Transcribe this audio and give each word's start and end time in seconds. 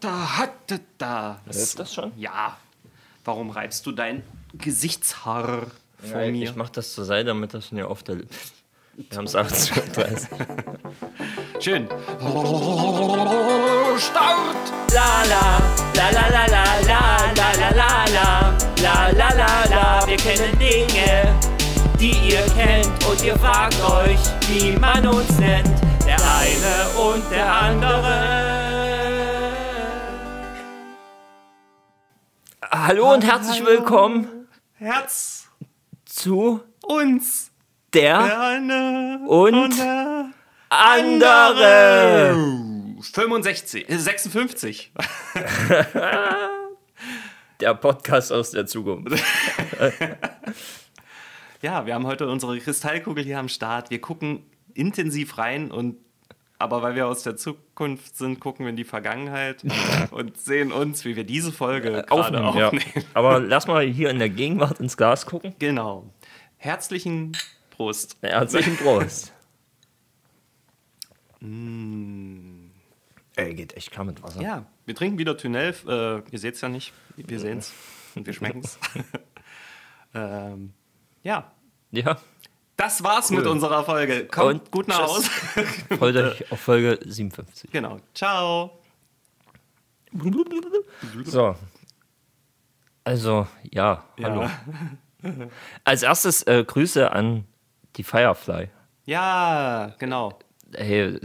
da, 0.00 0.38
hatte 0.38 0.80
da. 0.98 1.40
Ist 1.48 1.78
das 1.78 1.94
schon? 1.94 2.12
Ja. 2.16 2.56
Warum 3.24 3.50
reibst 3.50 3.84
du 3.86 3.92
dein 3.92 4.22
Gesichtshaar 4.54 5.66
vor 5.98 6.20
Ja, 6.20 6.30
mir? 6.30 6.44
ich 6.44 6.56
mach 6.56 6.70
das 6.70 6.94
zur 6.94 7.04
Seite, 7.04 7.26
damit 7.26 7.52
das 7.54 7.70
mir 7.72 7.88
auf 7.88 8.02
der 8.02 8.16
Lippe. 8.16 8.34
Wir 8.96 9.16
haben 9.18 9.24
es 9.26 9.36
28. 9.36 10.28
Schön. 11.60 11.86
Start! 13.98 14.72
La 14.92 15.22
la, 15.24 15.60
la 15.94 16.10
la 16.10 16.28
la 16.28 16.46
la 16.46 16.64
la 16.86 17.00
la 17.36 17.52
la 17.52 17.70
la 17.70 18.04
la 18.12 18.54
la 18.82 19.10
la 19.12 19.28
la 19.34 19.64
la 19.70 20.06
Wir 20.06 20.16
kennen 20.16 20.58
Dinge, 20.58 21.34
die 21.98 22.12
ihr 22.30 22.44
kennt 22.56 23.04
und 23.06 23.22
ihr 23.22 23.38
fragt 23.38 23.80
euch, 23.82 24.18
wie 24.48 24.72
man 24.78 25.06
uns 25.06 25.38
nennt. 25.38 25.70
Der 26.06 26.16
eine 26.16 26.88
und 26.98 27.30
der 27.30 27.52
andere. 27.52 28.59
Hallo 32.90 33.14
und 33.14 33.24
herzlich 33.24 33.64
willkommen 33.64 34.48
Herz 34.72 35.48
zu 36.06 36.60
uns. 36.82 37.52
der 37.94 38.40
Eine 38.40 39.20
Und 39.28 39.78
der 39.78 40.32
andere. 40.70 42.34
65, 43.00 43.88
äh, 43.88 43.96
56. 43.96 44.92
Der 47.60 47.74
Podcast 47.74 48.32
aus 48.32 48.50
der 48.50 48.66
Zukunft. 48.66 49.16
Ja, 51.62 51.86
wir 51.86 51.94
haben 51.94 52.06
heute 52.06 52.28
unsere 52.28 52.58
Kristallkugel 52.58 53.22
hier 53.22 53.38
am 53.38 53.48
Start. 53.48 53.90
Wir 53.90 54.00
gucken 54.00 54.50
intensiv 54.74 55.38
rein 55.38 55.70
und 55.70 55.96
aber 56.60 56.82
weil 56.82 56.94
wir 56.94 57.06
aus 57.06 57.22
der 57.22 57.36
Zukunft 57.36 58.16
sind, 58.16 58.38
gucken 58.38 58.66
wir 58.66 58.70
in 58.70 58.76
die 58.76 58.84
Vergangenheit 58.84 59.64
und 60.10 60.36
sehen 60.36 60.72
uns, 60.72 61.04
wie 61.04 61.16
wir 61.16 61.24
diese 61.24 61.52
Folge 61.52 61.90
gerade 61.90 62.10
Aufnehmen, 62.12 62.44
aufnehmen. 62.44 62.84
ja. 62.94 63.02
Aber 63.14 63.40
lass 63.40 63.66
mal 63.66 63.84
hier 63.86 64.10
in 64.10 64.18
der 64.18 64.28
Gegenwart 64.28 64.78
ins 64.78 64.96
Glas 64.96 65.24
gucken. 65.26 65.54
Genau. 65.58 66.04
Herzlichen 66.58 67.32
Prost. 67.70 68.18
Herzlichen 68.20 68.76
Prost. 68.76 69.32
Ey, 73.36 73.54
geht 73.54 73.74
echt 73.74 73.90
klar 73.90 74.04
mit 74.04 74.22
Wasser. 74.22 74.42
Ja, 74.42 74.66
wir 74.84 74.94
trinken 74.94 75.18
wieder 75.18 75.38
Tünelf. 75.38 75.86
Äh, 75.86 76.18
ihr 76.30 76.38
seht 76.38 76.56
es 76.56 76.60
ja 76.60 76.68
nicht, 76.68 76.92
wir 77.16 77.40
sehen 77.40 77.58
es 77.58 77.72
und 78.14 78.26
wir 78.26 78.34
schmecken 78.34 78.60
es. 78.62 78.78
ähm, 80.14 80.74
ja, 81.22 81.50
Ja. 81.90 82.18
Das 82.80 83.04
war's 83.04 83.30
mit 83.30 83.46
unserer 83.46 83.84
Folge. 83.84 84.26
Kommt 84.26 84.62
Und 84.62 84.70
gut 84.70 84.88
nach. 84.88 85.02
Hause. 85.02 85.28
Freut 85.98 86.16
euch 86.16 86.50
auf 86.50 86.60
Folge 86.60 86.98
57. 87.04 87.70
genau. 87.70 87.98
Ciao. 88.14 88.78
So. 91.24 91.54
Also, 93.04 93.46
ja, 93.70 94.04
hallo. 94.22 94.42
Ja. 94.42 95.32
Als 95.84 96.02
erstes 96.02 96.42
äh, 96.44 96.64
Grüße 96.66 97.12
an 97.12 97.44
die 97.96 98.02
Firefly. 98.02 98.68
ja, 99.04 99.94
genau. 99.98 100.38
Hey, 100.74 101.20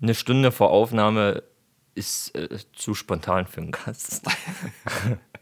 eine 0.00 0.14
Stunde 0.14 0.52
vor 0.52 0.70
Aufnahme 0.70 1.42
ist 1.94 2.34
äh, 2.34 2.58
zu 2.72 2.94
spontan 2.94 3.46
für 3.46 3.60
einen 3.60 3.72
Gast. 3.72 4.26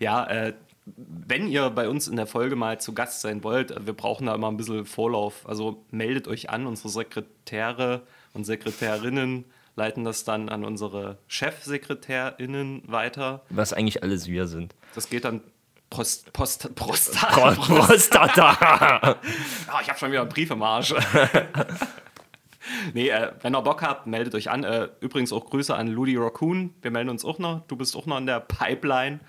Ja, 0.00 0.24
äh, 0.26 0.54
wenn 0.86 1.48
ihr 1.48 1.70
bei 1.70 1.88
uns 1.88 2.08
in 2.08 2.16
der 2.16 2.26
Folge 2.26 2.56
mal 2.56 2.78
zu 2.80 2.92
Gast 2.94 3.20
sein 3.22 3.42
wollt, 3.44 3.70
äh, 3.70 3.86
wir 3.86 3.94
brauchen 3.94 4.26
da 4.26 4.34
immer 4.34 4.48
ein 4.50 4.56
bisschen 4.56 4.84
Vorlauf. 4.84 5.48
Also 5.48 5.84
meldet 5.90 6.28
euch 6.28 6.50
an, 6.50 6.66
unsere 6.66 6.88
Sekretäre 6.88 8.02
und 8.32 8.44
Sekretärinnen 8.44 9.44
leiten 9.76 10.04
das 10.04 10.22
dann 10.24 10.48
an 10.50 10.64
unsere 10.64 11.18
Chefsekretärinnen 11.26 12.82
weiter. 12.86 13.42
Was 13.50 13.72
eigentlich 13.72 14.02
alles 14.02 14.26
wir 14.28 14.46
sind. 14.46 14.74
Das 14.94 15.08
geht 15.08 15.24
dann 15.24 15.40
Post, 15.90 16.32
Post, 16.32 16.74
Prostat. 16.74 17.56
Pro- 17.56 17.76
Prostata. 17.80 19.16
Ah, 19.68 19.80
ich 19.82 19.88
habe 19.88 19.98
schon 19.98 20.10
wieder 20.12 20.20
einen 20.22 20.28
Brief 20.30 20.50
im 20.50 20.62
Arsch. 20.62 20.94
nee, 22.94 23.08
äh, 23.08 23.32
wenn 23.42 23.54
ihr 23.54 23.62
Bock 23.62 23.82
habt, 23.82 24.06
meldet 24.06 24.34
euch 24.34 24.50
an. 24.50 24.64
Äh, 24.64 24.88
übrigens 25.00 25.32
auch 25.32 25.46
Grüße 25.50 25.74
an 25.74 25.88
Ludi 25.88 26.16
Raccoon. 26.16 26.74
Wir 26.82 26.90
melden 26.90 27.10
uns 27.10 27.24
auch 27.24 27.38
noch. 27.38 27.62
Du 27.68 27.76
bist 27.76 27.96
auch 27.96 28.06
noch 28.06 28.18
in 28.18 28.26
der 28.26 28.40
Pipeline. 28.40 29.20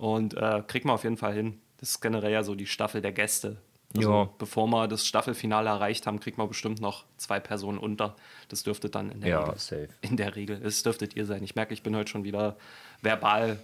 Und 0.00 0.34
äh, 0.34 0.62
kriegt 0.66 0.86
man 0.86 0.94
auf 0.94 1.04
jeden 1.04 1.18
Fall 1.18 1.34
hin. 1.34 1.60
Das 1.76 1.90
ist 1.90 2.00
generell 2.00 2.32
ja 2.32 2.42
so 2.42 2.54
die 2.54 2.66
Staffel 2.66 3.02
der 3.02 3.12
Gäste. 3.12 3.58
Also, 3.94 4.10
Ja. 4.10 4.28
Bevor 4.38 4.66
wir 4.68 4.88
das 4.88 5.04
Staffelfinale 5.06 5.68
erreicht 5.68 6.06
haben, 6.06 6.20
kriegt 6.20 6.38
man 6.38 6.48
bestimmt 6.48 6.80
noch 6.80 7.04
zwei 7.18 7.38
Personen 7.38 7.76
unter. 7.76 8.16
Das 8.48 8.62
dürfte 8.62 8.88
dann 8.88 9.10
in 9.10 9.20
der, 9.20 9.28
Ja, 9.30 9.40
Regel, 9.44 9.58
safe. 9.58 9.88
in 10.00 10.16
der 10.16 10.36
Regel, 10.36 10.60
das 10.60 10.82
dürftet 10.82 11.16
ihr 11.16 11.26
sein. 11.26 11.42
Ich 11.42 11.54
merke, 11.54 11.74
ich 11.74 11.82
bin 11.82 11.94
heute 11.94 12.10
schon 12.10 12.24
wieder 12.24 12.56
verbal 13.02 13.58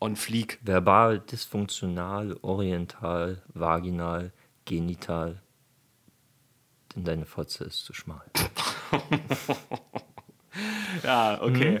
on 0.00 0.16
fleek. 0.16 0.58
Verbal, 0.62 1.20
dysfunktional, 1.20 2.36
oriental, 2.42 3.40
vaginal, 3.54 4.32
genital. 4.64 5.40
Denn 6.96 7.04
deine 7.04 7.24
Fotze 7.26 7.64
ist 7.64 7.84
zu 7.84 7.92
schmal. 7.92 8.22
Ja, 11.02 11.42
okay. 11.42 11.80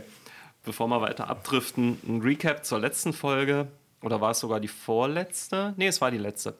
Bevor 0.66 0.88
wir 0.88 1.00
weiter 1.00 1.30
abdriften, 1.30 2.00
ein 2.06 2.20
Recap 2.20 2.64
zur 2.64 2.80
letzten 2.80 3.12
Folge. 3.12 3.68
Oder 4.02 4.20
war 4.20 4.32
es 4.32 4.40
sogar 4.40 4.58
die 4.58 4.68
vorletzte? 4.68 5.74
Nee, 5.76 5.86
es 5.86 6.00
war 6.00 6.10
die 6.10 6.18
letzte. 6.18 6.54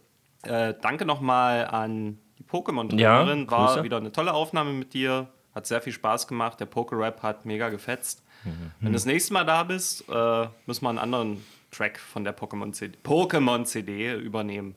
Äh, 0.45 0.75
danke 0.81 1.05
nochmal 1.05 1.67
an 1.67 2.17
die 2.39 2.45
Pokémon-Trainerin. 2.45 3.47
Ja, 3.47 3.51
war 3.51 3.83
wieder 3.83 3.97
eine 3.97 4.13
tolle 4.13 4.33
Aufnahme 4.33 4.73
mit 4.73 4.95
dir. 4.95 5.27
Hat 5.57 5.67
sehr 5.67 5.83
viel 5.83 5.93
Spaß 5.93 6.29
gemacht. 6.29 6.61
Der 6.61 6.71
Poké-Rap 6.71 7.21
hat 7.25 7.47
mega 7.47 7.69
gefetzt. 7.69 8.23
Mhm. 8.45 8.71
Wenn 8.79 8.93
du 8.93 8.93
das 8.93 9.07
nächste 9.07 9.33
Mal 9.33 9.45
da 9.45 9.65
bist, 9.65 10.09
äh, 10.09 10.47
müssen 10.67 10.85
wir 10.85 10.89
einen 10.89 10.99
anderen 10.99 11.45
Track 11.73 11.99
von 11.99 12.23
der 12.23 12.37
Pokémon-CD 12.37 12.99
Pokémon 13.03 14.19
übernehmen. 14.19 14.77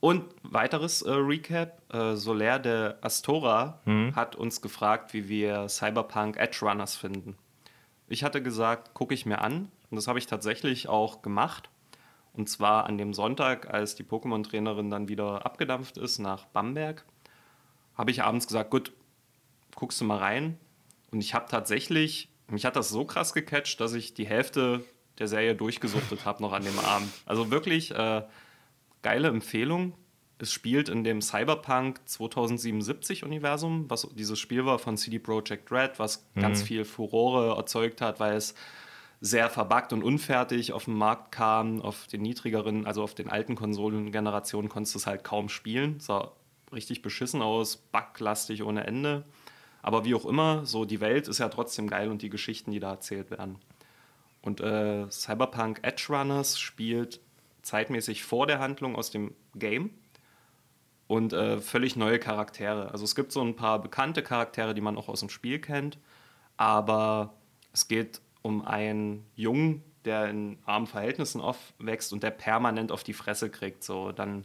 Und 0.00 0.24
weiteres 0.42 1.02
äh, 1.02 1.12
Recap: 1.12 1.80
äh, 1.94 2.16
Soler 2.16 2.58
de 2.58 2.94
Astora 3.02 3.80
hat 4.16 4.34
uns 4.34 4.60
gefragt, 4.60 5.14
wie 5.14 5.28
wir 5.28 5.68
Cyberpunk 5.68 6.38
Edge 6.38 6.58
Runners 6.62 6.96
finden. 6.96 7.36
Ich 8.08 8.24
hatte 8.24 8.42
gesagt, 8.42 8.94
gucke 8.94 9.14
ich 9.14 9.26
mir 9.26 9.40
an. 9.40 9.70
Und 9.90 9.96
das 9.96 10.08
habe 10.08 10.18
ich 10.18 10.26
tatsächlich 10.26 10.88
auch 10.88 11.22
gemacht. 11.22 11.70
Und 12.32 12.48
zwar 12.48 12.84
an 12.84 12.98
dem 12.98 13.14
Sonntag, 13.14 13.72
als 13.72 13.94
die 13.94 14.04
Pokémon-Trainerin 14.04 14.90
dann 14.90 15.08
wieder 15.08 15.46
abgedampft 15.46 15.96
ist 15.96 16.18
nach 16.18 16.44
Bamberg, 16.46 17.04
habe 17.96 18.10
ich 18.10 18.22
abends 18.22 18.46
gesagt, 18.46 18.70
gut, 18.70 18.92
guckst 19.74 20.00
du 20.00 20.04
mal 20.04 20.18
rein. 20.18 20.58
Und 21.10 21.20
ich 21.20 21.34
habe 21.34 21.46
tatsächlich, 21.48 22.28
mich 22.48 22.64
hat 22.64 22.76
das 22.76 22.90
so 22.90 23.04
krass 23.04 23.32
gecatcht, 23.32 23.80
dass 23.80 23.94
ich 23.94 24.12
die 24.12 24.26
Hälfte 24.26 24.84
der 25.18 25.28
Serie 25.28 25.54
durchgesuchtet 25.54 26.24
habe 26.26 26.42
noch 26.42 26.52
an 26.52 26.62
dem 26.62 26.78
Abend. 26.78 27.10
Also 27.24 27.50
wirklich 27.50 27.90
äh, 27.92 28.22
geile 29.02 29.28
Empfehlung. 29.28 29.94
Es 30.38 30.52
spielt 30.52 30.90
in 30.90 31.02
dem 31.02 31.22
Cyberpunk 31.22 32.00
2077-Universum, 32.06 33.88
was 33.88 34.06
dieses 34.14 34.38
Spiel 34.38 34.66
war 34.66 34.78
von 34.78 34.98
CD 34.98 35.18
Projekt 35.18 35.72
Red, 35.72 35.98
was 35.98 36.26
ganz 36.34 36.62
viel 36.62 36.84
Furore 36.84 37.56
erzeugt 37.56 38.02
hat, 38.02 38.20
weil 38.20 38.36
es 38.36 38.54
sehr 39.22 39.48
verbuggt 39.48 39.94
und 39.94 40.02
unfertig 40.02 40.72
auf 40.72 40.84
den 40.84 40.94
Markt 40.94 41.32
kam. 41.32 41.80
Auf 41.80 42.06
den 42.06 42.20
niedrigeren, 42.20 42.86
also 42.86 43.02
auf 43.02 43.14
den 43.14 43.30
alten 43.30 43.54
Konsolengenerationen 43.54 44.68
konntest 44.68 44.94
du 44.94 44.98
es 44.98 45.06
halt 45.06 45.24
kaum 45.24 45.48
spielen. 45.48 46.00
Sah 46.00 46.32
richtig 46.72 47.00
beschissen 47.00 47.40
aus, 47.40 47.76
buglastig 47.76 48.62
ohne 48.62 48.86
Ende. 48.86 49.24
Aber 49.82 50.04
wie 50.04 50.14
auch 50.14 50.26
immer, 50.26 50.66
so 50.66 50.84
die 50.84 51.00
Welt 51.00 51.28
ist 51.28 51.38
ja 51.38 51.48
trotzdem 51.48 51.86
geil 51.86 52.10
und 52.10 52.20
die 52.20 52.30
Geschichten, 52.30 52.72
die 52.72 52.80
da 52.80 52.90
erzählt 52.90 53.30
werden. 53.30 53.58
Und 54.42 54.60
äh, 54.60 55.10
Cyberpunk 55.10 55.80
Edge 55.82 56.06
Runners 56.10 56.58
spielt 56.58 57.20
zeitmäßig 57.62 58.24
vor 58.24 58.46
der 58.46 58.58
Handlung 58.58 58.96
aus 58.96 59.10
dem 59.10 59.34
Game 59.54 59.90
und 61.08 61.32
äh, 61.32 61.58
völlig 61.58 61.96
neue 61.96 62.18
Charaktere. 62.18 62.90
Also 62.92 63.04
es 63.04 63.14
gibt 63.14 63.32
so 63.32 63.42
ein 63.42 63.56
paar 63.56 63.80
bekannte 63.80 64.22
Charaktere, 64.22 64.74
die 64.74 64.80
man 64.80 64.96
auch 64.96 65.08
aus 65.08 65.20
dem 65.20 65.28
Spiel 65.28 65.58
kennt, 65.60 65.98
aber 66.56 67.34
es 67.72 67.88
geht 67.88 68.20
um 68.42 68.64
einen 68.64 69.26
Jungen, 69.34 69.82
der 70.04 70.28
in 70.28 70.58
armen 70.64 70.86
Verhältnissen 70.86 71.40
aufwächst 71.40 72.12
und 72.12 72.22
der 72.22 72.30
permanent 72.30 72.92
auf 72.92 73.02
die 73.02 73.12
Fresse 73.12 73.50
kriegt. 73.50 73.82
So, 73.82 74.12
dann 74.12 74.44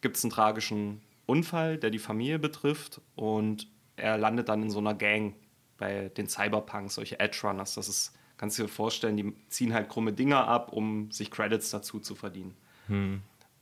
gibt 0.00 0.16
es 0.16 0.24
einen 0.24 0.30
tragischen 0.30 1.00
Unfall, 1.26 1.78
der 1.78 1.90
die 1.90 1.98
Familie 1.98 2.38
betrifft 2.38 3.00
und 3.14 3.66
er 3.96 4.18
landet 4.18 4.48
dann 4.48 4.62
in 4.62 4.70
so 4.70 4.78
einer 4.78 4.94
Gang 4.94 5.34
bei 5.78 6.10
den 6.10 6.28
Cyberpunks, 6.28 6.94
solche 6.94 7.18
Edge 7.18 7.38
Runners. 7.42 7.74
Das 7.74 7.88
ist, 7.88 8.14
kannst 8.36 8.58
du 8.58 8.62
dir 8.62 8.68
vorstellen, 8.68 9.16
die 9.16 9.32
ziehen 9.48 9.72
halt 9.72 9.88
krumme 9.88 10.12
Dinger 10.12 10.46
ab, 10.46 10.72
um 10.72 11.10
sich 11.10 11.30
Credits 11.30 11.70
dazu 11.70 12.00
zu 12.00 12.14
verdienen. 12.14 12.56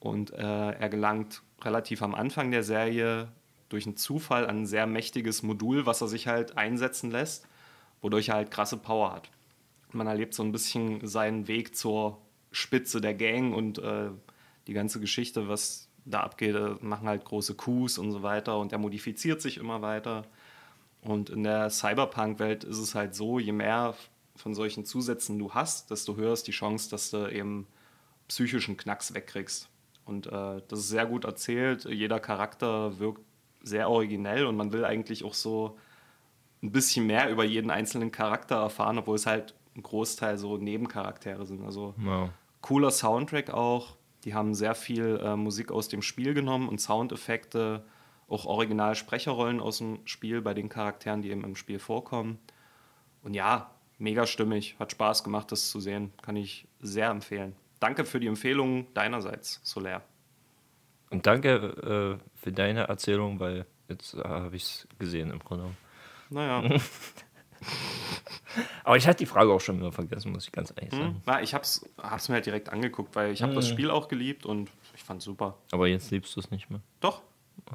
Und 0.01 0.33
äh, 0.33 0.71
er 0.73 0.89
gelangt 0.89 1.43
relativ 1.63 2.03
am 2.03 2.15
Anfang 2.15 2.51
der 2.51 2.63
Serie 2.63 3.29
durch 3.69 3.87
einen 3.87 3.97
Zufall 3.97 4.47
an 4.47 4.61
ein 4.61 4.67
sehr 4.67 4.87
mächtiges 4.87 5.43
Modul, 5.43 5.87
was 5.87 6.01
er 6.01 6.09
sich 6.09 6.27
halt 6.27 6.57
einsetzen 6.57 7.11
lässt, 7.11 7.47
wodurch 8.01 8.29
er 8.29 8.37
halt 8.37 8.51
krasse 8.51 8.77
Power 8.77 9.13
hat. 9.13 9.31
Man 9.93 10.07
erlebt 10.07 10.35
so 10.35 10.43
ein 10.43 10.53
bisschen 10.53 11.07
seinen 11.07 11.49
Weg 11.49 11.77
zur 11.77 12.19
Spitze 12.53 13.01
der 13.01 13.15
Gang 13.15 13.55
und 13.55 13.79
äh, 13.79 14.11
die 14.67 14.73
ganze 14.73 15.01
Geschichte, 15.01 15.49
was 15.49 15.89
da 16.05 16.21
abgeht, 16.21 16.55
äh, 16.55 16.75
machen 16.81 17.09
halt 17.09 17.25
große 17.25 17.55
Coups 17.55 17.99
und 17.99 18.13
so 18.13 18.23
weiter 18.23 18.59
und 18.59 18.73
er 18.73 18.79
modifiziert 18.79 19.43
sich 19.43 19.59
immer 19.59 19.83
weiter. 19.83 20.25
Und 21.03 21.31
in 21.31 21.45
der 21.45 21.71
Cyberpunk-Welt 21.71 22.65
ist 22.65 22.79
es 22.79 22.95
halt 22.95 23.15
so, 23.15 23.39
je 23.39 23.53
mehr 23.53 23.95
von 24.37 24.55
solchen 24.55 24.85
Zusätzen 24.85 25.39
du 25.39 25.53
hast, 25.53 25.91
desto 25.91 26.17
höher 26.17 26.33
ist 26.33 26.47
die 26.47 26.53
Chance, 26.53 26.91
dass 26.91 27.11
du 27.11 27.31
eben 27.31 27.67
psychischen 28.29 28.77
Knacks 28.77 29.15
wegkriegst. 29.15 29.69
Und 30.09 30.27
äh, 30.27 30.63
das 30.69 30.81
ist 30.81 30.89
sehr 30.89 31.07
gut 31.07 31.25
erzählt. 31.25 31.85
Jeder 31.85 32.19
Charakter 32.19 32.99
wirkt 32.99 33.21
sehr 33.63 33.91
originell 33.91 34.47
und 34.47 34.57
man 34.57 34.73
will 34.73 34.85
eigentlich 34.85 35.25
auch 35.25 35.35
so 35.35 35.77
ein 36.63 36.73
bisschen 36.73 37.07
mehr 37.07 37.31
über 37.31 37.45
jeden 37.45 37.71
einzelnen 37.71 38.11
Charakter 38.11 38.57
erfahren, 38.57 38.99
obwohl 38.99 39.17
es 39.17 39.27
halt 39.27 39.55
ein 39.77 39.83
Großteil 39.83 40.39
so 40.39 40.57
Nebencharaktere 40.57 41.47
sind. 41.47 41.65
Also 41.65 41.95
Ja. 42.05 42.31
cooler 42.63 42.91
Soundtrack 42.91 43.51
auch. 43.51 43.97
Die 44.25 44.35
haben 44.35 44.55
sehr 44.55 44.75
viel 44.75 45.21
äh, 45.23 45.37
Musik 45.37 45.71
aus 45.71 45.89
dem 45.89 46.03
Spiel 46.03 46.35
genommen 46.35 46.69
und 46.69 46.81
Soundeffekte, 46.81 47.85
auch 48.29 48.47
original 48.47 48.95
Sprecherrollen 48.95 49.61
aus 49.61 49.79
dem 49.79 50.01
Spiel 50.07 50.43
bei 50.43 50.55
den 50.55 50.69
Charakteren, 50.69 51.23
die 51.23 51.31
eben 51.31 51.45
im 51.45 51.55
Spiel 51.55 51.79
vorkommen. 51.79 52.39
Und 53.23 53.35
ja, 53.35 53.71
mega 53.99 54.27
stimmig. 54.27 54.77
Hat 54.79 54.91
Spaß 54.91 55.23
gemacht, 55.23 55.53
das 55.53 55.71
zu 55.71 55.81
sehen. 55.81 56.13
Kann 56.23 56.37
ich 56.37 56.67
sehr 56.81 57.11
empfehlen. 57.11 57.55
Danke 57.81 58.05
für 58.05 58.21
die 58.21 58.27
Empfehlung 58.27 58.93
deinerseits, 58.95 59.61
Soler. 59.63 60.03
Und 61.11 61.27
danke 61.27 62.19
äh, 62.21 62.39
für 62.39 62.53
deine 62.53 62.89
Erzählung, 62.89 63.41
weil 63.41 63.67
jetzt 63.89 64.15
äh, 64.15 64.23
habe 64.23 64.57
ich 64.57 64.63
es 64.65 64.89
gesehen 64.99 65.31
im 65.31 65.39
Grunde. 65.39 65.71
Naja, 66.31 66.63
Aber 68.85 68.97
ich 68.97 69.07
hatte 69.07 69.19
die 69.19 69.27
Frage 69.27 69.53
auch 69.53 69.61
schon 69.61 69.79
wieder 69.79 69.93
vergessen, 69.93 70.33
muss 70.33 70.47
ich 70.47 70.53
ganz 70.53 70.73
ehrlich 70.77 70.93
sagen. 70.93 71.07
hm? 71.07 71.23
Na, 71.27 71.43
ich 71.43 71.55
hab's, 71.55 71.89
hab's 71.99 72.29
mir 72.29 72.37
halt 72.37 72.47
direkt 72.47 72.71
angeguckt, 72.71 73.15
weil 73.15 73.33
ich 73.33 73.43
habe 73.43 73.55
das 73.55 73.69
Spiel 73.69 73.91
auch 73.91 74.09
geliebt 74.09 74.47
und 74.47 74.71
ich 74.95 75.03
fand's 75.03 75.25
super. 75.25 75.59
Aber 75.73 75.87
jetzt 75.87 76.11
liebst 76.11 76.35
du 76.37 76.41
es 76.41 76.51
nicht 76.51 76.71
mehr. 76.71 76.81
Doch. 77.01 77.23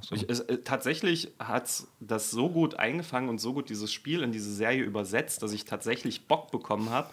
So. 0.01 0.15
Ich, 0.15 0.27
es, 0.29 0.39
äh, 0.39 0.59
tatsächlich 0.59 1.33
hat 1.37 1.83
das 1.99 2.31
so 2.31 2.49
gut 2.49 2.75
eingefangen 2.75 3.29
und 3.29 3.39
so 3.39 3.53
gut 3.53 3.69
dieses 3.69 3.93
Spiel 3.93 4.23
in 4.23 4.31
diese 4.31 4.51
Serie 4.53 4.81
übersetzt, 4.83 5.43
dass 5.43 5.51
ich 5.51 5.65
tatsächlich 5.65 6.27
Bock 6.27 6.51
bekommen 6.51 6.89
habe, 6.89 7.09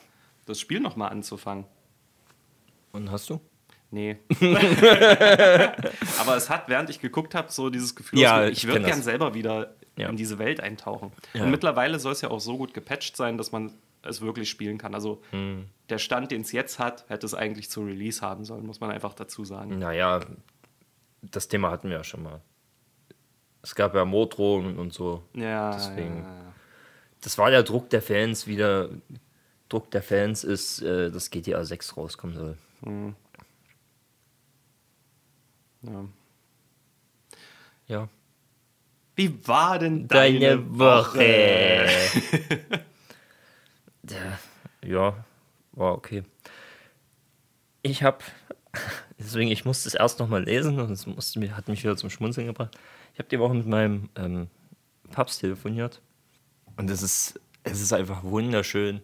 das 0.47 0.59
Spiel 0.61 0.81
nochmal 0.81 1.11
anzufangen. 1.11 1.67
Und 2.93 3.11
hast 3.11 3.31
du? 3.31 3.41
Nee. 3.93 4.19
Aber 6.21 6.37
es 6.37 6.49
hat, 6.49 6.69
während 6.69 6.91
ich 6.91 7.01
geguckt 7.01 7.35
habe, 7.35 7.51
so 7.51 7.71
dieses 7.71 7.95
Gefühl, 7.97 8.19
Ja, 8.21 8.47
ich 8.47 8.59
ich 8.59 8.67
würde 8.67 8.81
gern 8.81 8.99
das. 8.99 9.05
selber 9.05 9.35
wieder 9.35 9.75
Ja. 9.97 10.09
in 10.09 10.17
diese 10.17 10.39
Welt 10.39 10.61
eintauchen. 10.61 11.13
Ja. 11.35 11.45
Und 11.45 11.51
mittlerweile 11.51 11.99
soll 11.99 12.13
es 12.13 12.21
ja 12.21 12.31
auch 12.31 12.41
so 12.41 12.57
gut 12.57 12.73
gepatcht 12.75 13.17
sein, 13.17 13.37
dass 13.37 13.53
man 13.53 13.73
es 14.03 14.21
wirklich 14.21 14.49
spielen 14.49 14.79
kann. 14.79 14.95
Also 14.95 15.21
Hm. 15.31 15.67
der 15.89 15.99
Stand, 15.99 16.31
den 16.31 16.43
es 16.43 16.53
jetzt 16.53 16.79
hat, 16.79 17.05
hätte 17.09 17.27
es 17.27 17.35
eigentlich 17.35 17.69
zu 17.69 17.83
Release 17.85 18.21
haben 18.23 18.45
sollen, 18.45 18.65
muss 18.67 18.81
man 18.81 18.91
einfach 18.91 19.13
dazu 19.15 19.45
sagen. 19.45 19.79
Naja, 19.79 20.21
das 21.23 21.49
Thema 21.49 21.71
hatten 21.71 21.89
wir 21.91 21.97
ja 21.99 22.05
schon 22.05 22.23
mal. 22.23 22.41
Es 23.63 23.75
gab 23.75 23.95
ja 23.95 24.05
Morddrohungen 24.07 24.79
und 24.79 24.93
so. 24.95 25.23
Ja, 25.35 25.73
Deswegen. 25.73 26.25
Das 27.23 27.37
war 27.37 27.51
der 27.51 27.63
Druck 27.63 27.91
der 27.91 28.01
Fans, 28.01 28.47
wie 28.47 28.57
der 28.57 28.89
Druck 29.69 29.91
der 29.91 30.03
Fans 30.03 30.43
ist, 30.45 30.81
äh, 30.81 31.11
dass 31.11 31.29
GTA 31.31 31.63
6 31.65 31.95
rauskommen 31.99 32.35
soll. 32.37 32.57
Ja. 35.82 36.05
Ja. 37.87 38.09
Wie 39.17 39.47
war 39.47 39.79
denn 39.79 40.09
deine, 40.09 40.79
Woche? 40.79 41.19
Der- 44.03 44.38
ja, 44.85 45.25
war 45.73 45.93
okay. 45.94 46.23
Ich 47.82 48.03
habe, 48.03 48.19
deswegen, 49.19 49.50
ich 49.50 49.65
musste 49.65 49.88
es 49.88 49.94
erst 49.94 50.19
noch 50.21 50.29
mal 50.29 50.43
lesen 50.44 50.79
und 50.81 50.91
es 50.91 51.06
musste, 51.06 51.38
mir- 51.38 51.56
hat 51.56 51.69
mich 51.69 51.82
wieder 51.82 51.97
zum 51.97 52.11
Schmunzeln 52.11 52.47
gebracht. 52.47 52.77
Ich 53.12 53.19
habe 53.19 53.29
die 53.29 53.38
Woche 53.38 53.55
mit 53.55 53.67
meinem 53.67 54.09
ähm, 54.17 54.49
Papst 55.11 55.41
telefoniert 55.41 56.00
und 56.77 56.88
es 56.91 57.03
ist, 57.03 57.38
es 57.65 57.81
ist 57.81 57.93
einfach 57.93 58.23
wunderschön, 58.23 59.00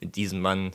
mit 0.00 0.16
diesem 0.16 0.40
Mann 0.40 0.70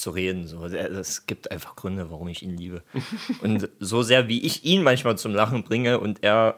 zu 0.00 0.10
reden. 0.10 0.46
So. 0.46 0.64
Es 0.64 1.26
gibt 1.26 1.50
einfach 1.50 1.76
Gründe, 1.76 2.10
warum 2.10 2.28
ich 2.28 2.42
ihn 2.42 2.56
liebe. 2.56 2.82
Und 3.42 3.68
so 3.78 4.02
sehr, 4.02 4.28
wie 4.28 4.42
ich 4.42 4.64
ihn 4.64 4.82
manchmal 4.82 5.18
zum 5.18 5.34
Lachen 5.34 5.62
bringe 5.62 6.00
und 6.00 6.22
er, 6.22 6.56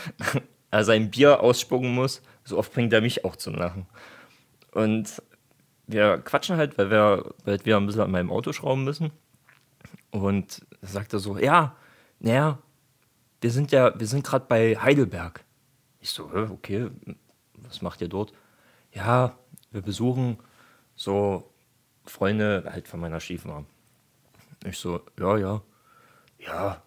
er 0.70 0.84
sein 0.84 1.10
Bier 1.10 1.40
ausspucken 1.40 1.94
muss, 1.94 2.22
so 2.44 2.58
oft 2.58 2.72
bringt 2.72 2.92
er 2.92 3.00
mich 3.00 3.24
auch 3.24 3.36
zum 3.36 3.54
Lachen. 3.54 3.86
Und 4.72 5.22
wir 5.86 6.18
quatschen 6.18 6.56
halt, 6.56 6.76
weil 6.78 6.90
wir 6.90 7.34
bald 7.44 7.64
wieder 7.64 7.78
ein 7.78 7.86
bisschen 7.86 8.02
an 8.02 8.10
meinem 8.10 8.30
Auto 8.30 8.52
schrauben 8.52 8.84
müssen. 8.84 9.10
Und 10.10 10.64
sagt 10.82 11.12
er 11.12 11.18
so, 11.18 11.38
ja, 11.38 11.76
naja, 12.20 12.58
wir 13.40 13.50
sind 13.50 13.72
ja, 13.72 13.98
wir 13.98 14.06
sind 14.06 14.24
gerade 14.24 14.46
bei 14.48 14.76
Heidelberg. 14.76 15.44
Ich 16.00 16.10
so, 16.10 16.30
"Hä, 16.32 16.46
okay, 16.50 16.88
was 17.54 17.82
macht 17.82 18.00
ihr 18.00 18.08
dort? 18.08 18.32
Ja, 18.92 19.38
wir 19.70 19.82
besuchen 19.82 20.38
so 20.94 21.50
Freunde 22.10 22.68
halt 22.70 22.88
von 22.88 23.00
meiner 23.00 23.20
Stiefmama. 23.20 23.64
Ich 24.64 24.78
so, 24.78 25.00
ja, 25.18 25.36
ja, 25.36 25.62
ja, 26.38 26.82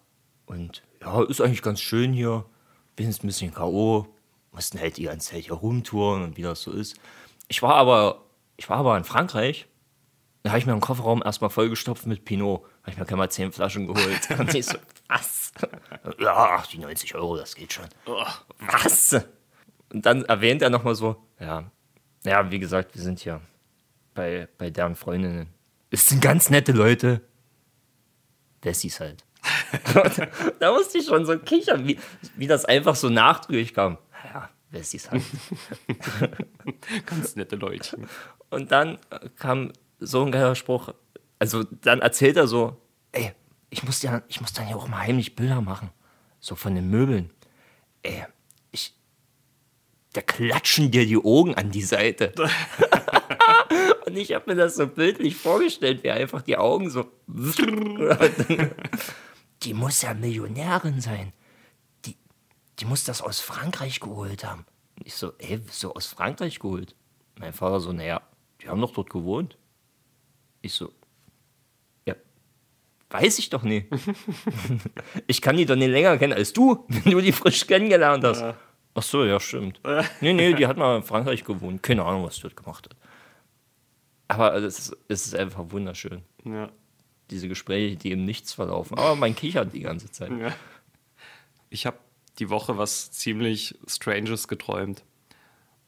und 0.46 0.82
ja, 1.00 1.22
ist 1.24 1.40
eigentlich 1.40 1.62
ganz 1.62 1.80
schön 1.80 2.12
hier. 2.12 2.44
Bin 2.96 3.06
jetzt 3.06 3.24
ein 3.24 3.26
bisschen 3.26 3.54
K.O., 3.54 4.06
mussten 4.52 4.80
halt 4.80 4.96
die 4.96 5.04
ganze 5.04 5.32
Zeit 5.32 5.44
hier 5.44 5.54
rumtouren 5.54 6.22
und 6.22 6.36
wie 6.36 6.42
das 6.42 6.62
so 6.62 6.72
ist. 6.72 6.96
Ich 7.48 7.62
war 7.62 7.74
aber, 7.74 8.24
ich 8.56 8.68
war 8.68 8.78
aber 8.78 8.96
in 8.96 9.04
Frankreich. 9.04 9.66
Da 10.42 10.50
habe 10.50 10.58
ich 10.58 10.66
mir 10.66 10.72
einen 10.72 10.80
Kofferraum 10.80 11.22
erstmal 11.22 11.50
vollgestopft 11.50 12.06
mit 12.06 12.24
Pinot. 12.24 12.62
Habe 12.82 12.90
ich 12.90 12.96
mir 12.96 13.04
gleich 13.04 13.18
mal 13.18 13.30
10 13.30 13.52
Flaschen 13.52 13.86
geholt. 13.86 14.30
Und 14.38 14.54
ich 14.54 14.66
so, 14.66 14.78
was? 15.08 15.52
Ja, 16.18 16.56
ach, 16.58 16.66
die 16.66 16.78
90 16.78 17.14
Euro, 17.14 17.36
das 17.36 17.54
geht 17.54 17.72
schon. 17.72 17.86
Was? 18.58 19.16
Und 19.92 20.06
dann 20.06 20.24
erwähnt 20.24 20.62
er 20.62 20.70
nochmal 20.70 20.94
so, 20.94 21.16
ja, 21.38 21.70
ja, 22.24 22.50
wie 22.50 22.58
gesagt, 22.58 22.94
wir 22.94 23.02
sind 23.02 23.20
hier 23.20 23.40
bei, 24.14 24.48
bei 24.58 24.70
deren 24.70 24.96
Freundinnen. 24.96 25.48
Es 25.90 26.06
sind 26.06 26.22
ganz 26.22 26.50
nette 26.50 26.72
Leute. 26.72 27.22
Wessis 28.62 29.00
halt. 29.00 29.24
da 30.60 30.72
musste 30.72 30.98
ich 30.98 31.06
schon 31.06 31.24
so 31.24 31.38
kichern, 31.38 31.86
wie, 31.86 31.98
wie 32.36 32.46
das 32.46 32.64
einfach 32.64 32.94
so 32.94 33.08
nachdrücklich 33.08 33.74
kam. 33.74 33.98
Ja, 34.32 34.50
Wessis 34.70 35.10
halt. 35.10 35.22
Ganz 37.06 37.36
nette 37.36 37.56
Leute. 37.56 37.98
Und 38.50 38.70
dann 38.70 38.98
kam 39.36 39.72
so 39.98 40.24
ein 40.24 40.32
geiler 40.32 40.54
Spruch. 40.54 40.92
Also 41.38 41.64
dann 41.64 42.00
erzählt 42.00 42.36
er 42.36 42.46
so, 42.46 42.76
ey, 43.12 43.32
ich 43.70 43.82
muss, 43.84 44.02
ja, 44.02 44.22
ich 44.28 44.40
muss 44.40 44.52
dann 44.52 44.68
ja 44.68 44.76
auch 44.76 44.88
mal 44.88 45.00
heimlich 45.00 45.36
Bilder 45.36 45.60
machen. 45.60 45.90
So 46.40 46.54
von 46.54 46.74
den 46.74 46.90
Möbeln. 46.90 47.30
Ey, 48.02 48.24
ich, 48.72 48.94
da 50.12 50.22
klatschen 50.22 50.90
dir 50.90 51.06
die 51.06 51.16
Augen 51.16 51.54
an 51.54 51.70
die 51.70 51.82
Seite. 51.82 52.32
Und 54.10 54.16
ich 54.16 54.32
habe 54.32 54.50
mir 54.50 54.56
das 54.56 54.74
so 54.74 54.88
bildlich 54.88 55.36
vorgestellt, 55.36 56.02
wie 56.02 56.10
einfach 56.10 56.42
die 56.42 56.56
Augen 56.56 56.90
so. 56.90 57.06
Die 59.62 59.72
muss 59.72 60.02
ja 60.02 60.14
Millionärin 60.14 61.00
sein. 61.00 61.32
Die, 62.06 62.16
die 62.80 62.86
muss 62.86 63.04
das 63.04 63.22
aus 63.22 63.38
Frankreich 63.38 64.00
geholt 64.00 64.42
haben. 64.42 64.66
Ich 65.04 65.14
so, 65.14 65.32
ey, 65.38 65.60
wieso 65.64 65.94
aus 65.94 66.06
Frankreich 66.06 66.58
geholt? 66.58 66.96
Mein 67.38 67.52
Vater 67.52 67.78
so, 67.78 67.92
naja, 67.92 68.20
die 68.60 68.68
haben 68.68 68.80
doch 68.80 68.92
dort 68.92 69.10
gewohnt. 69.10 69.56
Ich 70.60 70.72
so, 70.72 70.92
ja, 72.04 72.16
weiß 73.10 73.38
ich 73.38 73.48
doch 73.48 73.62
nicht. 73.62 73.86
ich 75.28 75.40
kann 75.40 75.56
die 75.56 75.66
doch 75.66 75.76
nicht 75.76 75.90
länger 75.90 76.18
kennen 76.18 76.32
als 76.32 76.52
du, 76.52 76.84
wenn 76.88 77.12
du 77.12 77.20
die 77.20 77.30
frisch 77.30 77.64
kennengelernt 77.64 78.24
hast. 78.24 78.42
Ach 78.94 79.02
so, 79.04 79.24
ja, 79.24 79.38
stimmt. 79.38 79.80
nee, 80.20 80.32
nee, 80.32 80.52
die 80.52 80.66
hat 80.66 80.76
mal 80.76 80.96
in 80.96 81.04
Frankreich 81.04 81.44
gewohnt. 81.44 81.80
Keine 81.80 82.04
Ahnung, 82.04 82.24
was 82.24 82.34
die 82.36 82.42
dort 82.42 82.56
gemacht 82.56 82.88
hat. 82.90 82.96
Aber 84.30 84.54
es 84.54 84.78
ist, 84.78 84.96
es 85.08 85.26
ist 85.26 85.34
einfach 85.34 85.70
wunderschön. 85.70 86.22
Ja. 86.44 86.70
Diese 87.30 87.48
Gespräche, 87.48 87.96
die 87.96 88.12
im 88.12 88.24
Nichts 88.24 88.52
verlaufen. 88.52 88.96
Aber 88.96 89.16
man 89.16 89.34
kichert 89.34 89.72
die 89.72 89.80
ganze 89.80 90.10
Zeit. 90.10 90.30
Ja. 90.30 90.54
Ich 91.68 91.86
habe 91.86 91.98
die 92.38 92.48
Woche 92.48 92.78
was 92.78 93.10
ziemlich 93.10 93.78
Stranges 93.86 94.48
geträumt. 94.48 95.04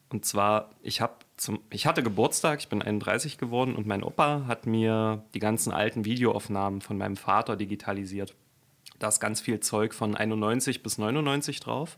Und 0.09 0.25
zwar, 0.25 0.71
ich, 0.83 1.01
hab 1.01 1.25
zum, 1.37 1.61
ich 1.71 1.87
hatte 1.87 2.03
Geburtstag, 2.03 2.61
ich 2.61 2.69
bin 2.69 2.83
31 2.83 3.39
geworden 3.39 3.75
und 3.77 3.87
mein 3.87 4.03
Opa 4.03 4.45
hat 4.47 4.67
mir 4.67 5.25
die 5.35 5.39
ganzen 5.39 5.73
alten 5.73 6.05
Videoaufnahmen 6.05 6.81
von 6.81 6.99
meinem 6.99 7.17
Vater 7.17 7.57
digitalisiert. 7.57 8.35
Da 8.99 9.09
ist 9.09 9.21
ganz 9.21 9.41
viel 9.41 9.61
Zeug 9.61 9.95
von 9.95 10.17
91 10.17 10.83
bis 10.83 10.99
99 10.99 11.61
drauf. 11.61 11.97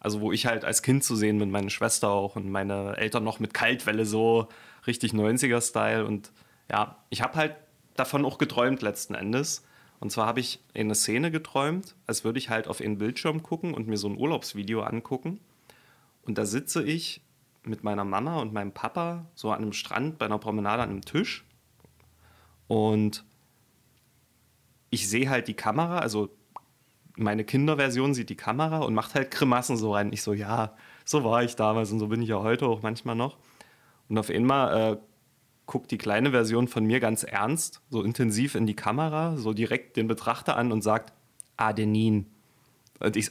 Also 0.00 0.22
wo 0.22 0.32
ich 0.32 0.46
halt 0.46 0.64
als 0.64 0.82
Kind 0.82 1.04
zu 1.04 1.14
sehen 1.14 1.38
bin, 1.38 1.50
meine 1.50 1.68
Schwester 1.68 2.08
auch 2.08 2.36
und 2.36 2.48
meine 2.48 2.96
Eltern 2.96 3.22
noch 3.24 3.38
mit 3.38 3.52
Kaltwelle 3.52 4.06
so 4.06 4.48
richtig 4.86 5.12
90er-Style. 5.12 6.04
Und 6.04 6.32
ja, 6.70 6.96
ich 7.10 7.22
habe 7.22 7.34
halt 7.34 7.56
davon 7.94 8.24
auch 8.24 8.38
geträumt 8.38 8.82
letzten 8.82 9.14
Endes. 9.14 9.64
Und 9.98 10.10
zwar 10.10 10.26
habe 10.26 10.40
ich 10.40 10.60
eine 10.74 10.94
Szene 10.94 11.30
geträumt, 11.30 11.94
als 12.06 12.24
würde 12.24 12.38
ich 12.38 12.48
halt 12.48 12.68
auf 12.68 12.80
einen 12.80 12.98
Bildschirm 12.98 13.42
gucken 13.42 13.74
und 13.74 13.86
mir 13.86 13.98
so 13.98 14.08
ein 14.08 14.16
Urlaubsvideo 14.16 14.82
angucken. 14.82 15.40
Und 16.22 16.38
da 16.38 16.46
sitze 16.46 16.82
ich 16.82 17.22
mit 17.62 17.84
meiner 17.84 18.04
Mama 18.04 18.40
und 18.40 18.52
meinem 18.52 18.72
Papa 18.72 19.26
so 19.34 19.50
an 19.50 19.62
einem 19.62 19.72
Strand 19.72 20.18
bei 20.18 20.26
einer 20.26 20.38
Promenade 20.38 20.82
an 20.82 20.90
einem 20.90 21.04
Tisch. 21.04 21.44
Und 22.66 23.24
ich 24.88 25.08
sehe 25.08 25.28
halt 25.28 25.48
die 25.48 25.54
Kamera, 25.54 25.98
also 25.98 26.30
meine 27.16 27.44
Kinderversion 27.44 28.14
sieht 28.14 28.30
die 28.30 28.36
Kamera 28.36 28.78
und 28.78 28.94
macht 28.94 29.14
halt 29.14 29.30
Grimassen 29.30 29.76
so 29.76 29.92
rein. 29.92 30.12
Ich 30.12 30.22
so, 30.22 30.32
ja, 30.32 30.74
so 31.04 31.24
war 31.24 31.42
ich 31.42 31.56
damals 31.56 31.92
und 31.92 31.98
so 31.98 32.08
bin 32.08 32.22
ich 32.22 32.28
ja 32.28 32.40
heute 32.40 32.66
auch 32.66 32.82
manchmal 32.82 33.14
noch. 33.14 33.36
Und 34.10 34.18
auf 34.18 34.28
einmal 34.28 34.92
äh, 34.92 34.96
guckt 35.66 35.92
die 35.92 35.98
kleine 35.98 36.32
Version 36.32 36.66
von 36.66 36.84
mir 36.84 36.98
ganz 36.98 37.22
ernst, 37.22 37.80
so 37.90 38.02
intensiv 38.02 38.56
in 38.56 38.66
die 38.66 38.74
Kamera, 38.74 39.36
so 39.36 39.52
direkt 39.54 39.96
den 39.96 40.08
Betrachter 40.08 40.56
an 40.56 40.72
und 40.72 40.82
sagt 40.82 41.12
Adenin. 41.56 42.26
Und 42.98 43.16
ich 43.16 43.30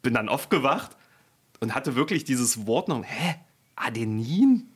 bin 0.00 0.14
dann 0.14 0.30
aufgewacht 0.30 0.96
und 1.60 1.74
hatte 1.74 1.96
wirklich 1.96 2.24
dieses 2.24 2.66
Wort 2.66 2.88
noch. 2.88 3.04
Hä? 3.04 3.34
Adenin? 3.76 4.68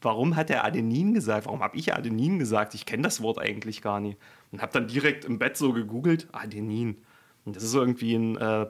Warum 0.00 0.36
hat 0.36 0.48
er 0.48 0.64
Adenin 0.64 1.12
gesagt? 1.12 1.46
Warum 1.46 1.62
habe 1.62 1.76
ich 1.76 1.94
Adenin 1.94 2.38
gesagt? 2.38 2.74
Ich 2.74 2.86
kenne 2.86 3.02
das 3.02 3.20
Wort 3.20 3.38
eigentlich 3.38 3.82
gar 3.82 4.00
nicht. 4.00 4.18
Und 4.52 4.62
habe 4.62 4.72
dann 4.72 4.88
direkt 4.88 5.26
im 5.26 5.38
Bett 5.38 5.58
so 5.58 5.74
gegoogelt, 5.74 6.28
Adenin. 6.32 6.96
Und 7.44 7.56
das 7.56 7.62
ist 7.62 7.74
irgendwie 7.74 8.14
ein 8.14 8.36
äh, 8.36 8.66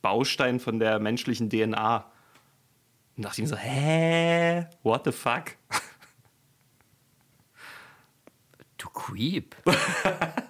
Baustein 0.00 0.60
von 0.60 0.78
der 0.78 0.98
menschlichen 0.98 1.50
DNA. 1.50 2.10
Und 3.16 3.24
dachte 3.24 3.40
ich 3.40 3.48
mir 3.48 3.48
so, 3.48 3.56
hä? 3.56 4.66
What 4.82 5.04
the 5.04 5.12
fuck? 5.12 5.56
Du 8.78 8.90
Creep. 8.90 9.56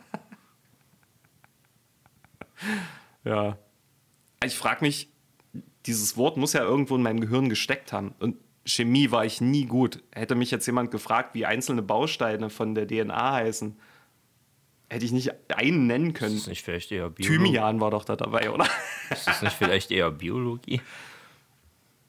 Ja. 3.26 3.58
Ich 4.44 4.56
frage 4.56 4.85
mich, 4.85 5.11
dieses 5.85 6.16
Wort 6.16 6.37
muss 6.37 6.52
ja 6.52 6.62
irgendwo 6.62 6.96
in 6.96 7.02
meinem 7.02 7.20
Gehirn 7.20 7.49
gesteckt 7.49 7.92
haben. 7.92 8.14
Und 8.20 8.37
Chemie 8.64 9.11
war 9.11 9.25
ich 9.25 9.40
nie 9.40 9.66
gut. 9.66 10.02
Hätte 10.12 10.35
mich 10.35 10.50
jetzt 10.50 10.66
jemand 10.66 10.90
gefragt, 10.90 11.35
wie 11.35 11.44
einzelne 11.44 11.82
Bausteine 11.82 12.50
von 12.50 12.75
der 12.75 12.87
DNA 12.87 13.32
heißen, 13.32 13.76
hätte 14.88 15.04
ich 15.04 15.12
nicht 15.12 15.32
einen 15.54 15.87
nennen 15.87 16.12
können. 16.12 16.37
Ist 16.37 16.42
das 16.42 16.50
nicht 16.50 16.62
vielleicht 16.62 16.92
eher 16.92 17.11
Biologie? 17.11 17.37
Thymian 17.44 17.80
war 17.80 17.90
doch 17.90 18.04
da 18.04 18.14
dabei, 18.14 18.50
oder? 18.50 18.68
Ist 19.11 19.26
das 19.26 19.42
nicht 19.42 19.56
vielleicht 19.56 19.90
eher 19.90 20.11
Biologie? 20.11 20.80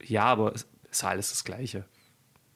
Ja, 0.08 0.24
aber 0.24 0.54
es 0.54 0.68
ist 0.90 1.04
alles 1.04 1.30
das 1.30 1.44
Gleiche. 1.44 1.86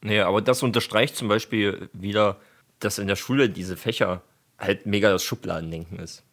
Nee, 0.02 0.22
aber 0.22 0.42
das 0.42 0.64
unterstreicht 0.64 1.16
zum 1.16 1.28
Beispiel 1.28 1.90
wieder, 1.94 2.40
dass 2.80 2.98
in 2.98 3.08
der 3.08 3.16
Schule 3.16 3.50
diese 3.50 3.78
Fächer 3.78 4.24
halt 4.58 4.86
mega 4.86 5.12
das 5.12 5.24
Schubladendenken 5.24 6.00
ist. 6.00 6.24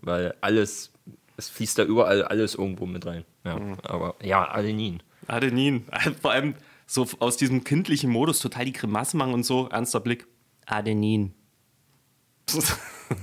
Weil 0.00 0.34
alles, 0.40 0.92
es 1.36 1.50
fließt 1.50 1.78
da 1.78 1.84
überall 1.84 2.22
alles 2.22 2.54
irgendwo 2.54 2.86
mit 2.86 3.04
rein. 3.04 3.24
Ja, 3.44 3.60
aber 3.82 4.14
ja, 4.22 4.50
Adenin. 4.50 5.02
Adenin. 5.26 5.84
Vor 6.22 6.30
allem 6.32 6.54
so 6.86 7.06
aus 7.18 7.36
diesem 7.36 7.64
kindlichen 7.64 8.10
Modus 8.10 8.40
total 8.40 8.64
die 8.64 8.72
Grimassen 8.72 9.18
machen 9.18 9.34
und 9.34 9.44
so. 9.44 9.68
Ernster 9.68 10.00
Blick. 10.00 10.26
Adenin. 10.64 11.34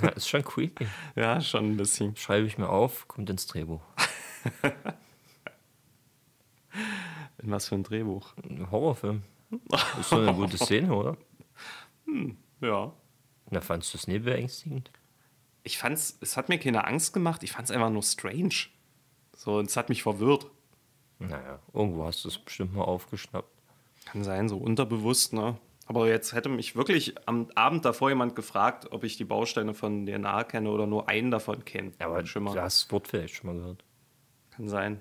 Ja, 0.02 0.10
ist 0.10 0.30
schon 0.30 0.44
creepy. 0.44 0.86
ja, 1.16 1.42
schon 1.42 1.72
ein 1.72 1.78
bisschen. 1.78 2.16
Schreibe 2.16 2.46
ich 2.46 2.60
mir 2.60 2.70
auf, 2.70 3.08
kommt 3.08 3.30
ins 3.30 3.48
Drehbuch. 3.48 3.82
In 7.46 7.52
was 7.52 7.68
für 7.68 7.76
ein 7.76 7.84
Drehbuch. 7.84 8.34
Ein 8.44 8.72
Horrorfilm. 8.72 9.22
Ist 10.00 10.10
so 10.10 10.18
eine 10.18 10.34
gute 10.34 10.58
Szene, 10.58 10.92
oder? 10.92 11.16
Ja. 12.60 12.92
Na, 13.52 13.62
fandst 13.62 13.94
du 13.94 14.00
es 14.00 14.08
nicht 14.08 14.26
beängstigend? 14.26 14.90
Ich 15.62 15.78
fand's, 15.78 16.18
es 16.22 16.38
hat 16.38 16.50
mir 16.50 16.58
keine 16.58 16.86
Angst 16.86 17.14
gemacht, 17.14 17.44
ich 17.44 17.52
fand's 17.52 17.70
einfach 17.70 17.92
nur 17.92 18.02
strange. 18.02 18.56
So, 19.36 19.58
und 19.60 19.70
es 19.70 19.78
hat 19.78 19.90
mich 19.90 20.02
verwirrt. 20.02 20.48
Naja, 21.20 21.60
irgendwo 21.72 22.06
hast 22.06 22.24
du 22.26 22.30
es 22.30 22.40
bestimmt 22.40 22.74
mal 22.74 22.84
aufgeschnappt. 22.84 23.50
Kann 24.06 24.24
sein, 24.24 24.50
so 24.50 24.58
unterbewusst, 24.58 25.34
ne? 25.34 25.58
Aber 25.86 26.08
jetzt 26.08 26.34
hätte 26.34 26.50
mich 26.50 26.76
wirklich 26.76 27.16
am 27.28 27.52
Abend 27.54 27.86
davor 27.86 28.10
jemand 28.10 28.36
gefragt, 28.36 28.92
ob 28.92 29.04
ich 29.04 29.18
die 29.18 29.24
Bausteine 29.24 29.76
von 29.76 30.08
DNA 30.08 30.46
kenne 30.46 30.72
oder 30.72 30.88
nur 30.88 31.10
einen 31.10 31.30
davon 31.30 31.64
kenne. 31.64 31.92
Ja, 32.00 32.08
aber 32.08 32.26
schon 32.26 32.46
du 32.46 32.54
mal. 32.54 32.62
hast 32.64 32.86
das 32.86 32.92
Wort 32.92 33.08
vielleicht 33.08 33.36
schon 33.36 33.52
mal 33.52 33.56
gehört. 33.56 33.84
Kann 34.50 34.68
sein. 34.68 35.00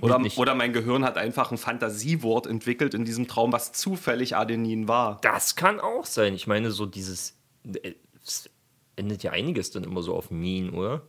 Oder, 0.00 0.20
oder 0.36 0.54
mein 0.54 0.72
Gehirn 0.72 1.04
hat 1.04 1.16
einfach 1.16 1.50
ein 1.50 1.58
Fantasiewort 1.58 2.46
entwickelt 2.46 2.94
in 2.94 3.04
diesem 3.04 3.28
Traum, 3.28 3.52
was 3.52 3.72
zufällig 3.72 4.36
Adenin 4.36 4.88
war. 4.88 5.20
Das 5.22 5.56
kann 5.56 5.80
auch 5.80 6.04
sein. 6.04 6.34
Ich 6.34 6.46
meine, 6.46 6.70
so 6.70 6.86
dieses. 6.86 7.36
äh, 7.64 7.94
Es 8.24 8.50
endet 8.96 9.22
ja 9.22 9.32
einiges 9.32 9.70
dann 9.70 9.84
immer 9.84 10.02
so 10.02 10.14
auf 10.14 10.30
Minen, 10.30 10.70
oder? 10.70 11.02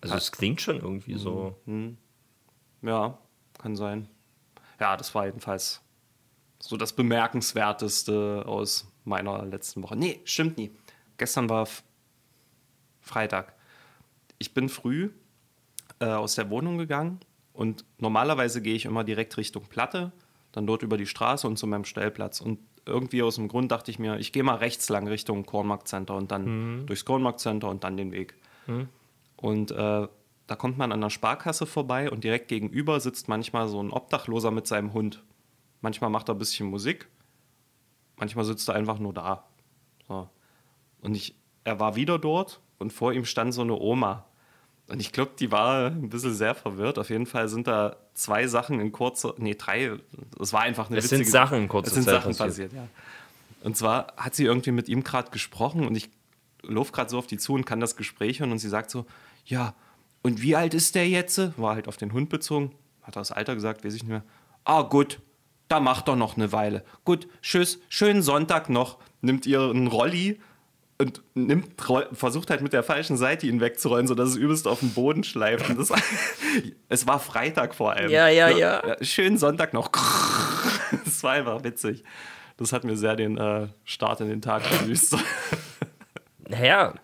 Also, 0.00 0.14
es 0.14 0.30
klingt 0.32 0.60
schon 0.60 0.76
irgendwie 0.76 1.18
so. 1.18 1.56
Ja, 2.82 3.18
kann 3.58 3.74
sein. 3.76 4.08
Ja, 4.80 4.96
das 4.96 5.14
war 5.14 5.26
jedenfalls 5.26 5.82
so 6.60 6.76
das 6.76 6.92
Bemerkenswerteste 6.92 8.44
aus 8.46 8.90
meiner 9.04 9.44
letzten 9.44 9.82
Woche. 9.82 9.96
Nee, 9.96 10.20
stimmt 10.24 10.56
nie. 10.56 10.70
Gestern 11.16 11.48
war 11.48 11.66
Freitag. 13.00 13.54
Ich 14.38 14.54
bin 14.54 14.68
früh 14.68 15.10
äh, 15.98 16.06
aus 16.06 16.36
der 16.36 16.48
Wohnung 16.50 16.78
gegangen 16.78 17.18
und 17.58 17.84
normalerweise 17.98 18.62
gehe 18.62 18.76
ich 18.76 18.84
immer 18.84 19.02
direkt 19.02 19.36
Richtung 19.36 19.64
Platte, 19.64 20.12
dann 20.52 20.64
dort 20.64 20.84
über 20.84 20.96
die 20.96 21.08
Straße 21.08 21.44
und 21.44 21.56
zu 21.56 21.66
meinem 21.66 21.84
Stellplatz. 21.84 22.40
Und 22.40 22.60
irgendwie 22.86 23.20
aus 23.20 23.34
dem 23.34 23.48
Grund 23.48 23.72
dachte 23.72 23.90
ich 23.90 23.98
mir, 23.98 24.16
ich 24.20 24.30
gehe 24.30 24.44
mal 24.44 24.54
rechts 24.54 24.88
lang 24.88 25.08
Richtung 25.08 25.44
Kornmarkt 25.44 25.88
Center 25.88 26.14
und 26.14 26.30
dann 26.30 26.46
durchs 26.86 27.04
Kornmarkt 27.04 27.40
Center 27.40 27.68
und 27.68 27.82
dann 27.82 27.96
den 27.96 28.12
Weg. 28.12 28.36
Und 29.38 29.72
äh, 29.72 29.74
da 30.46 30.56
kommt 30.56 30.78
man 30.78 30.92
an 30.92 31.00
der 31.00 31.10
Sparkasse 31.10 31.66
vorbei 31.66 32.08
und 32.08 32.22
direkt 32.22 32.46
gegenüber 32.46 33.00
sitzt 33.00 33.26
manchmal 33.26 33.66
so 33.66 33.82
ein 33.82 33.90
Obdachloser 33.90 34.52
mit 34.52 34.68
seinem 34.68 34.92
Hund. 34.92 35.24
Manchmal 35.80 36.10
macht 36.10 36.30
er 36.30 36.36
ein 36.36 36.38
bisschen 36.38 36.70
Musik, 36.70 37.08
manchmal 38.18 38.44
sitzt 38.44 38.68
er 38.68 38.76
einfach 38.76 39.00
nur 39.00 39.14
da. 39.14 39.48
So. 40.06 40.28
Und 41.00 41.16
ich, 41.16 41.34
er 41.64 41.80
war 41.80 41.96
wieder 41.96 42.20
dort 42.20 42.60
und 42.78 42.92
vor 42.92 43.12
ihm 43.12 43.24
stand 43.24 43.52
so 43.52 43.62
eine 43.62 43.74
Oma. 43.74 44.26
Und 44.88 45.00
ich 45.00 45.12
glaube, 45.12 45.32
die 45.38 45.52
war 45.52 45.88
ein 45.88 46.08
bisschen 46.08 46.34
sehr 46.34 46.54
verwirrt. 46.54 46.98
Auf 46.98 47.10
jeden 47.10 47.26
Fall 47.26 47.48
sind 47.48 47.66
da 47.66 47.96
zwei 48.14 48.46
Sachen 48.46 48.80
in 48.80 48.90
kurzer, 48.90 49.34
nee, 49.36 49.54
drei, 49.54 49.92
es 50.40 50.52
war 50.52 50.62
einfach 50.62 50.88
eine 50.88 50.98
Es 50.98 51.08
sind 51.10 51.20
witzige- 51.20 51.30
Sachen 51.30 51.58
in 51.58 51.68
kurzer 51.68 51.88
es 51.88 51.94
sind 51.94 52.04
Zeit 52.04 52.14
Sachen 52.22 52.34
passiert, 52.34 52.72
ja. 52.72 52.88
Und 53.62 53.76
zwar 53.76 54.14
hat 54.16 54.34
sie 54.34 54.44
irgendwie 54.44 54.70
mit 54.70 54.88
ihm 54.88 55.04
gerade 55.04 55.30
gesprochen 55.30 55.86
und 55.86 55.94
ich 55.94 56.08
laufe 56.62 56.92
gerade 56.92 57.10
so 57.10 57.18
auf 57.18 57.26
die 57.26 57.36
zu 57.38 57.52
und 57.54 57.66
kann 57.66 57.80
das 57.80 57.96
Gespräch 57.96 58.40
hören 58.40 58.50
und 58.52 58.58
sie 58.58 58.68
sagt 58.68 58.90
so, 58.90 59.04
ja, 59.44 59.74
und 60.22 60.40
wie 60.42 60.56
alt 60.56 60.74
ist 60.74 60.94
der 60.94 61.08
jetzt? 61.08 61.38
War 61.58 61.74
halt 61.74 61.86
auf 61.86 61.96
den 61.98 62.12
Hund 62.12 62.28
bezogen, 62.30 62.72
hat 63.02 63.16
er 63.16 63.20
das 63.20 63.30
Alter 63.32 63.54
gesagt, 63.54 63.84
weiß 63.84 63.94
ich 63.94 64.02
nicht 64.04 64.10
mehr. 64.10 64.22
Ah, 64.64 64.82
gut, 64.82 65.20
da 65.68 65.80
macht 65.80 66.08
doch 66.08 66.16
noch 66.16 66.36
eine 66.36 66.50
Weile. 66.52 66.82
Gut, 67.04 67.28
tschüss, 67.42 67.78
schönen 67.90 68.22
Sonntag 68.22 68.70
noch. 68.70 68.98
Nimmt 69.20 69.44
ihren 69.44 69.86
Rolli 69.88 70.40
und 71.00 71.22
nimmt, 71.34 71.80
versucht 72.12 72.50
halt 72.50 72.60
mit 72.60 72.72
der 72.72 72.82
falschen 72.82 73.16
Seite 73.16 73.46
ihn 73.46 73.60
wegzurollen, 73.60 74.08
sodass 74.08 74.30
es 74.30 74.36
übelst 74.36 74.66
auf 74.66 74.80
den 74.80 74.90
Boden 74.90 75.22
schleift. 75.22 75.70
Und 75.70 75.78
das, 75.78 75.92
es 76.88 77.06
war 77.06 77.20
Freitag 77.20 77.74
vor 77.74 77.92
allem. 77.92 78.10
Ja, 78.10 78.28
ja, 78.28 78.50
ja. 78.50 78.96
Schönen 79.00 79.38
Sonntag 79.38 79.72
noch. 79.72 79.90
Das 81.04 81.22
war 81.22 81.32
einfach 81.32 81.64
witzig. 81.64 82.02
Das 82.56 82.72
hat 82.72 82.84
mir 82.84 82.96
sehr 82.96 83.14
den 83.14 83.36
äh, 83.36 83.68
Start 83.84 84.22
in 84.22 84.28
den 84.28 84.40
Tag 84.40 84.62
versüßt. 84.62 85.16
Naja, 86.50 86.94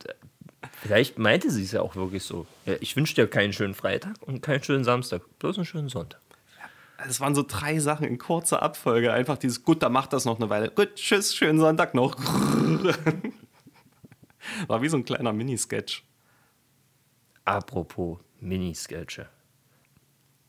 vielleicht 0.80 1.18
meinte 1.18 1.50
sie 1.50 1.64
es 1.64 1.72
ja 1.72 1.82
auch 1.82 1.96
wirklich 1.96 2.22
so. 2.22 2.46
Ja, 2.64 2.76
ich 2.80 2.96
wünsche 2.96 3.14
dir 3.14 3.26
keinen 3.26 3.52
schönen 3.52 3.74
Freitag 3.74 4.14
und 4.22 4.40
keinen 4.40 4.62
schönen 4.62 4.84
Samstag, 4.84 5.20
bloß 5.38 5.58
einen 5.58 5.66
schönen 5.66 5.90
Sonntag. 5.90 6.18
Es 7.06 7.20
waren 7.20 7.34
so 7.34 7.44
drei 7.46 7.78
Sachen 7.78 8.06
in 8.06 8.16
kurzer 8.16 8.62
Abfolge. 8.62 9.12
Einfach 9.12 9.36
dieses, 9.36 9.62
gut, 9.62 9.82
da 9.82 9.90
macht 9.90 10.14
das 10.14 10.24
noch 10.24 10.40
eine 10.40 10.48
Weile. 10.48 10.70
Gut, 10.70 10.94
tschüss, 10.94 11.36
schönen 11.36 11.58
Sonntag 11.58 11.92
noch. 11.92 12.16
War 14.66 14.82
wie 14.82 14.88
so 14.88 14.96
ein 14.96 15.04
kleiner 15.04 15.32
Minisketch. 15.32 16.04
Apropos 17.44 18.18
Minisketche. 18.40 19.28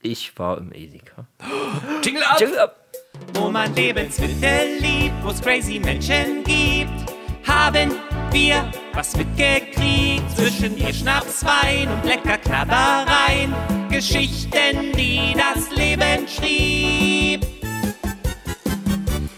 Ich 0.01 0.37
war 0.37 0.57
im 0.59 0.71
Edeka. 0.71 1.27
Jingle 2.03 2.23
up! 2.23 2.39
Jingle 2.39 2.59
up! 2.59 2.85
wo 3.33 3.49
man 3.49 3.73
Lebensmittel 3.75 4.77
liebt, 4.79 5.23
wo 5.23 5.29
es 5.29 5.41
crazy 5.41 5.79
Menschen 5.79 6.43
gibt, 6.43 7.11
haben 7.45 7.91
wir 8.31 8.69
was 8.93 9.15
mitgekriegt 9.15 10.29
zwischen 10.35 10.77
ihr 10.77 10.93
Schnaps, 10.93 11.43
Wein 11.45 11.89
und 11.89 12.05
lecker 12.05 12.37
Knabbereien. 12.37 13.53
Geschichten, 13.89 14.91
die 14.93 15.35
das 15.37 15.71
Leben 15.75 16.27
schrieb. 16.27 17.45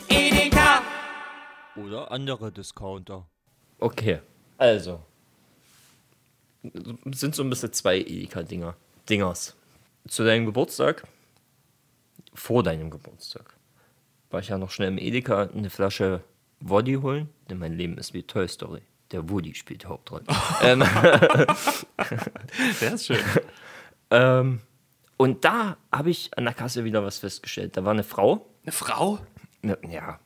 Edeka. 0.10 0.82
Oder 1.76 2.12
andere 2.12 2.52
Discounter. 2.52 3.28
Okay, 3.80 4.20
also. 4.58 5.04
Sind 6.64 7.36
so 7.36 7.44
ein 7.44 7.50
bisschen 7.50 7.74
zwei 7.74 8.00
Edeka-Dinger. 8.00 8.76
Dingers. 9.10 9.56
Zu 10.08 10.24
deinem 10.24 10.46
Geburtstag, 10.46 11.04
vor 12.34 12.64
deinem 12.64 12.90
Geburtstag, 12.90 13.56
war 14.30 14.40
ich 14.40 14.50
ja 14.50 14.58
noch 14.58 14.72
schnell 14.72 14.90
im 14.90 14.98
Edeka 14.98 15.44
eine 15.44 15.70
Flasche 15.70 16.24
Woddy 16.60 16.96
holen, 16.96 17.30
denn 17.50 17.60
mein 17.60 17.74
Leben 17.74 17.98
ist 17.98 18.14
wie 18.14 18.24
Toy 18.24 18.48
Story. 18.48 18.82
Der 19.12 19.30
Woody 19.30 19.54
spielt 19.56 19.84
die 19.84 19.88
Hauptrolle. 19.88 20.26
ähm, 20.62 20.84
Der 22.82 22.94
ist 22.94 23.06
schön. 23.06 23.20
ähm, 24.12 24.60
und 25.16 25.46
da 25.46 25.78
habe 25.92 26.10
ich 26.10 26.38
an 26.38 26.44
der 26.46 26.54
Kasse 26.54 26.84
wieder 26.84 27.04
was 27.04 27.20
festgestellt. 27.20 27.78
Da 27.78 27.86
war 27.86 27.92
eine 27.94 28.04
Frau, 28.04 28.50
Eine 28.64 28.72
Frau? 28.72 29.20
Ne, 29.62 29.78
ja. 29.90 30.20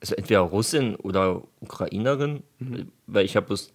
Also 0.00 0.14
entweder 0.14 0.40
Russin 0.40 0.96
oder 0.96 1.42
Ukrainerin, 1.60 2.42
weil 3.06 3.24
ich 3.24 3.36
habe 3.36 3.46
bloß 3.48 3.72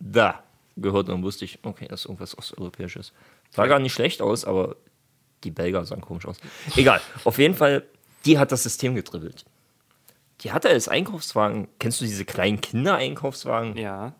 da 0.00 0.42
gehört 0.76 1.08
und 1.08 1.14
dann 1.16 1.22
wusste 1.22 1.44
ich, 1.44 1.58
okay, 1.62 1.86
das 1.88 2.00
ist 2.00 2.06
irgendwas 2.06 2.36
Osteuropäisches. 2.36 3.12
Sah 3.50 3.66
gar 3.66 3.78
nicht 3.78 3.92
schlecht 3.92 4.20
aus, 4.22 4.44
aber 4.44 4.76
die 5.44 5.50
Belgier 5.52 5.84
sahen 5.84 6.00
komisch 6.00 6.26
aus. 6.26 6.38
Egal, 6.76 7.00
auf 7.24 7.38
jeden 7.38 7.54
Fall, 7.54 7.84
die 8.24 8.38
hat 8.38 8.50
das 8.52 8.62
System 8.64 8.94
getribbelt. 8.94 9.44
die 10.40 10.52
hatte 10.52 10.68
als 10.68 10.88
Einkaufswagen, 10.88 11.68
kennst 11.78 12.00
du 12.00 12.04
diese 12.04 12.24
kleinen 12.24 12.60
Kinder-Einkaufswagen, 12.60 13.76
Ja. 13.76 14.14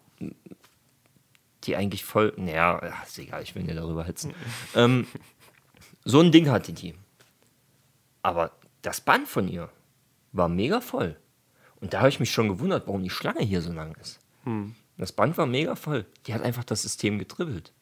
die 1.65 1.77
eigentlich 1.77 2.05
voll, 2.05 2.33
naja, 2.37 2.81
ja, 2.85 3.03
ist 3.07 3.19
egal, 3.19 3.43
ich 3.43 3.55
will 3.55 3.63
nicht 3.65 3.77
darüber 3.77 4.05
hetzen. 4.05 4.33
ähm, 4.75 5.07
so 6.05 6.21
ein 6.21 6.31
Ding 6.33 6.49
hatte 6.51 6.73
die. 6.73 6.95
Aber 8.23 8.53
das 8.83 9.01
Band 9.01 9.29
von 9.29 9.49
ihr 9.49 9.71
war 10.33 10.49
mega 10.49 10.81
voll. 10.81 11.17
Und 11.81 11.93
da 11.93 11.99
habe 11.99 12.09
ich 12.09 12.21
mich 12.21 12.31
schon 12.31 12.49
gewundert, 12.49 12.87
warum 12.87 13.03
die 13.03 13.11
Schlange 13.11 13.43
hier 13.43 13.63
so 13.63 13.73
lang 13.73 13.95
ist. 14.01 14.19
Das 14.97 15.13
Band 15.13 15.39
war 15.39 15.47
mega 15.47 15.77
voll. 15.77 16.07
Die 16.27 16.35
hat 16.35 16.43
einfach 16.43 16.65
das 16.65 16.83
System 16.83 17.19
getribbelt. 17.19 17.73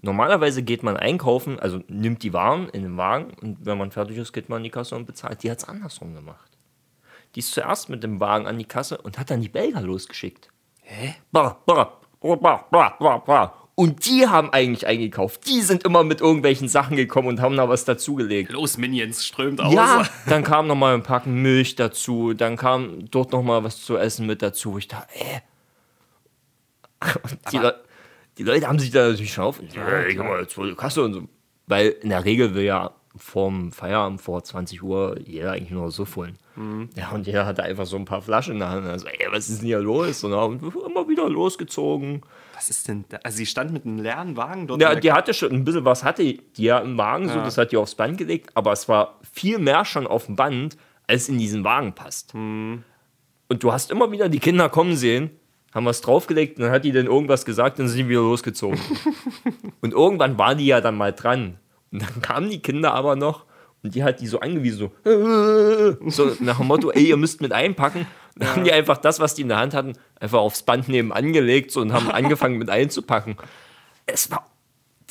Normalerweise 0.00 0.62
geht 0.62 0.82
man 0.82 0.96
einkaufen, 0.96 1.60
also 1.60 1.80
nimmt 1.86 2.22
die 2.24 2.32
Waren 2.32 2.68
in 2.70 2.82
den 2.82 2.96
Wagen 2.96 3.34
und 3.40 3.64
wenn 3.64 3.78
man 3.78 3.92
fertig 3.92 4.16
ist, 4.16 4.32
geht 4.32 4.48
man 4.48 4.56
an 4.56 4.64
die 4.64 4.70
Kasse 4.70 4.96
und 4.96 5.06
bezahlt. 5.06 5.42
Die 5.42 5.50
hat 5.50 5.58
es 5.58 5.68
andersrum 5.68 6.14
gemacht. 6.14 6.50
Die 7.34 7.40
ist 7.40 7.52
zuerst 7.52 7.88
mit 7.88 8.02
dem 8.02 8.18
Wagen 8.18 8.46
an 8.46 8.58
die 8.58 8.64
Kasse 8.64 8.98
und 8.98 9.18
hat 9.18 9.30
dann 9.30 9.40
die 9.40 9.48
Belger 9.48 9.80
losgeschickt. 9.80 10.48
Hä? 10.82 11.14
Bra, 11.30 11.56
bra, 11.64 12.00
bra, 12.20 12.34
bra, 12.36 12.66
bra, 12.70 12.88
bra, 12.98 13.18
bra. 13.18 13.61
Und 13.74 14.06
die 14.06 14.28
haben 14.28 14.50
eigentlich 14.50 14.86
eingekauft. 14.86 15.46
Die 15.46 15.62
sind 15.62 15.84
immer 15.84 16.04
mit 16.04 16.20
irgendwelchen 16.20 16.68
Sachen 16.68 16.96
gekommen 16.96 17.28
und 17.28 17.40
haben 17.40 17.56
da 17.56 17.68
was 17.68 17.84
dazugelegt. 17.86 18.52
Los, 18.52 18.76
Minions, 18.76 19.24
strömt 19.24 19.60
aus. 19.60 19.72
Ja, 19.72 20.06
dann 20.26 20.44
kam 20.44 20.66
noch 20.66 20.74
mal 20.74 20.94
ein 20.94 21.02
Packen 21.02 21.40
Milch 21.40 21.74
dazu, 21.74 22.34
dann 22.34 22.56
kam 22.56 23.10
dort 23.10 23.32
noch 23.32 23.42
mal 23.42 23.64
was 23.64 23.82
zu 23.82 23.96
essen 23.96 24.26
mit 24.26 24.42
dazu. 24.42 24.74
wo 24.74 24.78
Ich 24.78 24.88
dachte. 24.88 25.08
Und 27.22 27.38
die, 27.52 27.58
Le 27.58 27.74
die 28.38 28.44
Leute 28.44 28.68
haben 28.68 28.78
sich 28.78 28.90
da 28.90 29.08
natürlich 29.08 29.32
schon 29.32 29.44
auf. 29.44 29.60
Ja, 29.74 30.04
ich 30.04 30.16
mal 30.18 30.40
jetzt 30.40 30.56
die 30.56 30.74
Kasse 30.74 31.02
und 31.02 31.12
so. 31.14 31.22
Weil 31.66 31.88
in 32.02 32.10
der 32.10 32.24
Regel 32.24 32.54
will 32.54 32.64
ja 32.64 32.92
vorm 33.16 33.72
Feierabend 33.72 34.20
vor 34.20 34.42
20 34.42 34.82
Uhr 34.82 35.18
jeder 35.24 35.52
eigentlich 35.52 35.70
nur 35.70 35.90
so 35.90 36.06
holen. 36.14 36.38
Ja, 36.96 37.10
und 37.10 37.26
jeder 37.26 37.46
hatte 37.46 37.62
einfach 37.62 37.86
so 37.86 37.96
ein 37.96 38.04
paar 38.04 38.20
Flaschen 38.20 38.54
in 38.54 38.58
der 38.58 38.68
Hand. 38.68 38.86
Also, 38.86 39.06
ey, 39.06 39.26
was 39.30 39.48
ist 39.48 39.60
denn 39.60 39.66
hier 39.66 39.80
los? 39.80 40.22
Und 40.22 40.34
haben 40.34 40.58
immer 40.86 41.08
wieder 41.08 41.28
losgezogen. 41.28 42.22
Was 42.62 42.70
ist 42.70 42.86
denn 42.86 43.04
da? 43.08 43.18
Also, 43.24 43.38
sie 43.38 43.46
stand 43.46 43.72
mit 43.72 43.84
einem 43.84 43.98
leeren 43.98 44.36
Wagen 44.36 44.68
dort. 44.68 44.80
Ja, 44.80 44.94
die 44.94 45.10
hatte 45.10 45.34
schon 45.34 45.50
ein 45.50 45.64
bisschen 45.64 45.84
was, 45.84 46.04
hatte 46.04 46.22
die 46.22 46.40
ja 46.56 46.78
im 46.78 46.96
Wagen, 46.96 47.28
so, 47.28 47.34
Ja. 47.34 47.44
das 47.44 47.58
hat 47.58 47.72
die 47.72 47.76
aufs 47.76 47.96
Band 47.96 48.18
gelegt, 48.18 48.50
aber 48.54 48.70
es 48.70 48.88
war 48.88 49.18
viel 49.32 49.58
mehr 49.58 49.84
schon 49.84 50.06
auf 50.06 50.26
dem 50.26 50.36
Band, 50.36 50.76
als 51.08 51.28
in 51.28 51.38
diesen 51.38 51.64
Wagen 51.64 51.92
passt. 51.92 52.34
Und 52.34 52.84
du 53.48 53.72
hast 53.72 53.90
immer 53.90 54.12
wieder 54.12 54.28
die 54.28 54.38
Kinder 54.38 54.68
kommen 54.68 54.94
sehen, 54.94 55.30
haben 55.74 55.86
was 55.86 56.02
draufgelegt 56.02 56.56
und 56.58 56.62
dann 56.62 56.70
hat 56.72 56.84
die 56.84 56.92
dann 56.92 57.06
irgendwas 57.06 57.44
gesagt 57.44 57.80
und 57.80 57.88
sind 57.88 57.98
die 57.98 58.08
wieder 58.08 58.20
losgezogen. 58.20 58.78
und 59.80 59.92
irgendwann 59.92 60.38
war 60.38 60.54
die 60.54 60.66
ja 60.66 60.80
dann 60.80 60.96
mal 60.96 61.12
dran. 61.12 61.58
Und 61.90 62.02
dann 62.02 62.22
kamen 62.22 62.48
die 62.48 62.60
Kinder 62.62 62.94
aber 62.94 63.16
noch 63.16 63.44
und 63.82 63.96
die 63.96 64.04
hat 64.04 64.20
die 64.20 64.28
so 64.28 64.38
angewiesen, 64.38 64.90
so, 65.04 65.96
so 66.10 66.36
nach 66.38 66.58
dem 66.58 66.68
Motto, 66.68 66.92
ey, 66.92 67.08
ihr 67.08 67.16
müsst 67.16 67.40
mit 67.40 67.52
einpacken. 67.52 68.06
Dann 68.36 68.48
haben 68.48 68.64
die 68.64 68.72
einfach 68.72 68.98
das, 68.98 69.20
was 69.20 69.34
die 69.34 69.42
in 69.42 69.48
der 69.48 69.58
Hand 69.58 69.74
hatten, 69.74 69.92
einfach 70.18 70.38
aufs 70.38 70.62
Band 70.62 70.88
nebenan 70.88 71.32
gelegt 71.32 71.70
so, 71.70 71.80
und 71.80 71.92
haben 71.92 72.10
angefangen 72.12 72.58
mit 72.58 72.70
einzupacken. 72.70 73.36
Es 74.06 74.30
war, 74.30 74.46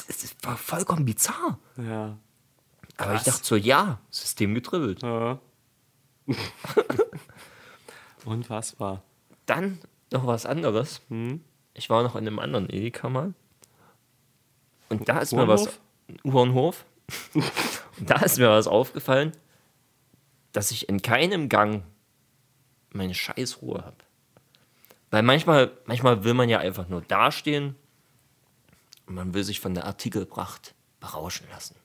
es 0.08 0.36
war 0.42 0.58
vollkommen 0.58 1.06
bizarr. 1.06 1.60
Ja. 1.78 2.18
Aber 2.98 3.16
ich 3.16 3.24
Krass. 3.24 3.36
dachte 3.36 3.46
so, 3.46 3.56
ja, 3.56 4.00
System 4.10 4.54
getribbelt. 4.54 5.02
ja. 5.02 5.40
Unfassbar. 8.26 9.02
Dann 9.46 9.80
noch 10.12 10.28
was 10.28 10.46
anderes. 10.46 11.02
Ich 11.74 11.90
war 11.90 12.04
noch 12.04 12.16
in 12.16 12.28
einem 12.28 12.40
anderen 12.40 12.70
Edeka 12.70 13.10
mal. 13.10 13.34
Und 14.90 15.10
da 15.10 15.20
ist 15.20 15.34
mir 15.34 15.48
was. 15.48 15.80
Uhrenhof. 16.24 16.86
Und 17.34 18.10
da 18.10 18.18
ist 18.18 18.38
mir 18.38 18.50
was 18.50 18.68
aufgefallen, 18.68 19.32
dass 20.52 20.72
ich 20.72 20.90
in 20.90 21.02
keinem 21.02 21.50
Gang 21.50 21.84
meine 22.92 23.14
Scheißruhe 23.14 23.84
habe. 23.84 23.98
Weil 25.10 25.24
manchmal, 25.24 25.72
manchmal 25.86 26.24
will 26.24 26.34
man 26.34 26.50
ja 26.50 26.60
einfach 26.60 26.88
nur 26.88 27.02
dastehen 27.02 27.76
und 29.06 29.16
man 29.16 29.34
will 29.34 29.44
sich 29.44 29.60
von 29.60 29.74
der 29.74 29.86
Artikelpracht 29.86 30.74
berauschen 31.00 31.48
lassen. 31.52 31.76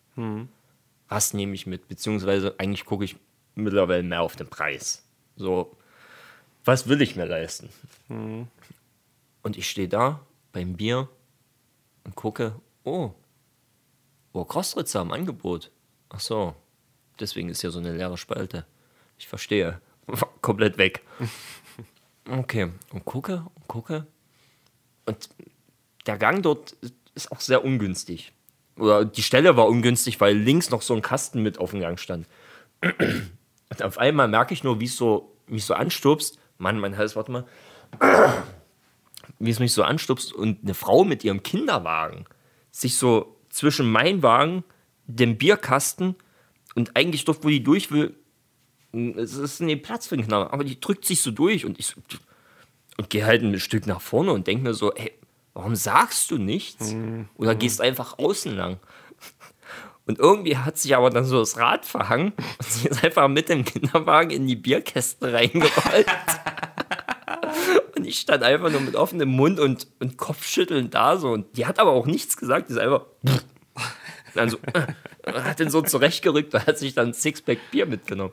Was 1.08 1.34
nehme 1.34 1.54
ich 1.54 1.66
mit? 1.66 1.88
Beziehungsweise 1.88 2.54
eigentlich 2.58 2.84
gucke 2.84 3.04
ich 3.04 3.16
mittlerweile 3.54 4.02
mehr 4.02 4.22
auf 4.22 4.36
den 4.36 4.48
Preis. 4.48 5.04
So, 5.36 5.76
was 6.64 6.88
will 6.88 7.02
ich 7.02 7.16
mir 7.16 7.26
leisten? 7.26 7.70
Und 8.08 9.56
ich 9.56 9.68
stehe 9.68 9.88
da 9.88 10.20
beim 10.52 10.74
Bier 10.74 11.08
und 12.04 12.14
gucke, 12.14 12.60
oh, 12.84 13.12
oh, 14.32 14.44
Kostritzer 14.44 15.02
im 15.02 15.12
Angebot. 15.12 15.70
Ach 16.08 16.20
so, 16.20 16.54
deswegen 17.18 17.48
ist 17.48 17.60
hier 17.60 17.70
so 17.70 17.78
eine 17.78 17.96
leere 17.96 18.16
Spalte. 18.16 18.66
Ich 19.18 19.26
verstehe. 19.28 19.80
Komplett 20.40 20.78
weg. 20.78 21.02
Okay, 22.28 22.72
und 22.92 23.04
gucke 23.04 23.46
und 23.54 23.68
gucke. 23.68 24.04
Und 25.04 25.28
der 26.06 26.18
Gang 26.18 26.42
dort 26.42 26.74
ist 27.14 27.30
auch 27.30 27.40
sehr 27.40 27.64
ungünstig. 27.64 28.32
Oder 28.76 29.04
die 29.04 29.22
Stelle 29.22 29.56
war 29.56 29.68
ungünstig, 29.68 30.20
weil 30.20 30.36
links 30.36 30.70
noch 30.70 30.82
so 30.82 30.94
ein 30.94 31.02
Kasten 31.02 31.42
mit 31.42 31.58
auf 31.58 31.70
dem 31.70 31.80
Gang 31.80 32.00
stand. 32.00 32.26
Und 32.82 33.82
auf 33.82 33.98
einmal 33.98 34.28
merke 34.28 34.54
ich 34.54 34.64
nur, 34.64 34.80
wie 34.80 34.84
es 34.84 34.96
so, 34.96 35.36
mich 35.46 35.64
so 35.64 35.74
anstupst. 35.74 36.38
Mann, 36.58 36.78
mein 36.78 36.96
Hals, 36.96 37.16
warte 37.16 37.30
mal. 37.32 37.46
Wie 39.38 39.50
es 39.50 39.58
mich 39.58 39.72
so 39.72 39.82
anstupst 39.82 40.32
und 40.32 40.62
eine 40.62 40.72
Frau 40.72 41.04
mit 41.04 41.24
ihrem 41.24 41.42
Kinderwagen 41.42 42.24
sich 42.70 42.96
so 42.96 43.36
zwischen 43.50 43.90
mein 43.90 44.22
Wagen, 44.22 44.64
dem 45.06 45.36
Bierkasten 45.36 46.14
und 46.74 46.96
eigentlich 46.96 47.24
dort, 47.24 47.44
wo 47.44 47.48
die 47.48 47.62
durch 47.62 47.90
will, 47.90 48.14
es 49.18 49.34
ist 49.34 49.60
nicht 49.60 49.82
Platz 49.82 50.06
für 50.06 50.16
den 50.16 50.26
Knall, 50.26 50.48
aber 50.48 50.64
die 50.64 50.80
drückt 50.80 51.04
sich 51.04 51.22
so 51.22 51.30
durch 51.30 51.64
und 51.64 51.78
ich 51.78 51.86
so, 51.86 52.00
und 52.96 53.10
gehe 53.10 53.26
halt 53.26 53.42
ein 53.42 53.58
Stück 53.60 53.86
nach 53.86 54.00
vorne 54.00 54.32
und 54.32 54.46
denke 54.46 54.64
mir 54.64 54.74
so, 54.74 54.92
ey, 54.94 55.12
warum 55.54 55.76
sagst 55.76 56.30
du 56.30 56.38
nichts? 56.38 56.94
Oder 57.36 57.54
gehst 57.54 57.80
einfach 57.80 58.18
außen 58.18 58.54
lang? 58.54 58.78
Und 60.06 60.20
irgendwie 60.20 60.56
hat 60.56 60.78
sich 60.78 60.94
aber 60.94 61.10
dann 61.10 61.24
so 61.24 61.40
das 61.40 61.56
Rad 61.56 61.84
verhangen 61.84 62.32
und 62.36 62.68
sie 62.68 62.88
ist 62.88 63.02
einfach 63.02 63.26
mit 63.28 63.48
dem 63.48 63.64
Kinderwagen 63.64 64.30
in 64.30 64.46
die 64.46 64.54
Bierkästen 64.54 65.28
reingerollt. 65.28 66.06
und 67.96 68.06
ich 68.06 68.20
stand 68.20 68.44
einfach 68.44 68.70
nur 68.70 68.80
mit 68.80 68.94
offenem 68.94 69.30
Mund 69.30 69.58
und, 69.58 69.88
und 69.98 70.16
Kopfschütteln 70.16 70.90
da 70.90 71.16
so. 71.16 71.30
Und 71.30 71.56
die 71.56 71.66
hat 71.66 71.80
aber 71.80 71.90
auch 71.90 72.06
nichts 72.06 72.36
gesagt, 72.36 72.68
die 72.68 72.74
ist 72.74 72.78
einfach. 72.78 73.06
Dann 74.36 74.50
so, 74.50 74.58
hat 75.26 75.58
den 75.58 75.70
so 75.70 75.82
zurechtgerückt 75.82 76.54
und 76.54 76.66
hat 76.66 76.78
sich 76.78 76.94
dann 76.94 77.08
ein 77.08 77.14
Sixpack 77.14 77.58
Bier 77.70 77.86
mitgenommen. 77.86 78.32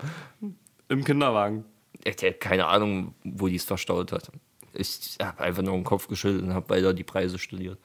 Im 0.89 1.03
Kinderwagen. 1.03 1.65
Ich 2.03 2.21
hätte 2.21 2.33
keine 2.33 2.67
Ahnung, 2.67 3.15
wo 3.23 3.47
die 3.47 3.55
es 3.55 3.63
verstaut 3.63 4.11
hat. 4.11 4.31
Ich 4.73 5.17
habe 5.21 5.41
einfach 5.41 5.63
nur 5.63 5.75
den 5.75 5.83
Kopf 5.83 6.07
geschüttelt 6.07 6.43
und 6.43 6.53
habe 6.53 6.69
weiter 6.69 6.93
die 6.93 7.03
Preise 7.03 7.39
studiert. 7.39 7.79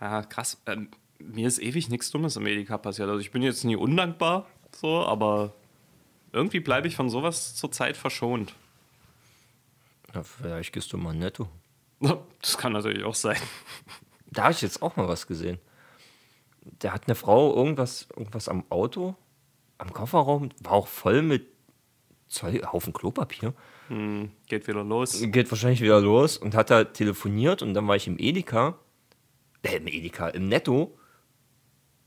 Ja, 0.00 0.22
krass. 0.22 0.60
Ähm, 0.66 0.88
mir 1.18 1.46
ist 1.46 1.58
ewig 1.58 1.88
nichts 1.88 2.10
Dummes 2.10 2.36
im 2.36 2.46
Edeka 2.46 2.78
passiert. 2.78 3.08
Also 3.08 3.20
ich 3.20 3.30
bin 3.30 3.42
jetzt 3.42 3.64
nie 3.64 3.76
undankbar, 3.76 4.46
so, 4.72 5.04
aber 5.04 5.54
irgendwie 6.32 6.60
bleibe 6.60 6.88
ich 6.88 6.96
von 6.96 7.10
sowas 7.10 7.54
zurzeit 7.56 7.96
verschont. 7.96 8.54
Ja, 10.14 10.22
vielleicht 10.22 10.72
gehst 10.72 10.92
du 10.92 10.98
mal 10.98 11.14
netto. 11.14 11.48
Das 12.40 12.56
kann 12.56 12.72
natürlich 12.72 13.04
auch 13.04 13.14
sein. 13.14 13.36
Da 14.30 14.44
habe 14.44 14.52
ich 14.52 14.62
jetzt 14.62 14.80
auch 14.80 14.96
mal 14.96 15.06
was 15.06 15.26
gesehen. 15.26 15.58
Da 16.78 16.92
hat 16.92 17.06
eine 17.06 17.14
Frau 17.14 17.54
irgendwas, 17.54 18.08
irgendwas 18.16 18.48
am 18.48 18.64
Auto, 18.70 19.16
am 19.78 19.92
Kofferraum, 19.92 20.50
war 20.62 20.72
auch 20.72 20.86
voll 20.86 21.22
mit 21.22 21.46
Zeug, 22.28 22.64
Haufen 22.72 22.92
Klopapier. 22.92 23.54
Geht 24.46 24.68
wieder 24.68 24.84
los. 24.84 25.20
Geht 25.20 25.50
wahrscheinlich 25.50 25.80
wieder 25.80 26.00
los 26.00 26.38
und 26.38 26.54
hat 26.54 26.70
da 26.70 26.84
telefoniert 26.84 27.60
und 27.60 27.74
dann 27.74 27.88
war 27.88 27.96
ich 27.96 28.06
im 28.06 28.18
Edeka, 28.18 28.78
äh, 29.62 29.76
im 29.76 29.88
Edeka, 29.88 30.28
im 30.28 30.48
Netto. 30.48 30.96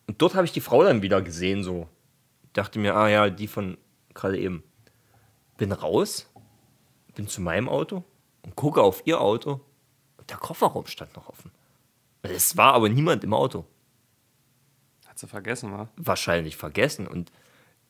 Und 0.07 0.21
dort 0.21 0.35
habe 0.35 0.45
ich 0.45 0.53
die 0.53 0.61
Frau 0.61 0.83
dann 0.83 1.01
wieder 1.01 1.21
gesehen, 1.21 1.63
so. 1.63 1.89
Dachte 2.53 2.79
mir, 2.79 2.95
ah 2.95 3.09
ja, 3.09 3.29
die 3.29 3.47
von 3.47 3.77
gerade 4.13 4.37
eben. 4.39 4.63
Bin 5.57 5.71
raus, 5.71 6.31
bin 7.15 7.27
zu 7.27 7.41
meinem 7.41 7.69
Auto 7.69 8.03
und 8.43 8.55
gucke 8.55 8.81
auf 8.81 9.03
ihr 9.05 9.19
Auto 9.21 9.61
und 10.17 10.29
der 10.29 10.37
Kofferraum 10.37 10.87
stand 10.87 11.15
noch 11.15 11.29
offen. 11.29 11.51
Es 12.21 12.55
war 12.55 12.73
aber 12.73 12.89
niemand 12.89 13.23
im 13.23 13.33
Auto. 13.33 13.65
Hat 15.13 15.19
sie 15.19 15.27
vergessen, 15.27 15.71
wa? 15.71 15.89
Wahrscheinlich 15.95 16.57
vergessen. 16.57 17.05
Und 17.05 17.31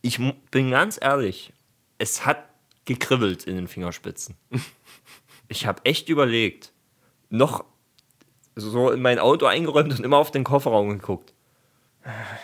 ich 0.02 0.20
bin 0.52 0.72
ganz 0.72 1.00
ehrlich, 1.02 1.54
es 1.98 2.26
hat 2.26 2.50
gekribbelt 2.84 3.46
in 3.46 3.56
den 3.56 3.68
Fingerspitzen. 3.70 4.36
Ich 5.50 5.68
habe 5.68 5.86
echt 5.86 6.10
überlegt, 6.10 6.72
noch 7.30 7.66
so 8.56 8.90
in 8.90 9.02
mein 9.02 9.20
Auto 9.20 9.46
eingeräumt 9.46 9.92
und 9.92 10.00
immer 10.00 10.18
auf 10.18 10.32
den 10.32 10.46
Kofferraum 10.46 10.90
geguckt. 10.90 11.34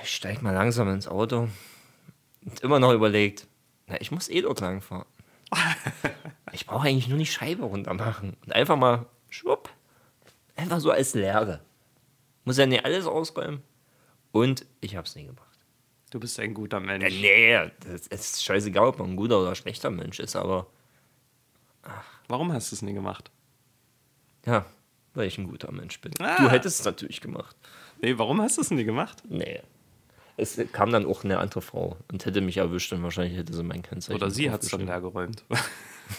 Ich 0.03 0.15
steig 0.15 0.41
mal 0.43 0.53
langsam 0.53 0.89
ins 0.89 1.07
Auto 1.07 1.47
und 2.45 2.59
immer 2.59 2.77
noch 2.79 2.91
überlegt, 2.91 3.47
na, 3.87 3.99
ich 3.99 4.11
muss 4.11 4.29
eh 4.29 4.41
dort 4.41 4.59
lang 4.59 4.81
fahren. 4.81 5.07
Ich 6.51 6.67
brauche 6.67 6.87
eigentlich 6.87 7.07
nur 7.07 7.17
die 7.17 7.25
Scheibe 7.25 7.63
runter 7.63 7.93
machen 7.93 8.35
und 8.45 8.53
einfach 8.53 8.75
mal 8.75 9.05
schwupp, 9.29 9.69
einfach 10.55 10.81
so 10.81 10.91
als 10.91 11.15
Lehre. 11.15 11.61
Muss 12.43 12.57
ja 12.57 12.65
nicht 12.65 12.85
alles 12.85 13.07
ausräumen. 13.07 13.63
Und 14.31 14.65
ich 14.81 14.95
habe 14.95 15.07
es 15.07 15.15
nie 15.15 15.25
gemacht. 15.25 15.45
Du 16.11 16.19
bist 16.19 16.39
ein 16.39 16.53
guter 16.53 16.79
Mensch. 16.79 17.05
Äh, 17.05 17.61
nee, 17.61 17.71
das 17.87 18.07
ist 18.07 18.43
scheißegal, 18.43 18.87
ob 18.87 18.99
man 18.99 19.11
ein 19.11 19.15
guter 19.15 19.39
oder 19.41 19.55
schlechter 19.55 19.89
Mensch 19.91 20.19
ist, 20.19 20.35
aber 20.35 20.67
Warum 22.27 22.51
hast 22.53 22.71
du 22.71 22.75
es 22.75 22.81
nie 22.81 22.93
gemacht? 22.93 23.31
ja, 24.45 24.65
weil 25.15 25.27
ich 25.27 25.37
ein 25.37 25.47
guter 25.47 25.71
Mensch 25.71 25.99
bin. 26.01 26.11
Ah. 26.19 26.37
Du 26.37 26.49
hättest 26.49 26.79
es 26.79 26.85
natürlich 26.85 27.19
gemacht. 27.21 27.55
Nee, 28.01 28.17
warum 28.17 28.41
hast 28.41 28.57
du 28.57 28.61
es 28.61 28.71
nie 28.71 28.83
gemacht? 28.83 29.23
Nee. 29.27 29.61
Es 30.37 30.57
kam 30.71 30.91
dann 30.91 31.05
auch 31.05 31.23
eine 31.23 31.39
andere 31.39 31.61
Frau 31.61 31.97
und 32.11 32.25
hätte 32.25 32.39
mich 32.39 32.57
erwischt 32.57 32.93
und 32.93 33.03
wahrscheinlich 33.03 33.37
hätte 33.37 33.53
sie 33.53 33.63
mein 33.63 33.81
Kennzeichen. 33.81 34.15
Oder 34.15 34.31
sie 34.31 34.49
hat 34.49 34.63
es 34.63 34.69
dann 34.69 34.85
draufgeschrieben. 34.85 35.33
leer 35.41 35.57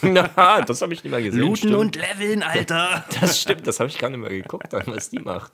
geräumt. 0.03 0.27
Na, 0.35 0.61
das 0.61 0.81
habe 0.81 0.93
ich 0.93 1.03
nicht 1.03 1.11
mal 1.11 1.23
gesehen. 1.23 1.39
Looten 1.39 1.55
stimmt. 1.57 1.75
und 1.75 1.95
leveln, 1.95 2.43
Alter. 2.43 3.05
Das 3.19 3.41
stimmt, 3.41 3.65
das 3.65 3.79
habe 3.79 3.89
ich 3.89 3.97
gar 3.97 4.09
nicht 4.09 4.19
mehr 4.19 4.29
geguckt, 4.29 4.71
dann, 4.71 4.83
was 4.87 5.09
die 5.09 5.19
macht. 5.19 5.53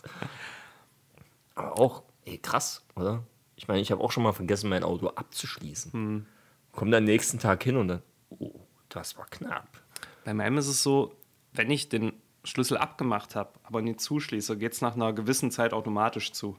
Aber 1.55 1.79
auch, 1.79 2.03
ey, 2.27 2.37
krass, 2.37 2.85
oder? 2.95 3.23
Ich 3.55 3.67
meine, 3.67 3.81
ich 3.81 3.91
habe 3.91 4.03
auch 4.03 4.11
schon 4.11 4.23
mal 4.23 4.33
vergessen, 4.33 4.69
mein 4.69 4.83
Auto 4.83 5.07
abzuschließen. 5.07 5.93
Hm. 5.93 6.25
Komm 6.71 6.91
dann 6.91 7.05
nächsten 7.05 7.39
Tag 7.39 7.63
hin 7.63 7.77
und 7.77 7.87
dann, 7.87 8.01
oh, 8.29 8.59
das 8.89 9.17
war 9.17 9.25
knapp. 9.25 9.81
Bei 10.25 10.33
meinem 10.33 10.57
ist 10.57 10.67
es 10.67 10.83
so, 10.83 11.15
wenn 11.53 11.71
ich 11.71 11.89
den 11.89 12.13
Schlüssel 12.43 12.77
abgemacht 12.77 13.35
habe, 13.35 13.51
aber 13.63 13.81
nie 13.81 13.95
zuschließe, 13.95 14.57
geht 14.57 14.73
es 14.73 14.81
nach 14.81 14.95
einer 14.95 15.13
gewissen 15.13 15.51
Zeit 15.51 15.73
automatisch 15.73 16.33
zu. 16.33 16.57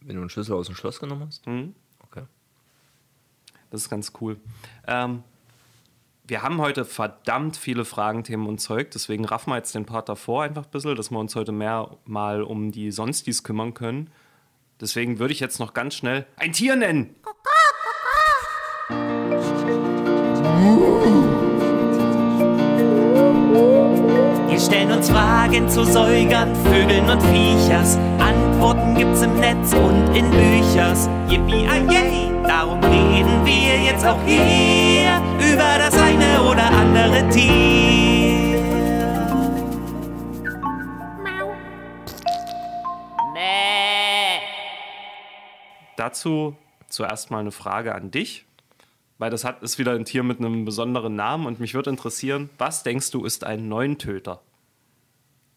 Wenn 0.00 0.16
du 0.16 0.22
einen 0.22 0.30
Schlüssel 0.30 0.54
aus 0.54 0.66
dem 0.66 0.76
Schloss 0.76 0.98
genommen 1.00 1.26
hast? 1.26 1.46
Mhm. 1.46 1.74
Okay. 2.00 2.24
Das 3.70 3.82
ist 3.82 3.90
ganz 3.90 4.12
cool. 4.20 4.40
Ähm, 4.86 5.22
wir 6.26 6.42
haben 6.42 6.58
heute 6.58 6.84
verdammt 6.84 7.56
viele 7.56 7.84
Fragen, 7.84 8.24
Themen 8.24 8.46
und 8.46 8.58
Zeug, 8.58 8.90
deswegen 8.92 9.26
raffen 9.26 9.50
wir 9.50 9.56
jetzt 9.56 9.74
den 9.74 9.84
Part 9.84 10.08
davor 10.08 10.44
einfach 10.44 10.64
ein 10.64 10.70
bisschen, 10.70 10.96
dass 10.96 11.10
wir 11.10 11.18
uns 11.18 11.36
heute 11.36 11.52
mehr 11.52 11.98
mal 12.06 12.42
um 12.42 12.72
die 12.72 12.90
Sonstis 12.90 13.42
kümmern 13.42 13.74
können. 13.74 14.10
Deswegen 14.80 15.18
würde 15.18 15.32
ich 15.32 15.40
jetzt 15.40 15.60
noch 15.60 15.74
ganz 15.74 15.94
schnell 15.94 16.26
ein 16.36 16.52
Tier 16.52 16.76
nennen. 16.76 17.14
Wir 24.48 24.60
stellen 24.60 24.92
uns 24.92 25.10
Fragen 25.10 25.68
zu 25.68 25.84
Säugern, 25.84 26.54
Vögeln 26.64 27.08
und 27.08 27.22
Viechers. 27.22 27.96
Antworten 28.18 28.94
gibt's 28.94 29.22
im 29.22 29.34
Netz 29.38 29.72
und 29.74 30.14
in 30.14 30.30
Büchers. 30.30 31.08
Yippie, 31.28 31.64
yay, 31.64 32.30
darum 32.46 32.80
reden 32.82 33.44
wir 33.44 33.80
jetzt 33.82 34.04
auch 34.04 34.20
hier 34.26 35.20
über 35.38 35.78
das 35.78 35.94
eine 35.94 36.42
oder 36.42 36.70
andere 36.70 37.28
Tier. 37.30 38.13
Dazu 46.04 46.54
zuerst 46.90 47.30
mal 47.30 47.38
eine 47.38 47.50
Frage 47.50 47.94
an 47.94 48.10
dich, 48.10 48.44
weil 49.16 49.30
das 49.30 49.42
hat, 49.42 49.62
ist 49.62 49.78
wieder 49.78 49.92
ein 49.92 50.04
Tier 50.04 50.22
mit 50.22 50.38
einem 50.38 50.66
besonderen 50.66 51.16
Namen 51.16 51.46
und 51.46 51.60
mich 51.60 51.72
würde 51.72 51.88
interessieren, 51.88 52.50
was 52.58 52.82
denkst 52.82 53.10
du 53.10 53.24
ist 53.24 53.42
ein 53.42 53.68
Neuntöter? 53.68 54.42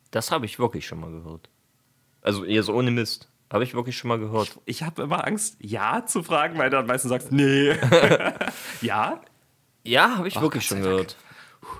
Das 0.09 0.31
habe 0.31 0.45
ich 0.45 0.57
wirklich 0.57 0.87
schon 0.87 1.01
mal 1.01 1.11
gehört. 1.11 1.49
Also 2.21 2.45
eher 2.45 2.63
so 2.63 2.73
ohne 2.73 2.91
Mist. 2.91 3.29
Habe 3.51 3.65
ich 3.65 3.73
wirklich 3.73 3.97
schon 3.97 4.07
mal 4.07 4.19
gehört. 4.19 4.57
Ich 4.63 4.83
habe 4.83 5.01
immer 5.01 5.27
Angst, 5.27 5.57
ja 5.59 6.05
zu 6.05 6.23
fragen, 6.23 6.57
weil 6.57 6.69
du 6.69 6.79
am 6.79 6.87
meisten 6.87 7.09
sagst, 7.09 7.29
nee. 7.33 7.75
ja? 8.81 9.19
Ja, 9.83 10.15
habe 10.15 10.29
ich 10.29 10.39
wirklich 10.39 10.63
Gott 10.63 10.77
schon 10.77 10.81
gehört. 10.81 11.17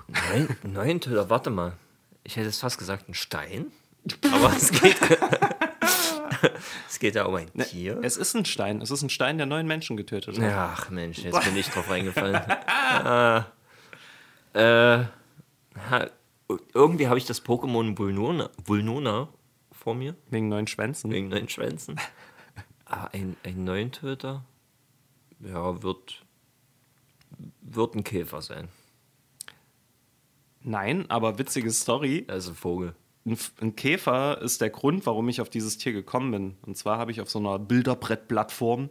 Neun, 0.08 0.56
neun 0.74 1.00
Töter, 1.00 1.30
warte 1.30 1.48
mal. 1.48 1.72
Ich 2.22 2.36
hätte 2.36 2.48
jetzt 2.48 2.60
fast 2.60 2.76
gesagt, 2.76 3.08
ein 3.08 3.14
Stein. 3.14 3.72
Aber 4.30 4.54
es 4.54 4.70
geht. 4.72 4.98
es 6.88 6.98
geht 6.98 7.14
ja 7.14 7.24
um 7.24 7.34
ein 7.34 7.52
Tier. 7.52 7.98
Es 8.02 8.16
ist 8.16 8.34
ein 8.34 8.44
Stein. 8.44 8.80
Es 8.80 8.90
ist 8.90 9.02
ein 9.02 9.10
Stein, 9.10 9.36
der 9.38 9.46
neun 9.46 9.66
Menschen 9.66 9.96
getötet 9.96 10.38
hat. 10.38 10.52
Ach 10.52 10.90
Mensch, 10.90 11.18
jetzt 11.18 11.42
bin 11.44 11.56
ich 11.56 11.68
drauf 11.68 11.88
reingefallen. 11.90 12.36
ah, 12.66 13.46
äh, 14.54 15.04
ha, 15.90 16.10
irgendwie 16.74 17.08
habe 17.08 17.18
ich 17.18 17.26
das 17.26 17.44
Pokémon 17.44 17.96
Vulnona, 17.98 18.50
Vulnona 18.64 19.28
vor 19.72 19.94
mir, 19.94 20.14
Wegen 20.30 20.48
neun 20.48 20.66
Schwänzen. 20.66 21.10
wegen 21.10 21.28
neun 21.28 21.48
Schwänzen. 21.48 22.00
Aber 22.86 23.10
ein, 23.14 23.36
ein 23.44 23.64
Neuntöter, 23.64 24.44
ja, 25.40 25.82
wird, 25.82 26.24
wird 27.60 27.94
ein 27.94 28.04
Käfer 28.04 28.42
sein. 28.42 28.68
Nein, 30.62 31.08
aber 31.10 31.38
witzige 31.38 31.70
Story. 31.70 32.24
Also 32.28 32.52
Vogel. 32.54 32.88
Ein, 32.88 32.94
F- 32.94 33.07
ein 33.60 33.76
Käfer 33.76 34.40
ist 34.40 34.60
der 34.60 34.70
Grund, 34.70 35.06
warum 35.06 35.28
ich 35.28 35.40
auf 35.40 35.50
dieses 35.50 35.78
Tier 35.78 35.92
gekommen 35.92 36.30
bin. 36.30 36.56
Und 36.66 36.76
zwar 36.76 36.98
habe 36.98 37.10
ich 37.10 37.20
auf 37.20 37.30
so 37.30 37.38
einer 37.38 37.58
Bilderbrettplattform 37.58 38.90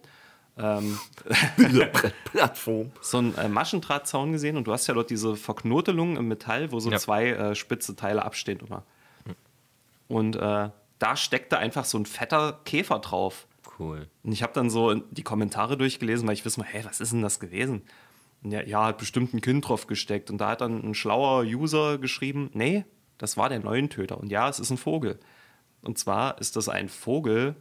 ähm, 0.57 0.97
so 3.01 3.17
einen 3.17 3.35
äh, 3.35 3.47
Maschendrahtzaun 3.47 4.31
gesehen 4.31 4.57
und 4.57 4.65
du 4.67 4.73
hast 4.73 4.87
ja 4.87 4.93
dort 4.93 5.09
diese 5.09 5.35
Verknotelungen 5.35 6.17
im 6.17 6.27
Metall, 6.27 6.71
wo 6.71 6.79
so 6.79 6.89
Ja. 6.91 6.97
zwei 6.97 7.29
äh, 7.29 7.55
spitze 7.55 7.95
Teile 7.95 8.25
abstehen 8.25 8.59
immer. 8.67 8.83
Und 10.07 10.35
äh, 10.35 10.69
da 10.99 11.15
steckte 11.15 11.57
einfach 11.57 11.85
so 11.85 11.97
ein 11.97 12.05
fetter 12.05 12.59
Käfer 12.65 12.99
drauf. 12.99 13.45
Cool. 13.77 14.07
Und 14.23 14.31
ich 14.31 14.41
habe 14.41 14.53
dann 14.53 14.69
so 14.69 14.95
die 14.95 15.21
Kommentare 15.23 15.77
durchgelesen, 15.77 16.27
weil 16.27 16.33
ich 16.33 16.45
wissen 16.45 16.63
will, 16.63 16.69
hey, 16.71 16.83
was 16.85 16.99
ist 17.01 17.11
denn 17.13 17.21
das 17.21 17.39
gewesen? 17.39 17.83
Und 18.41 18.51
ja, 18.51 18.61
ja, 18.63 18.85
hat 18.85 18.97
bestimmt 18.97 19.33
ein 19.33 19.41
Kind 19.41 19.67
drauf 19.67 19.85
gesteckt. 19.87 20.31
Und 20.31 20.39
da 20.39 20.49
hat 20.49 20.61
dann 20.61 20.81
ein 20.83 20.93
schlauer 20.95 21.43
User 21.43 21.97
geschrieben, 21.97 22.49
nee, 22.53 22.85
das 23.17 23.37
war 23.37 23.49
der 23.49 23.59
Neuntöter. 23.59 24.17
Und 24.17 24.31
ja, 24.31 24.49
es 24.49 24.59
ist 24.59 24.69
ein 24.69 24.77
Vogel. 24.77 25.19
Und 25.81 25.97
zwar 25.97 26.39
ist 26.39 26.55
das 26.55 26.69
ein 26.69 26.89
Vogel, 26.89 27.55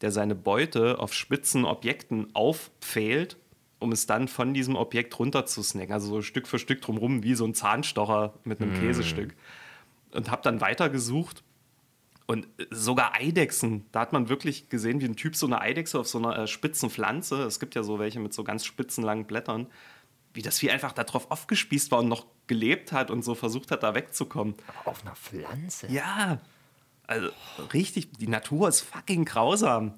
der 0.00 0.12
seine 0.12 0.34
Beute 0.34 0.98
auf 0.98 1.14
spitzen 1.14 1.64
Objekten 1.64 2.34
aufpfählt, 2.34 3.36
um 3.78 3.92
es 3.92 4.06
dann 4.06 4.28
von 4.28 4.54
diesem 4.54 4.76
Objekt 4.76 5.18
runter 5.18 5.46
zu 5.46 5.62
snacken. 5.62 5.92
Also 5.92 6.08
so 6.08 6.22
Stück 6.22 6.46
für 6.46 6.58
Stück 6.58 6.80
drumrum, 6.82 7.22
wie 7.22 7.34
so 7.34 7.44
ein 7.44 7.54
Zahnstocher 7.54 8.34
mit 8.44 8.60
einem 8.60 8.74
Käsestück. 8.74 9.34
Und 10.12 10.30
habe 10.30 10.42
dann 10.42 10.60
weitergesucht 10.60 11.42
und 12.26 12.48
sogar 12.70 13.14
Eidechsen, 13.14 13.86
da 13.92 14.00
hat 14.00 14.12
man 14.12 14.28
wirklich 14.28 14.68
gesehen, 14.68 15.00
wie 15.00 15.06
ein 15.06 15.16
Typ 15.16 15.36
so 15.36 15.46
eine 15.46 15.60
Eidechse 15.60 15.98
auf 15.98 16.08
so 16.08 16.18
einer 16.18 16.38
äh, 16.38 16.46
spitzen 16.46 16.88
Pflanze, 16.88 17.42
es 17.42 17.60
gibt 17.60 17.74
ja 17.74 17.82
so 17.82 17.98
welche 17.98 18.20
mit 18.20 18.32
so 18.32 18.44
ganz 18.44 18.64
spitzen 18.64 19.02
langen 19.02 19.26
Blättern, 19.26 19.66
wie 20.32 20.42
das 20.42 20.58
Vieh 20.58 20.70
einfach 20.70 20.92
darauf 20.92 21.30
aufgespießt 21.30 21.90
war 21.90 21.98
und 21.98 22.08
noch 22.08 22.26
gelebt 22.52 22.92
hat 22.92 23.10
und 23.10 23.22
so 23.24 23.34
versucht 23.34 23.70
hat, 23.70 23.82
da 23.82 23.94
wegzukommen. 23.94 24.54
Auf 24.84 25.02
einer 25.02 25.14
Pflanze? 25.16 25.86
Ja, 25.90 26.38
also 27.06 27.28
richtig, 27.72 28.12
die 28.18 28.28
Natur 28.28 28.68
ist 28.68 28.80
fucking 28.82 29.24
grausam. 29.24 29.94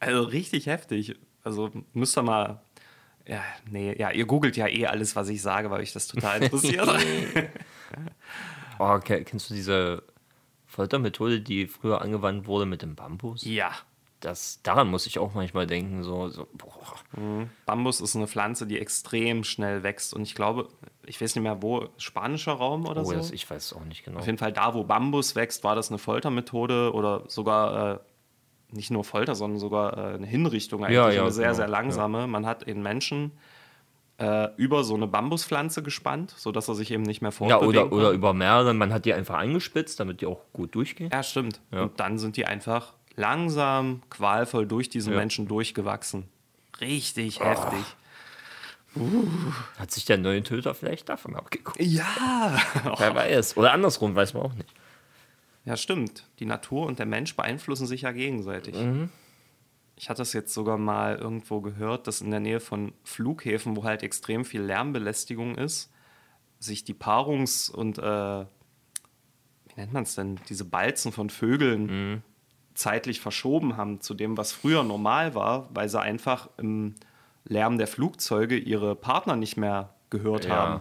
Also 0.00 0.22
richtig 0.22 0.66
heftig. 0.66 1.14
Also 1.44 1.70
müsst 1.92 2.16
ihr 2.18 2.22
mal, 2.22 2.60
ja, 3.26 3.42
nee, 3.70 3.94
ja, 3.98 4.10
ihr 4.10 4.26
googelt 4.26 4.56
ja 4.56 4.66
eh 4.68 4.86
alles, 4.86 5.16
was 5.16 5.28
ich 5.28 5.40
sage, 5.42 5.70
weil 5.70 5.80
euch 5.80 5.92
das 5.92 6.06
total 6.08 6.42
interessiert. 6.42 6.88
Oh, 8.78 8.98
ke- 8.98 9.22
kennst 9.24 9.50
du 9.50 9.54
diese 9.54 10.02
Foltermethode, 10.66 11.40
die 11.40 11.66
früher 11.66 12.00
angewandt 12.02 12.46
wurde 12.46 12.66
mit 12.66 12.82
dem 12.82 12.94
Bambus? 12.94 13.44
ja. 13.44 13.72
Das, 14.20 14.60
daran 14.62 14.86
muss 14.88 15.06
ich 15.06 15.18
auch 15.18 15.34
manchmal 15.34 15.66
denken, 15.66 16.04
so, 16.04 16.28
so 16.28 16.46
boah. 16.52 16.94
Bambus 17.66 18.00
ist 18.00 18.14
eine 18.14 18.28
Pflanze, 18.28 18.68
die 18.68 18.78
extrem 18.78 19.42
schnell 19.42 19.82
wächst. 19.82 20.14
Und 20.14 20.22
ich 20.22 20.36
glaube, 20.36 20.68
ich 21.06 21.20
weiß 21.20 21.34
nicht 21.34 21.42
mehr 21.42 21.62
wo, 21.62 21.88
spanischer 21.98 22.52
Raum 22.52 22.86
oder 22.86 23.00
Oh, 23.02 23.04
so. 23.04 23.12
das, 23.14 23.30
ich 23.30 23.48
weiß 23.50 23.64
es 23.66 23.72
auch 23.72 23.84
nicht 23.84 24.04
genau. 24.04 24.18
Auf 24.20 24.26
jeden 24.26 24.38
Fall 24.38 24.52
da, 24.52 24.74
wo 24.74 24.84
Bambus 24.84 25.34
wächst, 25.36 25.64
war 25.64 25.74
das 25.74 25.90
eine 25.90 25.98
Foltermethode 25.98 26.92
oder 26.92 27.24
sogar 27.28 27.94
äh, 27.94 27.98
nicht 28.70 28.90
nur 28.90 29.04
Folter, 29.04 29.34
sondern 29.34 29.58
sogar 29.58 29.96
äh, 29.96 30.14
eine 30.14 30.26
Hinrichtung 30.26 30.84
eigentlich, 30.84 30.96
Ja, 30.96 31.10
ja, 31.10 31.22
eine 31.22 31.30
sehr, 31.30 31.46
genau, 31.46 31.56
sehr 31.56 31.68
langsame. 31.68 32.26
Man 32.26 32.46
hat 32.46 32.66
den 32.66 32.82
Menschen 32.82 33.32
äh, 34.18 34.48
über 34.56 34.84
so 34.84 34.94
eine 34.94 35.06
Bambuspflanze 35.06 35.82
gespannt, 35.82 36.32
sodass 36.36 36.68
er 36.68 36.74
sich 36.74 36.90
eben 36.90 37.02
nicht 37.02 37.20
mehr 37.22 37.30
Ja, 37.32 37.36
fortbewegen 37.36 37.68
oder, 37.68 37.82
kann. 37.88 37.92
oder 37.98 38.10
über 38.12 38.32
mehrere. 38.32 38.72
Man 38.72 38.92
hat 38.92 39.04
die 39.04 39.12
einfach 39.14 39.38
angespitzt, 39.38 39.98
damit 40.00 40.20
die 40.20 40.26
auch 40.26 40.40
gut 40.52 40.74
durchgehen. 40.74 41.10
Ja, 41.12 41.22
stimmt. 41.22 41.60
Ja. 41.72 41.82
Und 41.82 41.98
dann 42.00 42.18
sind 42.18 42.36
die 42.36 42.46
einfach 42.46 42.92
langsam, 43.16 44.02
qualvoll 44.08 44.66
durch 44.66 44.88
diesen 44.88 45.12
Ja. 45.12 45.18
Menschen 45.18 45.48
durchgewachsen. 45.48 46.28
Richtig 46.80 47.40
Ah. 47.40 47.46
heftig. 47.50 47.84
Hat 49.78 49.90
sich 49.90 50.04
der 50.04 50.18
neue 50.18 50.42
Töter 50.42 50.74
vielleicht 50.74 51.08
davon 51.08 51.34
abgeguckt? 51.34 51.80
Ja. 51.80 52.60
Wer 52.98 53.14
weiß. 53.14 53.56
Oder 53.56 53.72
andersrum, 53.72 54.14
weiß 54.14 54.34
man 54.34 54.42
auch 54.44 54.54
nicht. 54.54 54.72
Ja, 55.64 55.76
stimmt. 55.76 56.28
Die 56.40 56.44
Natur 56.44 56.86
und 56.86 56.98
der 56.98 57.06
Mensch 57.06 57.36
beeinflussen 57.36 57.86
sich 57.86 58.02
ja 58.02 58.12
gegenseitig. 58.12 58.74
Ich 59.96 60.10
hatte 60.10 60.22
es 60.22 60.32
jetzt 60.32 60.52
sogar 60.52 60.76
mal 60.76 61.16
irgendwo 61.16 61.60
gehört, 61.60 62.06
dass 62.06 62.20
in 62.20 62.30
der 62.30 62.40
Nähe 62.40 62.60
von 62.60 62.92
Flughäfen, 63.04 63.76
wo 63.76 63.84
halt 63.84 64.02
extrem 64.02 64.44
viel 64.44 64.62
Lärmbelästigung 64.62 65.56
ist, 65.56 65.90
sich 66.58 66.84
die 66.84 66.94
Paarungs- 66.94 67.70
und, 67.70 67.98
äh, 67.98 68.02
wie 69.68 69.74
nennt 69.76 69.92
man 69.92 70.02
es 70.02 70.14
denn, 70.16 70.40
diese 70.48 70.64
Balzen 70.64 71.12
von 71.12 71.30
Vögeln 71.30 72.22
zeitlich 72.74 73.20
verschoben 73.20 73.76
haben 73.76 74.00
zu 74.00 74.14
dem, 74.14 74.36
was 74.36 74.52
früher 74.52 74.82
normal 74.82 75.34
war, 75.34 75.68
weil 75.74 75.88
sie 75.88 76.00
einfach 76.00 76.48
im 76.58 76.94
Lärm 77.44 77.78
der 77.78 77.86
Flugzeuge 77.86 78.56
ihre 78.56 78.94
Partner 78.94 79.36
nicht 79.36 79.56
mehr 79.56 79.94
gehört 80.10 80.48
haben. 80.48 80.80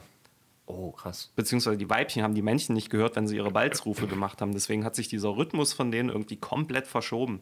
Oh, 0.65 0.91
krass. 0.91 1.31
Beziehungsweise 1.35 1.77
die 1.77 1.89
Weibchen 1.89 2.23
haben 2.23 2.35
die 2.35 2.41
Männchen 2.41 2.75
nicht 2.75 2.89
gehört, 2.89 3.15
wenn 3.15 3.27
sie 3.27 3.35
ihre 3.35 3.51
Balzrufe 3.51 4.07
gemacht 4.07 4.41
haben. 4.41 4.53
Deswegen 4.53 4.85
hat 4.85 4.95
sich 4.95 5.07
dieser 5.07 5.35
Rhythmus 5.35 5.73
von 5.73 5.91
denen 5.91 6.09
irgendwie 6.09 6.37
komplett 6.37 6.87
verschoben. 6.87 7.41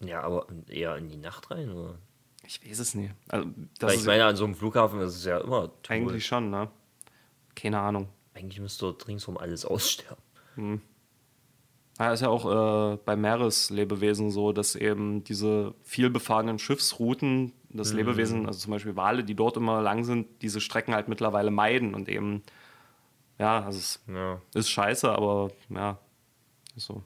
Ja, 0.00 0.22
aber 0.22 0.46
eher 0.68 0.96
in 0.96 1.08
die 1.08 1.16
Nacht 1.16 1.50
rein, 1.50 1.70
oder? 1.70 1.98
Ich 2.46 2.64
weiß 2.64 2.78
es 2.78 2.94
nicht. 2.94 3.12
Also, 3.28 3.48
ich 3.92 4.04
meine, 4.04 4.24
an 4.24 4.36
so 4.36 4.44
einem 4.44 4.54
Flughafen 4.54 5.00
ist 5.00 5.16
es 5.16 5.24
ja 5.24 5.38
immer 5.38 5.70
toll. 5.82 5.96
eigentlich 5.96 6.26
schon, 6.26 6.50
ne? 6.50 6.70
Keine 7.54 7.80
Ahnung. 7.80 8.08
Eigentlich 8.34 8.60
müsste 8.60 8.86
dort 8.86 9.08
ringsum 9.08 9.36
alles 9.36 9.64
aussterben. 9.66 10.82
Ja, 11.98 12.12
ist 12.12 12.20
ja 12.20 12.28
auch 12.28 12.92
äh, 12.92 12.98
bei 13.04 13.16
Meereslebewesen 13.16 14.30
so, 14.30 14.52
dass 14.52 14.74
eben 14.76 15.24
diese 15.24 15.74
vielbefahrenen 15.82 16.58
Schiffsrouten, 16.58 17.52
das 17.70 17.92
Lebewesen, 17.94 18.46
also 18.46 18.58
zum 18.58 18.70
Beispiel 18.72 18.96
Wale, 18.96 19.24
die 19.24 19.34
dort 19.34 19.56
immer 19.56 19.80
lang 19.80 20.04
sind, 20.04 20.26
diese 20.42 20.60
Strecken 20.60 20.94
halt 20.94 21.08
mittlerweile 21.08 21.50
meiden 21.50 21.94
und 21.94 22.08
eben, 22.08 22.42
ja, 23.38 23.64
also 23.64 23.78
es 23.78 24.02
Ja. 24.08 24.40
ist 24.54 24.68
scheiße, 24.70 25.10
aber 25.10 25.50
ja, 25.70 25.98
ist 26.74 26.86
so. 26.86 27.02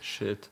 Shit. 0.00 0.50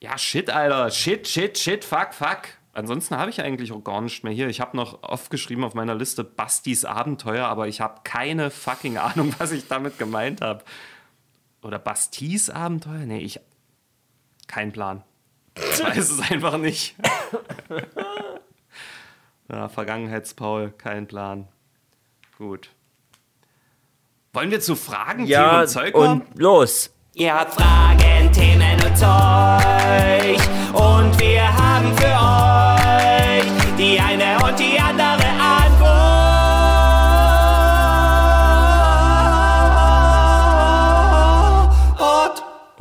Ja, 0.00 0.16
shit, 0.18 0.50
Alter. 0.50 0.90
Shit, 0.90 1.26
shit, 1.28 1.56
shit, 1.58 1.84
fuck, 1.84 2.12
fuck. 2.14 2.42
Ansonsten 2.74 3.16
habe 3.16 3.30
ich 3.30 3.40
eigentlich 3.40 3.70
auch 3.72 3.82
gar 3.84 4.00
nicht 4.00 4.24
mehr 4.24 4.32
hier. 4.32 4.48
Ich 4.48 4.60
habe 4.60 4.76
noch 4.76 5.02
aufgeschrieben 5.04 5.62
auf 5.64 5.74
meiner 5.74 5.94
Liste 5.94 6.24
Bastis 6.24 6.84
Abenteuer, 6.84 7.46
aber 7.46 7.68
ich 7.68 7.80
habe 7.80 8.00
keine 8.04 8.50
fucking 8.50 8.98
Ahnung, 8.98 9.32
was 9.38 9.52
ich 9.52 9.68
damit 9.68 9.98
gemeint 9.98 10.40
habe. 10.40 10.64
Oder 11.62 11.78
Bastis 11.78 12.50
Abenteuer? 12.50 13.06
Nee, 13.06 13.20
ich. 13.20 13.40
Kein 14.48 14.72
Plan. 14.72 15.02
Ich 15.56 15.82
weiß 15.84 16.10
es 16.10 16.30
einfach 16.30 16.58
nicht. 16.58 16.96
ja, 19.48 19.68
Vergangenheitspaul, 19.68 20.72
kein 20.76 21.06
Plan. 21.06 21.48
Gut. 22.38 22.70
Wollen 24.32 24.50
wir 24.50 24.60
zu 24.60 24.74
Fragen, 24.74 25.26
Ja, 25.26 25.60
und 25.60 25.68
Zeug 25.68 25.92
kommen? 25.94 26.22
und 26.22 26.38
los. 26.38 26.90
Ihr 27.14 27.32
habt 27.32 27.54
Fragen, 27.54 28.32
Themen 28.32 28.74
und 28.84 28.98
Zeug. 28.98 30.38
Und 30.72 31.20
wir 31.20 31.56
haben 31.56 31.96
für 31.96 32.06
euch 32.06 32.53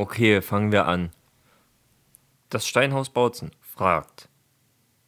Okay, 0.03 0.41
fangen 0.41 0.73
wir 0.73 0.85
an. 0.85 1.11
Das 2.49 2.67
Steinhaus 2.67 3.09
Bautzen 3.09 3.51
fragt, 3.61 4.27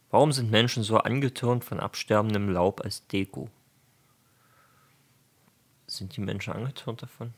warum 0.08 0.32
sind 0.32 0.50
Menschen 0.50 0.82
so 0.84 0.96
angetürnt 0.96 1.64
von 1.66 1.80
absterbendem 1.80 2.48
Laub 2.48 2.80
als 2.82 3.06
Deko? 3.06 3.50
Sind 5.86 6.16
die 6.16 6.22
Menschen 6.22 6.54
angetürnt 6.54 7.02
davon? 7.02 7.34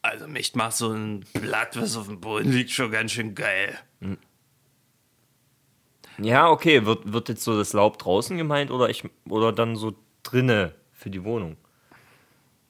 Also 0.00 0.26
mich 0.28 0.54
macht 0.54 0.72
so 0.76 0.90
ein 0.94 1.26
Blatt, 1.34 1.76
was 1.78 1.94
auf 1.98 2.06
dem 2.06 2.22
Boden 2.22 2.50
liegt, 2.52 2.70
schon 2.70 2.90
ganz 2.90 3.12
schön 3.12 3.34
geil. 3.34 3.78
Ja, 6.16 6.48
okay, 6.48 6.86
wird, 6.86 7.12
wird 7.12 7.28
jetzt 7.28 7.44
so 7.44 7.58
das 7.58 7.74
Laub 7.74 7.98
draußen 7.98 8.38
gemeint 8.38 8.70
oder, 8.70 8.88
ich, 8.88 9.04
oder 9.28 9.52
dann 9.52 9.76
so 9.76 9.94
drinne 10.22 10.74
für 10.94 11.10
die 11.10 11.22
Wohnung? 11.22 11.58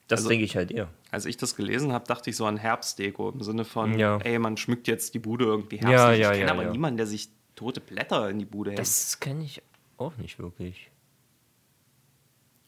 Das 0.09 0.19
Also- 0.19 0.29
denke 0.29 0.43
ich 0.43 0.57
halt 0.57 0.71
eher. 0.71 0.89
Als 1.11 1.25
ich 1.25 1.35
das 1.37 1.55
gelesen 1.57 1.91
habe, 1.91 2.05
dachte 2.07 2.29
ich 2.29 2.37
so 2.37 2.45
an 2.45 2.55
Herbstdeko 2.57 3.29
im 3.31 3.41
Sinne 3.43 3.65
von, 3.65 3.99
Ja. 3.99 4.17
ey, 4.19 4.39
man 4.39 4.55
schmückt 4.57 4.87
jetzt 4.87 5.13
die 5.13 5.19
Bude 5.19 5.43
irgendwie 5.45 5.77
herbstlich. 5.77 5.93
Ja, 5.99 6.13
ja, 6.13 6.31
ich 6.31 6.39
kenne 6.39 6.51
aber 6.51 6.63
niemanden, 6.65 6.97
der 6.97 7.05
sich 7.07 7.29
tote 7.55 7.81
Blätter 7.81 8.29
in 8.29 8.39
die 8.39 8.45
Bude 8.45 8.71
hängt. 8.71 8.79
Das 8.79 9.19
kenne 9.19 9.43
ich 9.43 9.61
auch 9.97 10.15
nicht 10.17 10.39
wirklich. 10.39 10.89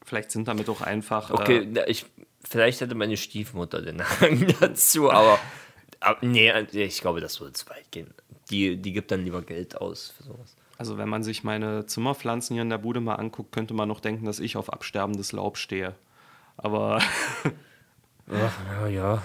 Vielleicht 0.06 0.32
sind 0.32 0.48
damit 0.48 0.68
auch 0.70 0.82
einfach. 0.82 1.32
Okay, 1.32 1.68
Äh, 1.76 1.90
ich, 1.90 2.06
vielleicht 2.44 2.82
hätte 2.82 2.96
meine 2.96 3.16
Stiefmutter 3.18 3.82
den 3.82 4.02
Hang 4.22 4.54
dazu, 4.60 5.10
aber, 5.10 5.40
aber 6.02 6.18
nee, 6.26 6.52
ich 6.74 7.00
glaube, 7.00 7.22
das 7.22 7.40
würde 7.40 7.54
zu 7.54 7.70
weit 7.70 7.90
gehen. 7.92 8.14
Die, 8.50 8.76
die 8.76 8.92
gibt 8.92 9.10
dann 9.12 9.24
lieber 9.24 9.42
Geld 9.42 9.78
aus 9.80 10.14
für 10.18 10.24
sowas. 10.24 10.56
also 10.78 10.98
wenn 10.98 11.08
man 11.08 11.24
sich 11.24 11.46
meine 11.46 11.86
Zimmerpflanzen 11.86 12.56
hier 12.56 12.62
in 12.64 12.70
der 12.70 12.78
Bude 12.78 13.00
mal 13.00 13.16
anguckt, 13.16 13.54
könnte 13.54 13.74
man 13.74 13.88
noch 13.88 14.02
denken, 14.02 14.26
dass 14.26 14.40
ich 14.42 14.58
auf 14.58 14.72
absterbendes 14.72 15.32
Laub 15.32 15.58
stehe. 15.58 15.96
Aber 16.58 17.02
Ja, 18.32 18.88
ja. 18.88 19.24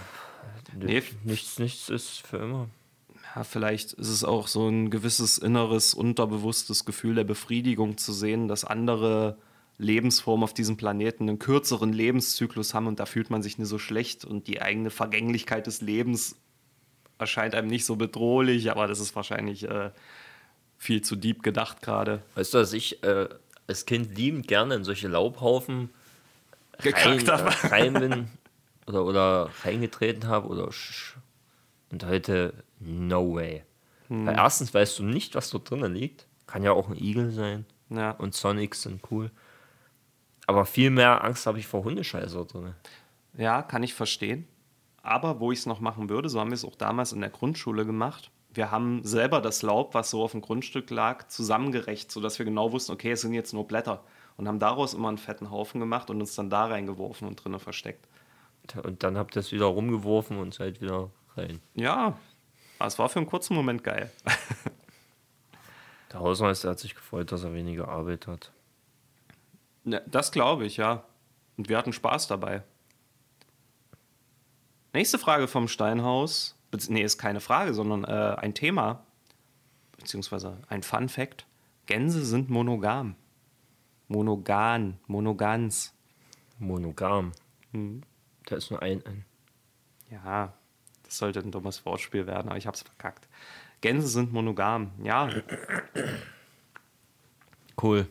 Nee. 0.76 1.02
Nichts, 1.24 1.58
nichts 1.58 1.88
ist 1.88 2.26
für 2.26 2.38
immer. 2.38 2.68
ja, 3.34 3.44
vielleicht 3.44 3.94
ist 3.94 4.08
es 4.08 4.24
auch 4.24 4.48
so 4.48 4.68
ein 4.68 4.90
gewisses 4.90 5.38
inneres, 5.38 5.94
unterbewusstes 5.94 6.84
Gefühl 6.84 7.14
der 7.14 7.24
Befriedigung 7.24 7.96
zu 7.96 8.12
sehen, 8.12 8.48
dass 8.48 8.64
andere 8.64 9.38
Lebensformen 9.78 10.44
auf 10.44 10.54
diesem 10.54 10.76
Planeten 10.76 11.28
einen 11.28 11.38
kürzeren 11.38 11.92
Lebenszyklus 11.92 12.74
haben 12.74 12.86
und 12.86 13.00
da 13.00 13.06
fühlt 13.06 13.30
man 13.30 13.42
sich 13.42 13.58
nicht 13.58 13.68
so 13.68 13.78
schlecht 13.78 14.24
und 14.24 14.48
die 14.48 14.60
eigene 14.60 14.90
Vergänglichkeit 14.90 15.66
des 15.66 15.80
Lebens 15.80 16.36
erscheint 17.18 17.54
einem 17.54 17.68
nicht 17.68 17.84
so 17.84 17.96
bedrohlich, 17.96 18.70
aber 18.70 18.86
das 18.86 19.00
ist 19.00 19.14
wahrscheinlich 19.14 19.68
äh, 19.68 19.90
viel 20.78 21.02
zu 21.02 21.16
deep 21.16 21.42
gedacht 21.42 21.82
gerade. 21.82 22.22
Weißt 22.34 22.54
du, 22.54 22.58
dass 22.58 22.72
ich 22.72 23.02
äh, 23.02 23.28
als 23.66 23.86
Kind 23.86 24.16
liebend 24.16 24.48
gerne 24.48 24.74
in 24.74 24.84
solche 24.84 25.08
Laubhaufen 25.08 25.90
rein, 26.80 27.20
äh, 27.20 27.26
habe. 27.26 27.70
rein 27.70 27.92
bin 27.94 28.28
oder, 28.88 29.04
oder 29.04 29.50
reingetreten 29.64 30.28
habe 30.28 30.48
oder 30.48 30.70
und 31.90 32.04
heute 32.04 32.64
no 32.80 33.34
way. 33.34 33.64
Weil 34.08 34.36
erstens 34.36 34.72
weißt 34.72 34.98
du 34.98 35.02
nicht, 35.04 35.34
was 35.34 35.50
dort 35.50 35.70
drinnen 35.70 35.94
liegt. 35.94 36.26
Kann 36.46 36.62
ja 36.62 36.72
auch 36.72 36.88
ein 36.88 36.96
Igel 36.96 37.30
sein. 37.30 37.66
Ja. 37.90 38.12
Und 38.12 38.34
Sonics 38.34 38.82
sind 38.82 39.02
cool. 39.10 39.30
Aber 40.46 40.64
viel 40.64 40.90
mehr 40.90 41.24
Angst 41.24 41.46
habe 41.46 41.58
ich 41.58 41.66
vor 41.66 41.84
Hundescheiße 41.84 42.46
drin. 42.46 42.74
Ja, 43.36 43.62
kann 43.62 43.82
ich 43.82 43.92
verstehen. 43.92 44.48
Aber 45.02 45.40
wo 45.40 45.52
ich 45.52 45.60
es 45.60 45.66
noch 45.66 45.80
machen 45.80 46.08
würde, 46.08 46.28
so 46.28 46.40
haben 46.40 46.50
wir 46.50 46.54
es 46.54 46.64
auch 46.64 46.74
damals 46.74 47.12
in 47.12 47.20
der 47.20 47.30
Grundschule 47.30 47.84
gemacht. 47.84 48.30
Wir 48.52 48.70
haben 48.70 49.04
selber 49.04 49.42
das 49.42 49.62
Laub, 49.62 49.94
was 49.94 50.10
so 50.10 50.22
auf 50.22 50.32
dem 50.32 50.40
Grundstück 50.40 50.88
lag, 50.90 51.28
zusammengerecht, 51.28 52.10
sodass 52.10 52.38
wir 52.38 52.46
genau 52.46 52.72
wussten, 52.72 52.92
okay, 52.92 53.12
es 53.12 53.20
sind 53.20 53.34
jetzt 53.34 53.52
nur 53.52 53.66
Blätter. 53.66 54.02
Und 54.36 54.48
haben 54.48 54.58
daraus 54.58 54.94
immer 54.94 55.08
einen 55.08 55.18
fetten 55.18 55.50
Haufen 55.50 55.80
gemacht 55.80 56.08
und 56.10 56.20
uns 56.20 56.34
dann 56.34 56.48
da 56.48 56.66
reingeworfen 56.66 57.28
und 57.28 57.36
drinnen 57.36 57.60
versteckt. 57.60 58.08
Und 58.76 59.02
dann 59.02 59.16
habt 59.16 59.36
ihr 59.36 59.40
es 59.40 59.52
wieder 59.52 59.66
rumgeworfen 59.66 60.38
und 60.38 60.54
seid 60.54 60.80
wieder 60.80 61.10
rein. 61.36 61.60
Ja, 61.74 62.18
es 62.78 62.98
war 62.98 63.08
für 63.08 63.18
einen 63.18 63.26
kurzen 63.26 63.54
Moment 63.54 63.82
geil. 63.84 64.10
Der 66.12 66.20
Hausmeister 66.20 66.70
hat 66.70 66.78
sich 66.78 66.94
gefreut, 66.94 67.32
dass 67.32 67.44
er 67.44 67.52
weniger 67.52 67.88
Arbeit 67.88 68.26
hat. 68.26 68.52
Ja, 69.84 70.00
das 70.06 70.32
glaube 70.32 70.64
ich, 70.64 70.76
ja. 70.78 71.04
Und 71.56 71.68
wir 71.68 71.76
hatten 71.76 71.92
Spaß 71.92 72.28
dabei. 72.28 72.62
Nächste 74.94 75.18
Frage 75.18 75.48
vom 75.48 75.68
Steinhaus. 75.68 76.56
Nee, 76.88 77.02
ist 77.02 77.18
keine 77.18 77.40
Frage, 77.40 77.74
sondern 77.74 78.04
äh, 78.04 78.36
ein 78.38 78.54
Thema. 78.54 79.04
Beziehungsweise 79.96 80.58
ein 80.68 80.82
Fun 80.82 81.08
Fact. 81.08 81.46
Gänse 81.86 82.24
sind 82.24 82.48
monogam. 82.48 83.16
Monogan, 84.08 84.98
monogans. 85.06 85.94
Monogam. 86.58 87.32
Da 88.48 88.56
ist 88.56 88.70
nur 88.70 88.80
ein, 88.80 89.04
ein. 89.04 89.26
Ja, 90.10 90.54
das 91.02 91.18
sollte 91.18 91.40
ein 91.40 91.50
dummes 91.50 91.84
Wortspiel 91.84 92.26
werden, 92.26 92.48
aber 92.48 92.56
ich 92.56 92.66
habe 92.66 92.74
es 92.74 92.82
verkackt. 92.82 93.28
Gänse 93.82 94.08
sind 94.08 94.32
monogam. 94.32 94.92
Ja, 95.02 95.28
Cool. 97.80 98.08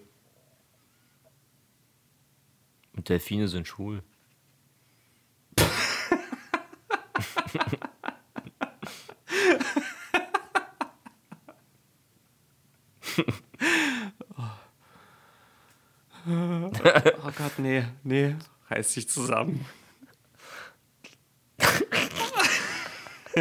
Und 2.96 3.10
Delfine 3.10 3.50
sind 3.50 3.68
schwul. 3.68 4.02
oh 16.28 17.32
Gott, 17.38 17.58
nee, 17.58 17.84
nee, 18.04 18.36
reiß 18.70 18.94
dich 18.94 19.10
zusammen. 19.10 19.66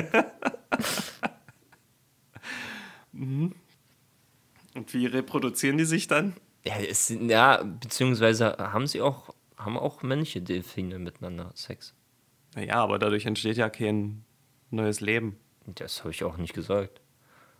Mhm. 3.16 3.54
Und 4.74 4.92
wie 4.92 5.06
reproduzieren 5.06 5.78
die 5.78 5.84
sich 5.84 6.06
dann? 6.06 6.34
Ja, 6.64 6.78
es 6.78 7.08
ja, 7.08 7.62
beziehungsweise 7.62 8.56
haben 8.58 8.86
sie 8.86 9.00
auch, 9.00 9.34
haben 9.56 9.78
auch 9.78 10.02
männliche 10.02 10.42
Delfine 10.42 10.98
miteinander 10.98 11.50
Sex. 11.54 11.94
Naja, 12.54 12.74
aber 12.74 12.98
dadurch 12.98 13.24
entsteht 13.24 13.56
ja 13.56 13.70
kein 13.70 14.24
neues 14.70 15.00
Leben. 15.00 15.38
Das 15.66 16.00
habe 16.00 16.10
ich 16.10 16.24
auch 16.24 16.36
nicht 16.36 16.54
gesagt. 16.54 17.00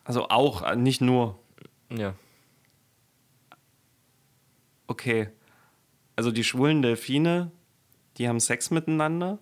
Also 0.05 0.29
auch, 0.29 0.63
äh, 0.63 0.77
nicht 0.77 1.01
nur. 1.01 1.39
Ja. 1.91 2.15
Okay. 4.87 5.29
Also 6.17 6.31
die 6.31 6.45
schwulen 6.45 6.83
Delfine, 6.83 7.51
die 8.17 8.29
haben 8.29 8.41
Sex 8.41 8.71
miteinander. 8.71 9.39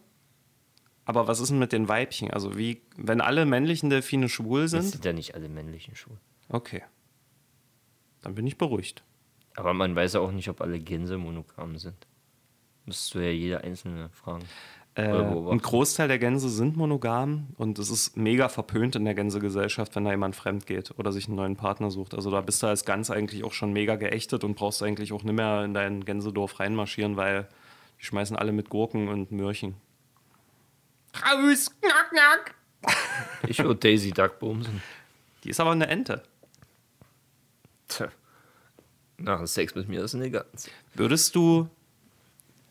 Aber 1.04 1.28
was 1.28 1.40
ist 1.40 1.50
denn 1.50 1.58
mit 1.58 1.72
den 1.72 1.88
Weibchen? 1.88 2.30
Also 2.30 2.56
wie, 2.56 2.80
wenn 2.96 3.20
alle 3.20 3.44
männlichen 3.44 3.90
Delfine 3.90 4.28
schwul 4.28 4.62
Das 4.62 4.70
sind? 4.70 4.82
sind 4.84 5.04
ja 5.04 5.12
nicht 5.12 5.34
alle 5.34 5.48
männlichen 5.48 5.94
schwul. 5.96 6.16
Okay. 6.48 6.82
Dann 8.22 8.34
bin 8.34 8.46
ich 8.46 8.56
beruhigt. 8.56 9.02
Aber 9.56 9.74
man 9.74 9.94
weiß 9.94 10.14
ja 10.14 10.20
auch 10.20 10.32
nicht, 10.32 10.48
ob 10.48 10.60
alle 10.60 10.80
Gänse 10.80 11.18
monogam 11.18 11.76
sind. 11.78 12.06
Müsstest 12.86 13.14
du 13.14 13.18
ja 13.20 13.30
jeder 13.30 13.64
einzelne 13.64 14.08
fragen. 14.10 14.44
Äh, 14.96 15.08
ein 15.10 15.58
Großteil 15.58 16.06
der 16.06 16.20
Gänse 16.20 16.48
sind 16.48 16.76
monogam 16.76 17.48
und 17.56 17.78
es 17.80 17.90
ist 17.90 18.16
mega 18.16 18.48
verpönt 18.48 18.94
in 18.94 19.04
der 19.04 19.14
Gänsegesellschaft, 19.14 19.96
wenn 19.96 20.04
da 20.04 20.12
jemand 20.12 20.36
fremd 20.36 20.66
geht 20.66 20.96
oder 20.98 21.10
sich 21.10 21.26
einen 21.26 21.34
neuen 21.34 21.56
Partner 21.56 21.90
sucht. 21.90 22.14
Also 22.14 22.30
da 22.30 22.40
bist 22.40 22.62
du 22.62 22.68
als 22.68 22.84
Gans 22.84 23.10
eigentlich 23.10 23.42
auch 23.42 23.52
schon 23.52 23.72
mega 23.72 23.96
geächtet 23.96 24.44
und 24.44 24.54
brauchst 24.54 24.82
eigentlich 24.84 25.12
auch 25.12 25.24
nicht 25.24 25.34
mehr 25.34 25.64
in 25.64 25.74
dein 25.74 26.04
Gänsedorf 26.04 26.60
reinmarschieren, 26.60 27.16
weil 27.16 27.48
die 28.00 28.04
schmeißen 28.04 28.36
alle 28.36 28.52
mit 28.52 28.70
Gurken 28.70 29.08
und 29.08 29.32
Möhrchen. 29.32 29.74
Raus, 31.22 31.70
knack, 31.80 32.10
knack. 32.10 32.54
Ich 33.48 33.58
würde 33.58 33.76
Daisy 33.76 34.10
Duck 34.10 34.38
bumsen. 34.38 34.82
Die 35.42 35.50
ist 35.50 35.60
aber 35.60 35.72
eine 35.72 35.86
Ente. 35.86 36.22
Tja. 37.88 38.08
Nach 39.18 39.38
dem 39.38 39.46
Sex 39.46 39.74
mit 39.74 39.88
mir 39.88 40.02
ist 40.02 40.14
eine 40.14 40.30
Gans. 40.30 40.68
Würdest 40.94 41.34
du 41.36 41.68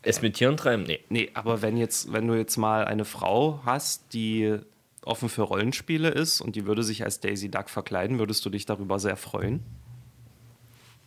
Es 0.02 0.22
mit 0.22 0.36
Tieren 0.36 0.58
treiben? 0.58 0.84
Nee. 0.84 1.00
Nee, 1.10 1.32
aber 1.34 1.62
wenn 1.62 1.78
jetzt, 1.78 2.12
wenn 2.12 2.28
du 2.28 2.34
jetzt 2.36 2.58
mal 2.58 2.86
eine 2.86 3.06
Frau 3.06 3.62
hast, 3.66 4.14
die 4.14 4.58
offen 5.06 5.30
für 5.30 5.44
Rollenspiele 5.44 6.10
ist 6.10 6.42
und 6.42 6.56
die 6.56 6.66
würde 6.66 6.84
sich 6.84 7.04
als 7.04 7.20
Daisy 7.22 7.50
Duck 7.50 7.70
verkleiden, 7.70 8.20
würdest 8.20 8.46
du 8.46 8.50
dich 8.50 8.66
darüber 8.66 9.00
sehr 9.00 9.16
freuen? 9.16 9.64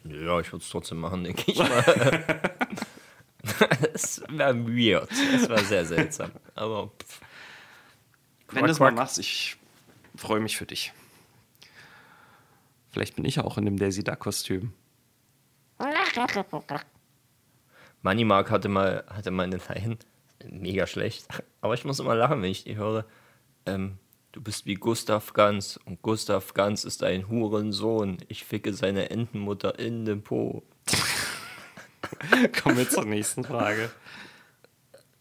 Ja, 0.05 0.41
ich 0.41 0.53
würde 0.53 0.63
es 0.65 0.71
trotzdem 0.71 0.99
machen, 0.99 1.25
denke 1.25 1.51
ich 1.51 1.59
mal. 1.59 2.59
Es 3.95 4.23
wäre 4.29 4.55
weird. 4.67 5.11
Es 5.35 5.49
war 5.49 5.59
sehr 5.59 5.85
seltsam. 5.85 6.31
Aber 6.55 6.91
pff. 7.03 7.21
Wenn 8.51 8.65
du 8.65 8.71
es 8.71 8.79
mal 8.79 8.93
machst, 8.93 9.19
ich 9.19 9.57
freue 10.17 10.41
mich 10.41 10.57
für 10.57 10.67
dich. 10.67 10.93
Vielleicht 12.91 13.17
bin 13.17 13.25
ich 13.25 13.41
auch 13.41 13.59
in 13.59 13.65
dem 13.65 13.77
Daisy 13.79 14.05
Duck 14.05 14.21
Kostüm. 14.21 14.73
Money 18.03 18.25
Mark 18.25 18.51
hatte 18.51 18.69
mal, 18.69 19.05
hatte 19.09 19.31
mal 19.31 19.43
eine 19.43 19.59
Line, 19.59 19.99
mega 20.49 20.87
schlecht, 20.87 21.27
aber 21.61 21.75
ich 21.75 21.85
muss 21.85 22.01
immer 22.01 22.15
lachen, 22.15 22.41
wenn 22.41 22.51
ich 22.51 22.65
die 22.65 22.77
höre. 22.77 23.05
Ähm, 23.67 23.99
du 24.33 24.41
bist 24.41 24.65
wie 24.65 24.75
Gustav 24.75 25.33
Ganz 25.33 25.79
und 25.85 26.03
Gustav 26.03 26.55
Ganz 26.55 26.85
ist 26.85 27.03
ein 27.03 27.29
Hurensohn. 27.29 28.19
Ich 28.29 28.45
ficke 28.45 28.73
seine 28.73 29.11
Entenmutter 29.11 29.79
in 29.79 30.05
den 30.05 30.23
Po. 30.23 30.63
Kommen 32.63 32.77
wir 32.79 32.89
zur 32.89 33.05
nächsten 33.05 33.45
Frage. 33.45 33.91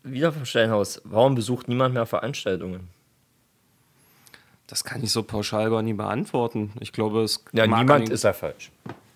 Wieder 0.03 0.31
vom 0.31 0.45
Steinhaus. 0.45 1.01
Warum 1.03 1.35
besucht 1.35 1.67
niemand 1.67 1.93
mehr 1.93 2.05
Veranstaltungen? 2.05 2.89
Das 4.67 4.83
kann 4.83 5.03
ich 5.03 5.11
so 5.11 5.23
pauschal 5.23 5.69
gar 5.69 5.81
nie 5.81 5.93
beantworten. 5.93 6.71
Ich 6.79 6.91
glaube, 6.91 7.23
es 7.23 7.43
Ja, 7.51 7.67
niemand 7.67 8.09
ist 8.09 8.23
ja 8.23 8.33
falsch. 8.33 8.71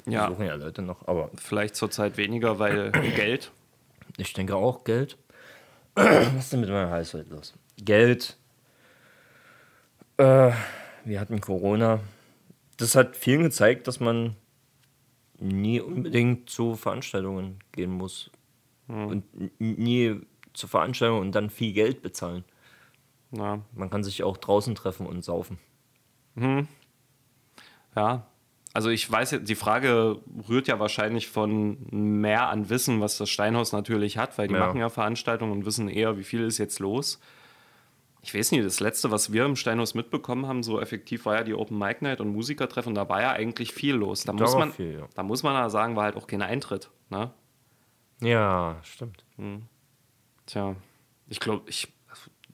ja, 0.06 0.28
Suchen 0.28 0.45
ja 0.45 0.56
Leute 0.56 0.82
noch, 0.82 1.08
aber 1.08 1.30
vielleicht 1.36 1.75
zurzeit 1.75 2.17
weniger, 2.17 2.60
weil 2.60 2.91
Geld. 3.15 3.52
ich 4.17 4.34
denke 4.34 4.56
auch 4.56 4.84
Geld. 4.84 5.17
Was 5.95 6.36
ist 6.36 6.54
denn 6.54 6.62
mit 6.62 6.69
meinem 6.69 6.89
Hals 6.89 7.13
heute 7.13 7.30
los? 7.30 7.54
Geld. 7.78 8.38
Äh, 10.17 10.52
wir 11.06 11.19
hatten 11.19 11.41
Corona. 11.41 11.99
Das 12.78 12.95
hat 12.95 13.15
vielen 13.15 13.41
gezeigt, 13.43 13.88
dass 13.88 13.99
man 13.99 14.36
nie 15.39 15.80
unbedingt 15.82 16.49
zu 16.49 16.75
Veranstaltungen 16.75 17.60
gehen 17.71 17.91
muss. 17.91 18.30
Und 18.88 19.23
n- 19.39 19.52
nie 19.60 20.19
zu 20.54 20.67
Veranstaltungen 20.67 21.21
und 21.21 21.32
dann 21.34 21.49
viel 21.49 21.73
Geld 21.73 22.02
bezahlen. 22.02 22.43
Na, 23.32 23.62
Man 23.75 23.89
kann 23.91 24.04
sich 24.04 24.23
auch 24.23 24.38
draußen 24.38 24.73
treffen 24.75 25.06
und 25.06 25.23
saufen. 25.23 25.60
Ja, 27.95 28.25
also 28.73 28.89
ich 28.89 29.10
weiß, 29.12 29.32
jetzt, 29.32 29.49
die 29.49 29.56
Frage 29.56 30.19
rührt 30.47 30.67
ja 30.67 30.80
wahrscheinlich 30.80 31.28
von 31.28 31.78
mehr 31.91 32.49
an 32.49 32.69
Wissen, 32.69 33.02
was 33.02 33.17
das 33.17 33.30
Steinhaus 33.30 33.71
natürlich 33.71 34.17
hat, 34.17 34.38
weil 34.38 34.47
die 34.47 34.54
Ja. 34.54 34.60
machen 34.67 34.80
ja 34.80 34.89
Veranstaltungen 34.89 35.52
und 35.52 35.65
wissen 35.65 35.88
eher, 35.89 36.17
wie 36.17 36.23
viel 36.23 36.41
ist 36.43 36.58
jetzt 36.60 36.80
los. 36.80 37.19
Ich 38.21 38.34
weiß 38.34 38.51
nicht, 38.51 38.65
das 38.65 38.79
letzte, 38.79 39.12
was 39.12 39.32
wir 39.32 39.45
im 39.45 39.55
Steinhaus 39.55 39.93
mitbekommen 39.93 40.45
haben, 40.45 40.62
so 40.62 40.79
effektiv 40.82 41.25
war 41.25 41.36
ja 41.36 41.43
die 41.43 41.53
Open 41.53 41.77
Mic 41.77 42.01
Night 42.01 42.19
und 42.19 42.29
Musikertreffen, 42.29 42.93
da 42.93 43.08
war 43.08 43.21
ja 43.21 43.32
eigentlich 43.32 43.71
viel 43.73 43.95
los. 43.95 44.23
Da, 44.23 44.34
muss 44.34 44.51
war 44.51 44.60
man, 44.60 44.73
viel, 44.73 44.99
ja. 44.99 45.08
da 45.15 45.23
muss 45.23 45.41
man 45.43 45.53
ja 45.53 45.69
sagen, 45.69 45.95
war 45.95 46.03
halt 46.03 46.17
auch 46.17 46.27
kein 46.27 46.41
Eintritt. 46.41 46.89
Ne? 47.10 47.32
Ja, 48.21 48.77
stimmt. 48.84 49.23
Tja, 50.45 50.75
ich 51.27 51.39
glaube, 51.39 51.69
ich 51.69 51.88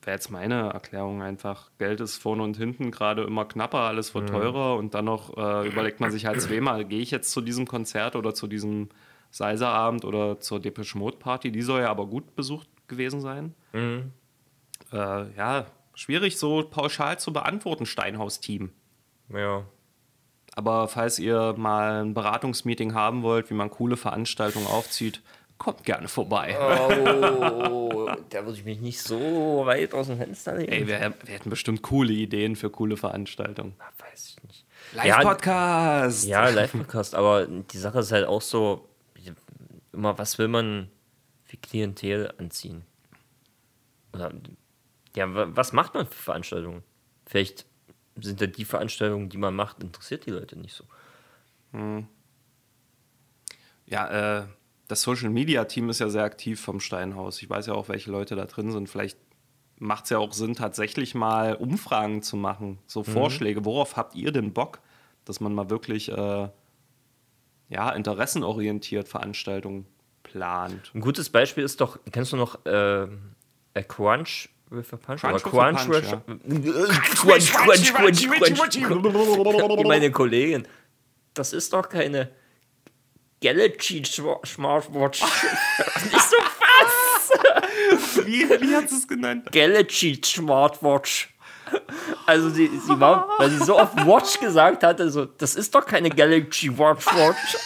wäre 0.06 0.16
jetzt 0.16 0.30
meine 0.30 0.70
Erklärung 0.70 1.22
einfach. 1.22 1.72
Geld 1.78 2.00
ist 2.00 2.18
vorne 2.18 2.44
und 2.44 2.58
hinten 2.58 2.92
gerade 2.92 3.24
immer 3.24 3.46
knapper, 3.46 3.80
alles 3.80 4.14
wird 4.14 4.30
teurer 4.30 4.76
und 4.76 4.94
dann 4.94 5.06
noch 5.06 5.36
äh, 5.36 5.68
überlegt 5.68 6.00
man 6.00 6.12
sich 6.12 6.26
halt 6.26 6.42
zweimal, 6.42 6.86
gehe 6.86 7.02
ich 7.02 7.12
jetzt 7.12 7.32
zu 7.32 7.42
diesem 7.42 7.68
Konzert 7.68 8.16
oder 8.16 8.34
zu 8.34 8.48
diesem 8.48 8.90
Seiserabend 9.32 10.06
oder 10.06 10.40
zur 10.40 10.60
Depeche 10.60 10.98
Mode 10.98 11.18
Party? 11.18 11.52
Die 11.52 11.62
soll 11.62 11.82
ja 11.82 11.90
aber 11.90 12.06
gut 12.06 12.36
besucht 12.36 12.70
gewesen 12.88 13.20
sein. 13.20 13.56
Äh, 14.92 15.32
ja, 15.36 15.66
schwierig 15.94 16.38
so 16.38 16.64
pauschal 16.64 17.20
zu 17.20 17.34
beantworten, 17.34 17.86
Steinhaus-Team. 17.86 18.72
Ja. 19.30 19.66
Aber 20.56 20.88
falls 20.88 21.20
ihr 21.20 21.54
mal 21.58 22.04
ein 22.04 22.14
Beratungsmeeting 22.14 22.94
haben 22.94 23.24
wollt, 23.24 23.50
wie 23.50 23.56
man 23.56 23.70
coole 23.70 23.98
Veranstaltungen 23.98 24.68
aufzieht, 24.68 25.22
kommt 25.58 25.84
gerne 25.84 26.08
vorbei. 26.08 26.56
Oh, 26.60 28.10
da 28.30 28.46
würde 28.46 28.58
ich 28.58 28.66
mich 28.66 28.80
nicht 28.80 29.02
so 29.02 29.64
weit 29.66 29.94
aus 29.94 30.08
dem 30.08 30.18
Fenster 30.18 30.56
legen. 30.56 30.72
Ey, 30.72 30.88
wir, 30.88 31.14
wir 31.24 31.34
hätten 31.34 31.50
bestimmt 31.50 31.82
coole 31.82 32.14
Ideen 32.14 32.56
für 32.56 32.70
coole 32.70 32.98
Veranstaltungen. 32.98 33.74
weiß 34.00 34.36
ich 34.38 34.44
nicht. 34.44 34.66
Live-Podcast! 34.94 36.26
Ja, 36.26 36.48
Live-Podcast, 36.50 37.16
aber 37.16 37.48
die 37.48 37.78
Sache 37.78 38.00
ist 38.00 38.12
halt 38.12 38.28
auch 38.28 38.42
so, 38.42 38.88
immer, 39.96 40.18
was 40.18 40.38
will 40.38 40.48
man 40.48 40.90
für 41.44 41.58
Klientel 41.58 42.32
anziehen? 42.38 42.84
Oder, 44.14 44.32
ja, 45.16 45.34
wa- 45.34 45.48
was 45.50 45.74
macht 45.74 45.94
man 45.94 46.06
für 46.08 46.14
Veranstaltungen? 46.22 46.84
Vielleicht 47.26 47.66
sind 48.20 48.40
ja 48.42 48.48
die 48.48 48.66
Veranstaltungen, 48.66 49.30
die 49.30 49.38
man 49.38 49.56
macht, 49.56 49.82
interessiert 49.84 50.26
die 50.26 50.32
Leute 50.32 50.58
nicht 50.58 50.74
so. 50.74 50.86
Ja, 53.86 54.40
äh, 54.42 54.48
das 54.88 55.02
Social 55.02 55.30
Media 55.30 55.66
Team 55.66 55.90
ist 55.90 56.00
ja 56.00 56.10
sehr 56.10 56.24
aktiv 56.24 56.60
vom 56.62 56.80
Steinhaus. 56.80 57.42
Ich 57.42 57.50
weiß 57.50 57.68
ja 57.68 57.74
auch, 57.74 57.90
welche 57.90 58.12
Leute 58.12 58.36
da 58.36 58.46
drin 58.46 58.72
sind. 58.72 58.90
Vielleicht 58.90 59.18
macht 59.78 60.06
es 60.06 60.10
ja 60.12 60.18
auch 60.20 60.32
Sinn, 60.34 60.56
tatsächlich 60.56 61.16
mal 61.16 61.56
Umfragen 61.56 62.22
zu 62.22 62.38
machen. 62.38 62.80
So 62.88 63.04
Vorschläge. 63.04 63.66
Worauf 63.66 63.98
habt 63.98 64.16
ihr 64.16 64.32
denn 64.32 64.54
Bock, 64.54 64.80
dass 65.26 65.40
man 65.40 65.54
mal 65.54 65.70
wirklich 65.70 66.10
äh, 66.12 66.50
ja, 67.70 67.90
interessenorientiert 67.92 69.08
Veranstaltungen 69.08 69.86
plant? 70.24 70.92
Ein 70.94 71.02
gutes 71.02 71.30
Beispiel 71.30 71.64
ist 71.64 71.82
doch, 71.82 72.00
kennst 72.12 72.32
du 72.32 72.38
noch 72.38 72.66
äh, 72.66 73.08
a 73.74 73.82
Crunch 73.88 74.50
with 74.70 74.92
a 74.94 74.98
Punch? 74.98 75.22
Crunch 75.22 75.36
Oder 75.36 75.52
Crunch, 75.52 75.88
Punch, 75.88 75.90
with- 75.90 76.10
Crunch, 77.16 77.54
Crunch, 77.54 77.94
Crunch, 77.94 78.28
Crunch. 78.84 79.78
Wie 79.78 79.84
meine 79.88 80.12
Kollegin. 80.12 80.68
Das 81.34 81.54
ist 81.54 81.74
doch 81.74 81.88
keine 81.90 82.32
Galaxy 83.42 84.04
Smartwatch. 84.06 85.22
Nicht 86.12 86.22
so 86.22 86.38
was! 86.38 88.26
Wie, 88.26 88.50
wie 88.50 88.76
hat 88.76 88.86
es 88.86 89.08
genannt? 89.08 89.52
Galaxy 89.52 90.20
Smartwatch. 90.24 91.30
Also 92.26 92.50
sie, 92.50 92.68
sie 92.68 93.00
war, 93.00 93.30
weil 93.38 93.50
sie 93.50 93.64
so 93.64 93.78
oft 93.78 93.96
Watch 94.06 94.40
gesagt 94.40 94.84
hatte, 94.84 95.10
so, 95.10 95.26
das 95.26 95.56
ist 95.56 95.74
doch 95.76 95.86
keine 95.86 96.10
Galaxy 96.10 96.76
Watch 96.78 97.06
Watch. 97.08 97.58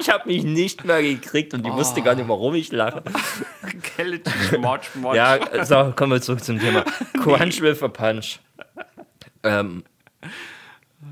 Ich 0.00 0.10
habe 0.10 0.28
mich 0.28 0.44
nicht 0.44 0.84
mehr 0.84 1.02
gekriegt 1.02 1.54
und 1.54 1.64
die 1.64 1.72
wusste 1.72 2.02
gar 2.02 2.14
nicht, 2.14 2.28
warum 2.28 2.54
ich 2.54 2.72
lache. 2.72 3.02
Watch, 4.60 4.90
Watch. 4.94 5.16
Ja, 5.16 5.64
so, 5.64 5.92
kommen 5.94 6.12
wir 6.12 6.22
zurück 6.22 6.42
zum 6.42 6.58
Thema. 6.58 6.84
Crunch 7.22 7.60
with 7.60 7.82
a 7.82 7.88
Punch. 7.88 8.40
Ähm, 9.42 9.84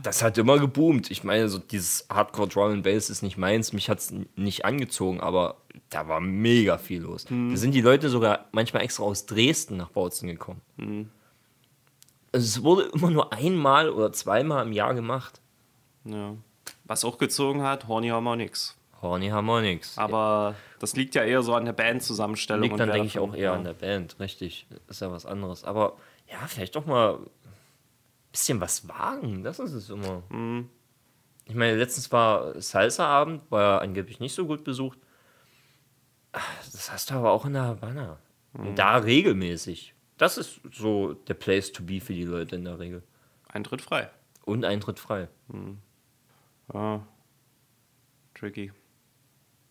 das 0.03 0.23
hat 0.23 0.39
immer 0.39 0.59
geboomt. 0.59 1.11
Ich 1.11 1.25
meine, 1.25 1.49
so 1.49 1.59
dieses 1.59 2.07
Hardcore 2.11 2.49
Drum 2.49 2.73
and 2.73 2.83
Bass 2.83 3.11
ist 3.11 3.23
nicht 3.23 3.37
meins. 3.37 3.73
Mich 3.73 3.89
hat 3.89 3.99
es 3.99 4.13
nicht 4.37 4.65
angezogen, 4.65 5.21
aber 5.21 5.57
da 5.91 6.09
war 6.09 6.21
mega 6.21 6.79
viel 6.79 7.03
los. 7.03 7.25
Da 7.25 7.57
sind 7.57 7.73
die 7.73 7.81
Leute 7.81 8.09
sogar 8.09 8.47
manchmal 8.53 8.83
extra 8.83 9.05
aus 9.05 9.27
Dresden 9.27 9.77
nach 9.77 9.91
Bautzen 9.91 10.29
gekommen. 10.29 10.61
Also 12.33 12.45
es 12.45 12.63
wurde 12.63 12.91
immer 12.93 13.11
nur 13.11 13.33
einmal 13.33 13.91
oder 13.91 14.13
zweimal 14.13 14.67
im 14.67 14.73
Jahr 14.73 14.95
gemacht. 14.95 15.41
Ja. 16.05 16.35
Was 16.85 17.05
auch 17.05 17.19
gezogen 17.19 17.63
hat, 17.63 17.89
Horny 17.89 18.09
Harmonix. 18.09 18.77
Horny 19.01 19.29
Harmonix. 19.29 19.99
Aber 19.99 20.55
das 20.79 20.97
liegt 20.97 21.15
ja 21.15 21.25
eher 21.25 21.43
so 21.43 21.55
an 21.55 21.65
der 21.65 21.73
Bandzusammenstellung. 21.73 22.63
Liegt 22.63 22.73
und 22.73 22.79
dann, 22.79 22.91
denke 22.91 23.07
ich, 23.07 23.19
auch 23.19 23.35
eher 23.35 23.43
ja. 23.43 23.55
an 23.55 23.65
der 23.65 23.75
Band, 23.75 24.19
richtig. 24.21 24.67
Ist 24.89 25.01
ja 25.01 25.11
was 25.11 25.27
anderes. 25.27 25.65
Aber 25.65 25.97
ja, 26.31 26.39
vielleicht 26.47 26.77
doch 26.77 26.87
mal 26.87 27.15
ein 27.17 27.31
bisschen 28.33 28.61
was 28.61 28.89
wagen. 28.89 29.43
Das 29.45 29.59
ist 29.59 29.73
es 29.73 29.91
immer. 29.91 30.23
Mhm. 30.31 30.69
Ich 31.47 31.55
meine, 31.55 31.77
letztens 31.77 32.11
war 32.13 32.61
Salsa-Abend, 32.61 33.43
war 33.51 33.63
ja 33.63 33.79
angeblich 33.79 34.21
nicht 34.21 34.35
so 34.35 34.47
gut 34.47 34.65
besucht. 34.65 34.99
Das 36.33 36.91
hast 36.91 37.11
du 37.11 37.15
aber 37.15 37.31
auch 37.33 37.45
in 37.45 37.53
der 37.53 37.63
Havanna. 37.63 38.19
Mhm. 38.55 38.69
Und 38.69 38.79
da 38.79 38.97
regelmäßig. 38.97 39.95
Das 40.17 40.39
ist 40.39 40.61
so 40.73 41.13
der 41.13 41.35
Place 41.35 41.73
to 41.73 41.83
be 41.83 42.01
für 42.01 42.15
die 42.15 42.25
Leute 42.25 42.57
in 42.57 42.65
der 42.65 42.79
Regel. 42.79 43.03
Eintritt 43.49 43.83
frei. 43.83 44.11
Und 44.45 44.65
Eintritt 44.65 44.99
frei. 44.99 45.29
Ja. 46.73 47.07
Tricky. 48.35 48.73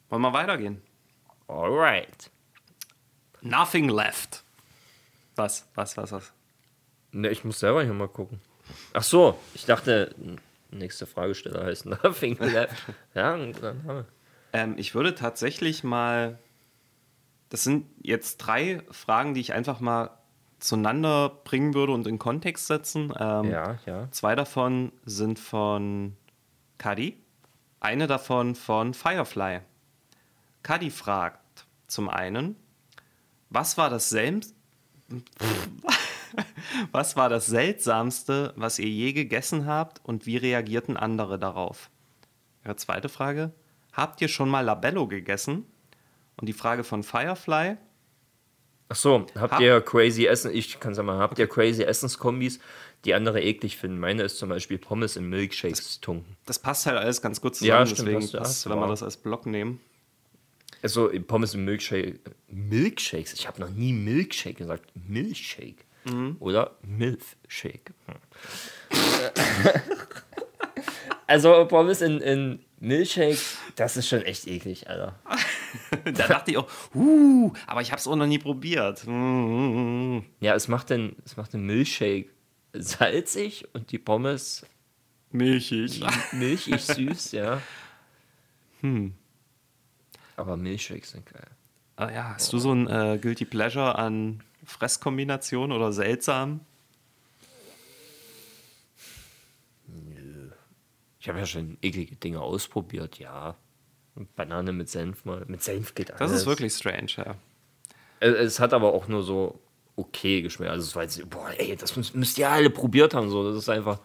Wollen 0.10 0.22
wir 0.22 0.34
weitergehen? 0.34 0.82
Alright. 1.48 2.30
Nothing 3.42 3.90
left. 3.90 4.44
Was, 5.36 5.68
was, 5.76 5.98
was, 5.98 6.12
was? 6.12 6.34
Ne, 7.12 7.30
ich 7.30 7.44
muss 7.44 7.60
selber 7.60 7.84
hier 7.84 7.94
mal 7.94 8.08
gucken. 8.08 8.40
Ach 8.94 9.04
so, 9.04 9.38
ich 9.54 9.66
dachte, 9.66 10.16
nächste 10.72 11.06
Fragesteller 11.06 11.66
heißt 11.66 11.86
Nothing 12.04 12.38
Left. 12.38 12.82
Ja, 13.14 13.34
ein 13.34 13.54
guter 13.54 13.74
Name. 13.74 14.06
Ähm, 14.54 14.76
ich 14.78 14.96
würde 14.96 15.16
tatsächlich 15.16 15.84
mal. 15.84 16.40
Das 17.50 17.64
sind 17.64 17.86
jetzt 18.02 18.38
drei 18.38 18.82
Fragen, 18.90 19.34
die 19.36 19.42
ich 19.42 19.54
einfach 19.54 19.80
mal 19.80 20.10
zueinander 20.60 21.30
bringen 21.44 21.74
würde 21.76 21.92
und 21.94 22.08
in 22.08 22.18
Kontext 22.18 22.68
setzen. 22.68 23.14
Ähm, 23.20 23.52
Ja, 23.52 23.78
ja. 23.86 24.10
Zwei 24.12 24.34
davon 24.36 24.92
sind 25.06 25.38
von 25.38 26.16
Kadi, 26.84 27.16
eine 27.80 28.08
davon 28.08 28.56
von 28.56 28.94
Firefly. 28.94 29.62
Kadi 30.64 30.90
fragt 30.90 31.66
zum 31.88 32.10
einen, 32.10 32.58
was 33.50 33.78
war 33.78 33.90
das 33.90 34.10
selbst 34.10 34.54
was 36.92 37.16
war 37.16 37.30
das 37.30 37.46
seltsamste, 37.46 38.52
was 38.58 38.80
ihr 38.80 38.90
je 38.90 39.14
gegessen 39.14 39.66
habt 39.66 40.02
und 40.04 40.26
wie 40.26 40.36
reagierten 40.36 40.98
andere 40.98 41.40
darauf? 41.40 41.90
Ihre 42.66 42.76
zweite 42.76 43.08
Frage, 43.08 43.54
habt 43.94 44.20
ihr 44.20 44.28
schon 44.28 44.50
mal 44.50 44.66
Labello 44.66 45.08
gegessen? 45.08 45.66
Und 46.36 46.48
die 46.50 46.54
Frage 46.54 46.84
von 46.84 47.02
Firefly, 47.04 47.78
Ach 48.90 48.96
so, 48.98 49.26
habt 49.36 49.54
Hab- 49.54 49.62
ihr 49.62 49.80
crazy 49.80 50.26
Essen, 50.26 50.54
ich 50.54 50.82
kann 50.82 50.94
sagen 50.94 51.08
habt 51.08 51.40
ihr 51.40 51.48
crazy 51.48 51.84
Essenskombis, 51.84 52.60
die 53.06 53.14
andere 53.14 53.42
eklig 53.42 53.78
finden? 53.78 54.00
Meine 54.00 54.24
ist 54.24 54.38
zum 54.38 54.50
Beispiel 54.50 54.78
Pommes 54.78 55.16
in 55.16 55.30
Milkshakes 55.30 56.00
tunken. 56.00 56.38
das 56.46 56.60
passt 56.60 56.86
halt 56.86 56.98
alles 56.98 57.22
ganz 57.22 57.42
gut 57.42 57.60
Ja, 57.62 57.86
zusammen, 57.86 57.88
stimmt, 57.88 58.24
deswegen 58.24 58.44
passt, 58.44 58.66
du 58.66 58.70
wenn 58.70 58.80
wir 58.80 58.88
das 58.88 59.04
als 59.04 59.18
Block 59.18 59.46
nehmen. 59.46 59.80
Also 60.82 61.10
Pommes 61.28 61.54
in 61.54 61.64
Milkshake. 61.64 62.20
Milkshakes? 62.48 63.34
Ich 63.34 63.48
habe 63.48 63.62
noch 63.62 63.70
nie 63.70 63.94
Milkshake 63.94 64.56
gesagt. 64.56 64.92
Milchshake. 65.08 65.86
Oder 66.40 66.72
Milchshake. 66.82 67.94
Hm. 68.08 68.16
also 71.28 71.66
Pommes 71.66 72.02
in, 72.02 72.20
in 72.20 72.60
Milchshake, 72.80 73.40
das 73.78 73.96
ist 73.96 74.10
schon 74.10 74.22
echt 74.24 74.48
eklig, 74.48 74.90
Alter. 74.90 75.20
Da 76.06 76.28
dachte 76.28 76.52
ich 76.52 76.58
auch, 76.58 76.68
uh, 76.94 77.52
aber 77.66 77.82
ich 77.82 77.92
habe 77.92 78.00
es 78.00 78.08
auch 78.08 78.16
noch 78.16 78.28
nie 78.28 78.38
probiert. 78.38 79.04
Ja, 79.06 80.54
es 80.54 80.68
macht 80.68 80.90
den, 80.90 81.16
es 81.26 81.38
macht 81.38 81.54
den 81.54 81.66
Milchshake 81.66 82.30
salzig 82.74 83.68
und 83.74 83.92
die 83.92 84.00
Pommes 84.00 84.66
Milchig. 85.32 86.04
milchig 86.32 86.82
süß, 86.82 87.32
ja. 87.32 87.62
Hm. 88.82 89.14
Aber 90.36 90.58
Milchshakes 90.58 91.12
sind 91.12 91.26
geil. 91.26 91.48
Ah 91.96 92.12
ja, 92.12 92.34
hast 92.36 92.52
du 92.54 92.58
so 92.58 92.74
ein 92.74 92.88
äh, 92.88 93.18
Guilty 93.22 93.46
Pleasure 93.46 93.98
an 93.98 94.44
Fresskombination 94.66 95.72
oder 95.72 95.92
seltsam? 95.94 96.62
Ich 101.20 101.30
habe 101.30 101.40
ja 101.40 101.46
schon 101.46 101.78
eklige 101.82 102.16
Dinge 102.16 102.42
ausprobiert, 102.42 103.20
ja. 103.20 103.56
Banane 104.36 104.74
mit 104.74 104.90
Senf 104.90 105.24
mal. 105.26 105.46
Mit 105.48 105.64
Senf 105.64 105.96
geht 105.96 106.12
alles. 106.12 106.20
Das 106.20 106.32
ist 106.32 106.46
wirklich 106.46 106.74
strange, 106.74 107.12
ja. 107.18 107.36
Es, 108.20 108.34
es 108.36 108.60
hat 108.60 108.74
aber 108.74 108.94
auch 108.94 109.08
nur 109.08 109.24
so 109.24 109.60
okay 109.96 110.42
geschmeckt. 110.42 110.72
Also 110.72 110.88
es 110.88 110.96
war 110.96 111.04
jetzt, 111.04 111.30
boah, 111.30 111.50
ey, 111.58 111.76
das 111.76 111.96
müsst, 111.96 112.38
ihr 112.38 112.50
alle 112.50 112.70
probiert 112.70 113.14
haben. 113.14 113.30
So. 113.30 113.48
Das 113.48 113.58
ist 113.58 113.70
einfach, 113.70 114.00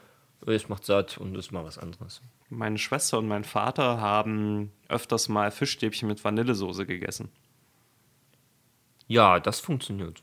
es 0.46 0.68
macht 0.68 0.84
satt 0.84 1.18
und 1.18 1.36
ist 1.36 1.52
mal 1.52 1.64
was 1.64 1.78
anderes. 1.78 2.20
Meine 2.50 2.78
Schwester 2.78 3.18
und 3.18 3.28
mein 3.28 3.44
Vater 3.44 4.00
haben 4.00 4.72
öfters 4.88 5.28
mal 5.28 5.50
Fischstäbchen 5.50 6.08
mit 6.08 6.24
Vanillesoße 6.24 6.86
gegessen. 6.86 7.30
Ja, 9.06 9.40
das 9.40 9.60
funktioniert. 9.60 10.22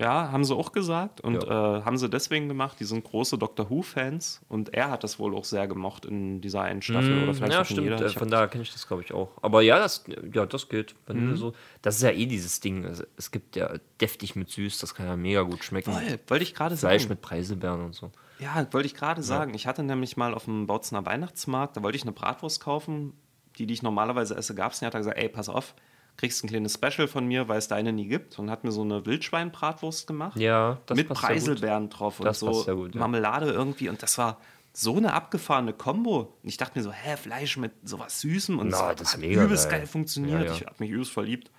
Ja, 0.00 0.32
haben 0.32 0.44
sie 0.44 0.54
auch 0.56 0.72
gesagt 0.72 1.20
und 1.20 1.42
Ja. 1.44 1.78
äh, 1.78 1.82
haben 1.84 1.98
sie 1.98 2.08
deswegen 2.08 2.48
gemacht. 2.48 2.78
Die 2.80 2.84
sind 2.84 3.04
große 3.04 3.36
Doctor 3.36 3.68
Who-Fans 3.68 4.40
und 4.48 4.72
er 4.72 4.90
hat 4.90 5.04
das 5.04 5.18
wohl 5.18 5.34
auch 5.36 5.44
sehr 5.44 5.68
gemocht 5.68 6.06
in 6.06 6.40
dieser 6.40 6.62
einen 6.62 6.80
Staffel 6.80 7.22
oder 7.22 7.34
vielleicht 7.34 7.52
ja, 7.52 7.58
auch 7.58 7.68
in 7.68 7.76
stimmt. 7.76 7.82
jeder. 7.90 8.02
äh, 8.02 8.08
Ich 8.08 8.18
Von 8.18 8.30
daher 8.30 8.48
kenne 8.48 8.62
ich 8.62 8.72
das, 8.72 8.88
glaube 8.88 9.02
ich, 9.02 9.12
auch. 9.12 9.28
Aber 9.42 9.60
ja, 9.60 9.78
das, 9.78 10.04
ja, 10.32 10.46
das 10.46 10.68
geht. 10.70 10.94
Vanille 11.06 11.36
so. 11.36 11.52
Das 11.82 11.96
ist 11.96 12.02
ja 12.02 12.10
eh 12.10 12.24
dieses 12.26 12.60
Ding. 12.60 12.84
Es 13.18 13.30
gibt 13.30 13.56
ja 13.56 13.74
deftig 14.00 14.36
mit 14.36 14.48
süß, 14.48 14.78
das 14.78 14.94
kann 14.94 15.06
ja 15.06 15.16
mega 15.16 15.42
gut 15.42 15.62
schmecken. 15.64 15.92
Voll, 15.92 16.18
wollte 16.28 16.42
ich 16.44 16.54
gerade 16.54 16.76
Fleisch 16.78 17.02
sagen. 17.02 17.10
mit 17.10 17.20
Preiselbeeren 17.20 17.84
und 17.84 17.94
so. 17.94 18.10
Ja, 18.38 18.66
wollte 18.72 18.86
ich 18.86 18.94
gerade 18.94 19.22
sagen. 19.22 19.52
Ich 19.52 19.66
hatte 19.66 19.82
nämlich 19.82 20.16
mal 20.16 20.32
auf 20.32 20.46
dem 20.46 20.66
Bautzener 20.66 21.04
Weihnachtsmarkt, 21.04 21.76
da 21.76 21.82
wollte 21.82 21.96
ich 21.96 22.04
eine 22.04 22.12
Bratwurst 22.12 22.60
kaufen, 22.62 23.12
die, 23.58 23.66
die 23.66 23.74
ich 23.74 23.82
normalerweise 23.82 24.34
esse, 24.34 24.54
gab 24.54 24.72
es 24.72 24.80
nicht. 24.80 24.86
Hat 24.86 24.94
er 24.94 25.00
gesagt, 25.00 25.18
ey, 25.18 25.28
pass 25.28 25.50
auf, 25.50 25.74
kriegst 26.20 26.44
ein 26.44 26.48
kleines 26.48 26.74
Special 26.74 27.08
von 27.08 27.26
mir, 27.26 27.48
weil 27.48 27.58
es 27.58 27.66
deine 27.66 27.92
nie 27.92 28.06
gibt. 28.06 28.38
Und 28.38 28.50
hat 28.50 28.62
mir 28.62 28.72
so 28.72 28.82
eine 28.82 29.06
Wildschweinbratwurst 29.06 30.06
gemacht. 30.06 30.38
Ja, 30.38 30.78
das 30.86 30.96
mit 30.96 31.08
passt. 31.08 31.22
Preiselbeeren 31.22 31.88
drauf 31.88 32.20
und 32.20 32.26
Das 32.26 32.40
so 32.40 32.46
passt 32.46 32.64
sehr 32.66 32.74
gut, 32.74 32.94
ja. 32.94 32.98
Marmelade 33.00 33.50
irgendwie. 33.50 33.88
Und 33.88 34.02
das 34.02 34.18
war 34.18 34.38
so 34.72 34.96
eine 34.96 35.14
abgefahrene 35.14 35.72
Kombo. 35.72 36.34
Und 36.42 36.48
ich 36.48 36.58
dachte 36.58 36.78
mir 36.78 36.82
so, 36.82 36.92
hä, 36.92 37.16
Fleisch 37.16 37.56
mit 37.56 37.72
sowas 37.82 38.20
Süßem 38.20 38.58
und 38.58 38.68
Na, 38.68 38.92
das 38.92 39.08
ist 39.08 39.12
hat 39.14 39.20
mega 39.20 39.42
übelst 39.44 39.70
geil. 39.70 39.80
geil 39.80 39.86
funktioniert. 39.88 40.40
Ja, 40.40 40.46
ja. 40.46 40.52
Ich 40.52 40.66
habe 40.66 40.76
mich 40.78 40.90
übelst 40.90 41.10
verliebt. 41.10 41.50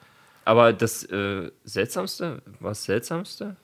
Aber 0.45 0.73
das 0.73 1.03
äh, 1.05 1.51
Seltsamste, 1.63 2.41
was 2.59 2.83
Seltsamste? 2.83 3.57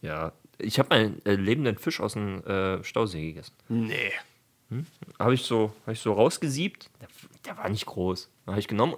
Ja, 0.00 0.32
ich 0.58 0.78
habe 0.78 0.90
einen 0.92 1.24
äh, 1.26 1.34
lebenden 1.34 1.78
Fisch 1.78 2.00
aus 2.00 2.14
dem 2.14 2.42
äh, 2.44 2.82
Stausee 2.84 3.32
gegessen. 3.32 3.54
Nee. 3.68 4.12
Habe 5.18 5.34
ich, 5.34 5.42
so, 5.42 5.72
hab 5.86 5.92
ich 5.92 6.00
so 6.00 6.14
rausgesiebt. 6.14 6.90
Der, 7.00 7.08
der 7.44 7.58
war 7.58 7.68
nicht 7.68 7.86
groß. 7.86 8.30
Habe 8.46 8.58
ich 8.58 8.66
genommen. 8.66 8.96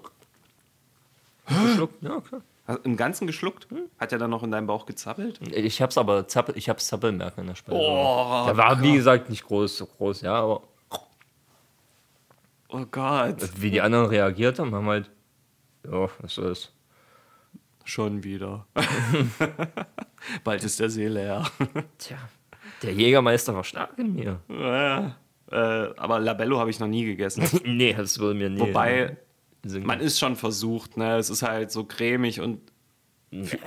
Geschluckt. 1.47 2.03
Ja, 2.03 2.21
klar. 2.21 2.43
Hast 2.67 2.79
du 2.79 2.83
Im 2.83 2.97
Ganzen 2.97 3.27
geschluckt? 3.27 3.69
Hat 3.99 4.13
er 4.13 4.19
dann 4.19 4.31
noch 4.31 4.43
in 4.43 4.51
deinem 4.51 4.67
Bauch 4.67 4.87
gezappelt? 4.87 5.41
Ich 5.55 5.81
hab's 5.81 5.97
aber 5.97 6.27
zappel, 6.27 6.57
ich 6.57 6.69
hab's 6.69 6.89
Zappelmerken 6.89 7.43
in 7.43 7.47
der 7.47 7.55
Speise. 7.55 7.79
Oh, 7.79 8.45
der 8.47 8.57
war, 8.57 8.83
wie 8.83 8.95
gesagt, 8.95 9.31
nicht 9.31 9.45
groß, 9.45 9.77
so 9.79 9.87
groß, 9.87 10.23
ja, 10.23 10.35
aber 10.35 10.63
Oh 12.69 12.85
Gott. 12.91 13.37
wie 13.57 13.71
die 13.71 13.81
anderen 13.81 14.07
reagiert 14.07 14.59
haben, 14.59 14.75
haben 14.75 14.89
halt, 14.89 15.11
ja, 15.85 16.09
was 16.21 16.39
ist 16.39 16.73
Schon 17.85 18.25
wieder. 18.25 18.67
Bald 20.45 20.65
ist 20.65 20.81
der 20.81 20.91
See 20.91 21.07
leer. 21.07 21.45
Tja, 21.99 22.17
der 22.83 22.93
Jägermeister 22.93 23.55
war 23.55 23.63
stark 23.63 23.97
in 23.97 24.13
mir. 24.13 24.41
Ja, 24.49 25.15
äh, 25.53 25.95
aber 25.97 26.19
Labello 26.19 26.59
habe 26.59 26.71
ich 26.71 26.81
noch 26.81 26.89
nie 26.89 27.05
gegessen. 27.05 27.49
nee, 27.65 27.93
das 27.93 28.19
würde 28.19 28.37
mir 28.37 28.51
nie. 28.51 28.59
Wobei, 28.59 29.17
Sinn 29.69 29.85
man 29.85 30.01
ist 30.01 30.19
schon 30.19 30.37
versucht, 30.37 30.97
ne? 30.97 31.17
Es 31.17 31.31
ist 31.31 31.43
halt 31.43 31.71
so 31.71 31.85
cremig 31.85 32.41
und 32.41 32.61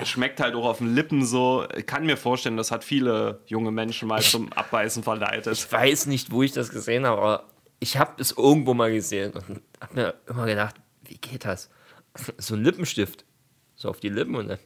schmeckt 0.03 0.39
halt 0.39 0.55
auch 0.55 0.65
auf 0.65 0.77
den 0.79 0.95
Lippen 0.95 1.25
so. 1.25 1.67
Ich 1.75 1.85
kann 1.85 2.05
mir 2.05 2.17
vorstellen, 2.17 2.57
das 2.57 2.71
hat 2.71 2.83
viele 2.83 3.41
junge 3.45 3.71
Menschen 3.71 4.07
mal 4.07 4.21
zum 4.21 4.51
Abbeißen 4.53 5.03
verleitet. 5.03 5.53
Ich 5.53 5.71
weiß 5.71 6.07
nicht, 6.07 6.31
wo 6.31 6.43
ich 6.43 6.53
das 6.53 6.69
gesehen 6.69 7.05
habe, 7.05 7.21
aber 7.21 7.43
ich 7.79 7.97
habe 7.97 8.21
es 8.21 8.31
irgendwo 8.31 8.73
mal 8.73 8.91
gesehen 8.91 9.33
und 9.33 9.61
habe 9.81 9.93
mir 9.93 10.13
immer 10.27 10.45
gedacht, 10.45 10.75
wie 11.03 11.17
geht 11.17 11.45
das? 11.45 11.69
So 12.37 12.55
ein 12.55 12.63
Lippenstift, 12.63 13.25
so 13.75 13.89
auf 13.89 13.99
die 13.99 14.09
Lippen 14.09 14.35
und 14.35 14.47
dann 14.47 14.59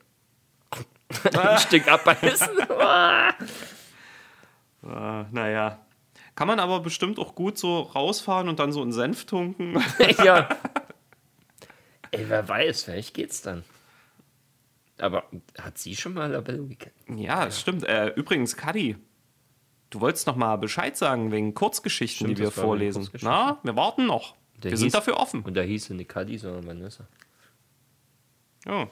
ein 1.52 1.58
Stück 1.60 1.88
abbeißen. 1.88 2.60
Äh, 2.60 3.34
naja. 5.32 5.80
Kann 6.36 6.48
man 6.48 6.60
aber 6.60 6.80
bestimmt 6.80 7.20
auch 7.20 7.36
gut 7.36 7.60
so 7.60 7.82
rausfahren 7.82 8.50
und 8.50 8.58
dann 8.60 8.72
so 8.72 8.82
in 8.82 8.92
Senf 8.92 9.26
tunken. 9.26 9.84
ja. 10.24 10.50
Ey, 12.14 12.30
wer 12.30 12.48
weiß, 12.48 12.84
vielleicht 12.84 13.14
geht's 13.14 13.42
dann. 13.42 13.64
Aber 14.98 15.24
hat 15.60 15.78
sie 15.78 15.96
schon 15.96 16.14
mal 16.14 16.32
Labello 16.32 16.66
gekannt? 16.68 16.94
Ja, 17.10 17.46
das 17.46 17.60
stimmt. 17.60 17.84
Äh, 17.84 18.10
übrigens, 18.10 18.56
Kadi, 18.56 18.96
du 19.90 20.00
wolltest 20.02 20.28
noch 20.28 20.36
mal 20.36 20.56
Bescheid 20.58 20.96
sagen 20.96 21.32
wegen 21.32 21.54
Kurzgeschichten, 21.54 22.28
Stimmt, 22.28 22.38
die 22.38 22.44
wir 22.44 22.52
vorlesen. 22.52 23.10
Na, 23.22 23.60
wir 23.64 23.76
warten 23.76 24.06
noch. 24.06 24.36
Der 24.62 24.72
wir 24.72 24.78
sind 24.78 24.90
hieß- 24.90 24.94
dafür 24.94 25.18
offen. 25.18 25.42
Und 25.42 25.56
da 25.58 25.62
hieß 25.62 25.86
sie 25.86 25.94
nicht 25.96 26.10
Kadi, 26.10 26.38
sondern 26.38 26.68
Vanessa. 26.68 27.08
Oh. 28.68 28.86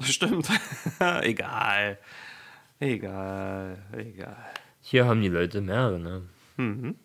Stimmt. 0.02 0.48
egal. 1.22 1.98
Egal. 2.80 3.78
Egal. 3.92 4.36
Hier 4.82 5.06
haben 5.06 5.22
die 5.22 5.28
Leute 5.28 5.60
mehrere 5.60 5.98
Namen. 6.56 6.98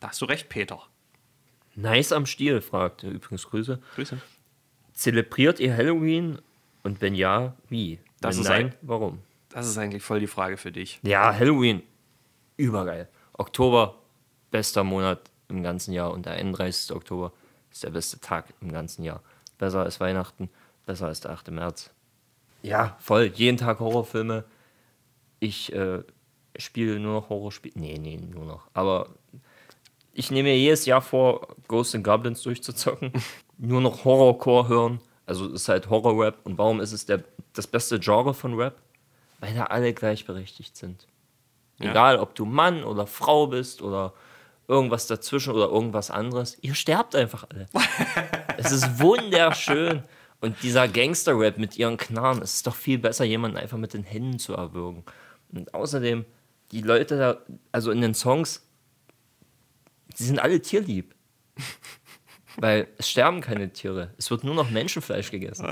Da 0.00 0.08
hast 0.08 0.20
du 0.20 0.26
recht, 0.26 0.48
Peter. 0.48 0.82
Nice 1.76 2.12
am 2.12 2.26
Stiel, 2.26 2.60
fragt 2.60 3.04
er. 3.04 3.10
Übrigens 3.10 3.46
Grüße. 3.48 3.80
Grüße. 3.94 4.20
Zelebriert 4.96 5.60
ihr 5.60 5.76
Halloween? 5.76 6.38
Und 6.82 7.00
wenn 7.02 7.14
ja, 7.14 7.54
wie? 7.68 7.98
Das 8.20 8.36
wenn 8.36 8.42
ist 8.42 8.48
nein, 8.48 8.66
ein- 8.66 8.74
warum? 8.82 9.18
Das 9.50 9.66
ist 9.68 9.78
eigentlich 9.78 10.02
voll 10.02 10.20
die 10.20 10.26
Frage 10.26 10.56
für 10.56 10.72
dich. 10.72 10.98
Ja, 11.02 11.32
Halloween. 11.34 11.82
Übergeil. 12.56 13.08
Oktober, 13.34 13.96
bester 14.50 14.82
Monat 14.84 15.30
im 15.48 15.62
ganzen 15.62 15.92
Jahr. 15.92 16.12
Und 16.12 16.26
der 16.26 16.32
31. 16.34 16.94
Oktober 16.96 17.32
ist 17.70 17.84
der 17.84 17.90
beste 17.90 18.18
Tag 18.20 18.46
im 18.60 18.72
ganzen 18.72 19.04
Jahr. 19.04 19.22
Besser 19.58 19.82
als 19.82 20.00
Weihnachten, 20.00 20.48
besser 20.86 21.06
als 21.06 21.20
der 21.20 21.32
8. 21.32 21.50
März. 21.50 21.90
Ja, 22.62 22.96
voll. 23.00 23.30
Jeden 23.34 23.58
Tag 23.58 23.78
Horrorfilme. 23.80 24.44
Ich 25.40 25.72
äh, 25.74 26.02
spiele 26.56 26.98
nur 26.98 27.12
noch 27.20 27.28
Horrorspiele. 27.28 27.74
Nee, 27.78 27.98
nee, 27.98 28.16
nur 28.16 28.46
noch. 28.46 28.68
Aber 28.74 29.10
ich 30.14 30.30
nehme 30.30 30.48
mir 30.48 30.58
jedes 30.58 30.86
Jahr 30.86 31.02
vor, 31.02 31.54
Ghosts 31.68 31.94
and 31.94 32.04
Goblins 32.04 32.42
durchzuzocken. 32.42 33.12
nur 33.58 33.80
noch 33.80 34.04
Horrorcore 34.04 34.68
hören. 34.68 35.00
Also 35.24 35.46
es 35.46 35.62
ist 35.62 35.68
halt 35.68 35.90
Horror-Rap. 35.90 36.38
Und 36.44 36.58
warum 36.58 36.80
ist 36.80 36.92
es 36.92 37.06
der, 37.06 37.24
das 37.52 37.66
beste 37.66 37.98
Genre 37.98 38.34
von 38.34 38.54
Rap? 38.54 38.76
weil 39.40 39.54
da 39.54 39.64
alle 39.64 39.92
gleichberechtigt 39.92 40.76
sind. 40.76 41.06
Ja. 41.78 41.90
Egal, 41.90 42.18
ob 42.18 42.34
du 42.34 42.44
Mann 42.44 42.84
oder 42.84 43.06
Frau 43.06 43.48
bist 43.48 43.82
oder 43.82 44.14
irgendwas 44.68 45.06
dazwischen 45.06 45.52
oder 45.52 45.66
irgendwas 45.66 46.10
anderes, 46.10 46.56
ihr 46.62 46.74
sterbt 46.74 47.14
einfach 47.14 47.46
alle. 47.50 47.68
es 48.56 48.72
ist 48.72 49.00
wunderschön. 49.00 50.02
Und 50.40 50.62
dieser 50.62 50.86
Gangster-Rap 50.86 51.58
mit 51.58 51.78
ihren 51.78 51.96
Knarren, 51.96 52.42
es 52.42 52.54
ist 52.54 52.66
doch 52.66 52.74
viel 52.74 52.98
besser, 52.98 53.24
jemanden 53.24 53.56
einfach 53.56 53.78
mit 53.78 53.94
den 53.94 54.04
Händen 54.04 54.38
zu 54.38 54.54
erwürgen. 54.54 55.04
Und 55.50 55.72
außerdem, 55.74 56.24
die 56.72 56.82
Leute 56.82 57.16
da, 57.16 57.38
also 57.72 57.90
in 57.90 58.00
den 58.00 58.14
Songs, 58.14 58.66
die 60.18 60.24
sind 60.24 60.38
alle 60.38 60.60
tierlieb. 60.60 61.14
Weil 62.58 62.88
es 62.98 63.10
sterben 63.10 63.40
keine 63.40 63.70
Tiere. 63.70 64.10
Es 64.16 64.30
wird 64.30 64.44
nur 64.44 64.54
noch 64.54 64.70
Menschenfleisch 64.70 65.30
gegessen. 65.30 65.68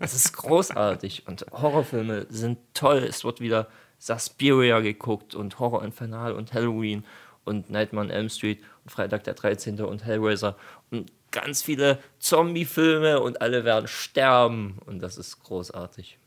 Das 0.00 0.14
ist 0.14 0.32
großartig. 0.34 1.26
Und 1.26 1.46
Horrorfilme 1.52 2.26
sind 2.28 2.58
toll. 2.74 2.98
Es 2.98 3.24
wird 3.24 3.40
wieder 3.40 3.68
Suspiria 3.98 4.80
geguckt 4.80 5.34
und 5.34 5.58
Horror 5.58 5.84
Infernal 5.84 6.32
und 6.32 6.52
Halloween 6.52 7.04
und 7.44 7.70
Nightmare 7.70 8.06
on 8.06 8.10
Elm 8.10 8.28
Street 8.28 8.62
und 8.84 8.90
Freitag 8.90 9.24
der 9.24 9.34
13. 9.34 9.80
und 9.80 10.04
Hellraiser 10.04 10.56
und 10.90 11.10
ganz 11.30 11.62
viele 11.62 11.98
Zombie-Filme 12.18 13.20
und 13.20 13.40
alle 13.40 13.64
werden 13.64 13.88
sterben. 13.88 14.78
Und 14.86 15.00
das 15.00 15.18
ist 15.18 15.42
großartig. 15.42 16.18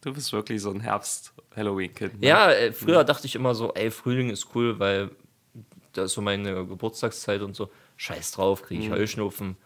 Du 0.00 0.12
bist 0.12 0.32
wirklich 0.32 0.60
so 0.60 0.70
ein 0.70 0.80
Herbst-Halloween-Kind. 0.80 2.20
Ne? 2.20 2.26
Ja, 2.26 2.50
äh, 2.50 2.72
früher 2.72 3.04
dachte 3.04 3.26
ich 3.26 3.36
immer 3.36 3.54
so, 3.54 3.72
ey, 3.74 3.90
Frühling 3.90 4.30
ist 4.30 4.48
cool, 4.54 4.78
weil 4.78 5.10
da 5.92 6.04
ist 6.04 6.14
so 6.14 6.22
meine 6.22 6.66
Geburtstagszeit 6.66 7.40
und 7.42 7.54
so. 7.54 7.70
Scheiß 8.02 8.32
drauf, 8.32 8.62
kriege 8.62 8.82
ich 8.82 8.90
Heuschnupfen. 8.90 9.56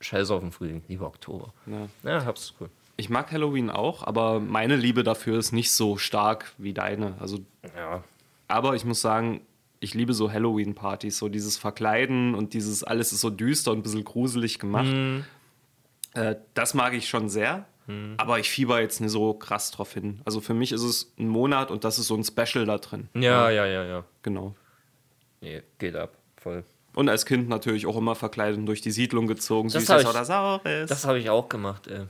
Scheiß 0.00 0.30
auf 0.30 0.40
den 0.40 0.52
Frühling, 0.52 0.82
lieber 0.86 1.06
Oktober. 1.08 1.52
Ja. 1.66 1.88
Ja, 2.08 2.24
hab's 2.24 2.54
cool. 2.60 2.70
Ich 2.96 3.10
mag 3.10 3.32
Halloween 3.32 3.70
auch, 3.70 4.04
aber 4.06 4.38
meine 4.38 4.76
Liebe 4.76 5.02
dafür 5.02 5.36
ist 5.38 5.50
nicht 5.50 5.72
so 5.72 5.96
stark 5.96 6.52
wie 6.58 6.72
deine. 6.72 7.16
Also, 7.18 7.38
Ja. 7.76 8.04
aber 8.46 8.76
ich 8.76 8.84
muss 8.84 9.00
sagen, 9.00 9.40
ich 9.80 9.94
liebe 9.94 10.14
so 10.14 10.30
Halloween-Partys, 10.30 11.18
so 11.18 11.28
dieses 11.28 11.56
Verkleiden 11.58 12.36
und 12.36 12.54
dieses 12.54 12.84
alles 12.84 13.10
ist 13.12 13.20
so 13.20 13.30
düster 13.30 13.72
und 13.72 13.78
ein 13.78 13.82
bisschen 13.82 14.04
gruselig 14.04 14.60
gemacht. 14.60 15.24
Äh, 16.14 16.36
das 16.54 16.74
mag 16.74 16.92
ich 16.94 17.08
schon 17.08 17.28
sehr, 17.28 17.66
aber 18.18 18.38
ich 18.38 18.48
fieber 18.48 18.80
jetzt 18.80 19.00
nicht 19.00 19.10
so 19.10 19.34
krass 19.34 19.72
drauf 19.72 19.92
hin. 19.94 20.20
Also 20.24 20.40
für 20.40 20.54
mich 20.54 20.70
ist 20.70 20.82
es 20.84 21.12
ein 21.18 21.26
Monat 21.28 21.72
und 21.72 21.82
das 21.82 21.98
ist 21.98 22.06
so 22.06 22.14
ein 22.14 22.22
Special 22.22 22.64
da 22.64 22.78
drin. 22.78 23.08
Ja, 23.14 23.50
ja, 23.50 23.66
ja, 23.66 23.82
ja. 23.84 24.04
Genau. 24.22 24.54
Nee, 25.40 25.62
geht 25.78 25.96
ab. 25.96 26.16
Voll. 26.36 26.62
Und 26.94 27.08
als 27.08 27.24
Kind 27.24 27.48
natürlich 27.48 27.86
auch 27.86 27.96
immer 27.96 28.14
verkleidet 28.14 28.58
und 28.58 28.66
durch 28.66 28.80
die 28.80 28.90
Siedlung 28.90 29.26
gezogen, 29.26 29.68
Das 29.68 29.86
süßes 29.86 30.02
ich- 30.02 30.08
oder 30.08 30.24
saures. 30.24 30.88
Das 30.88 31.04
habe 31.04 31.18
ich 31.18 31.30
auch 31.30 31.48
gemacht, 31.48 31.86
ey. 31.86 32.06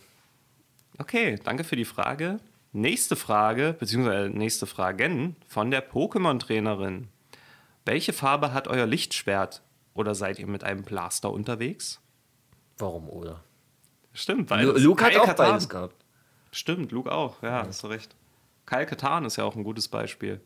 Okay, 0.98 1.38
danke 1.44 1.64
für 1.64 1.76
die 1.76 1.84
Frage. 1.84 2.40
Nächste 2.72 3.16
Frage, 3.16 3.74
beziehungsweise 3.78 4.30
nächste 4.30 4.66
Fragen 4.66 5.36
von 5.48 5.70
der 5.70 5.88
Pokémon-Trainerin. 5.90 7.08
Welche 7.84 8.12
Farbe 8.12 8.52
hat 8.52 8.68
euer 8.68 8.86
Lichtschwert? 8.86 9.62
Oder 9.92 10.14
seid 10.14 10.38
ihr 10.38 10.46
mit 10.46 10.62
einem 10.62 10.82
Blaster 10.84 11.30
unterwegs? 11.32 12.00
Warum 12.78 13.08
oder? 13.08 13.42
Stimmt, 14.12 14.48
beides. 14.48 14.82
Luke 14.82 15.04
hat 15.04 15.16
auch 15.16 15.34
beides 15.34 15.68
gehabt. 15.68 15.96
Stimmt, 16.52 16.92
Luke 16.92 17.10
auch, 17.10 17.42
ja, 17.42 17.66
hast 17.66 17.82
du 17.82 17.88
recht. 17.88 18.14
Kyle 18.66 18.86
Katan 18.86 19.24
ist 19.24 19.36
ja 19.36 19.44
auch 19.44 19.56
ein 19.56 19.64
gutes 19.64 19.88
Beispiel. 19.88 20.40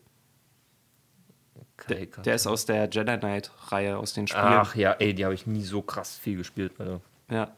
Kai 1.77 2.09
Der 2.25 2.35
ist 2.37 2.47
aus 2.47 2.66
der 2.66 2.89
Jedi 2.91 3.16
Knight-Reihe, 3.18 3.99
aus 3.99 4.12
den 4.14 4.27
Spielen. 4.27 4.45
Ach 4.45 4.75
ja, 4.77 4.93
ey, 4.93 5.14
die 5.14 5.25
habe 5.25 5.35
ich 5.35 5.47
nie 5.47 5.62
so 5.62 5.83
krass 5.83 6.16
viel 6.16 6.37
gespielt. 6.37 6.72
Alter. 6.79 7.01
Ja, 7.31 7.51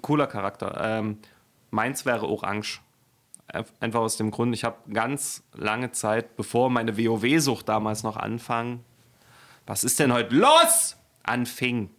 cooler 0.00 0.26
Charakter. 0.26 0.78
Ähm, 0.82 1.18
meins 1.70 2.04
wäre 2.04 2.26
Orange. 2.28 2.80
Einf- 3.52 3.72
Einfach 3.80 4.00
aus 4.00 4.16
dem 4.16 4.30
Grund, 4.30 4.54
ich 4.54 4.64
habe 4.64 4.76
ganz 4.92 5.42
lange 5.54 5.92
Zeit, 5.92 6.36
bevor 6.36 6.70
meine 6.70 6.96
WoW-Sucht 6.98 7.68
damals 7.68 8.02
noch 8.02 8.16
anfang, 8.16 8.80
was 9.66 9.84
ist 9.84 9.98
denn 10.00 10.12
heute 10.12 10.34
los? 10.34 10.96
Anfing. 11.22 11.90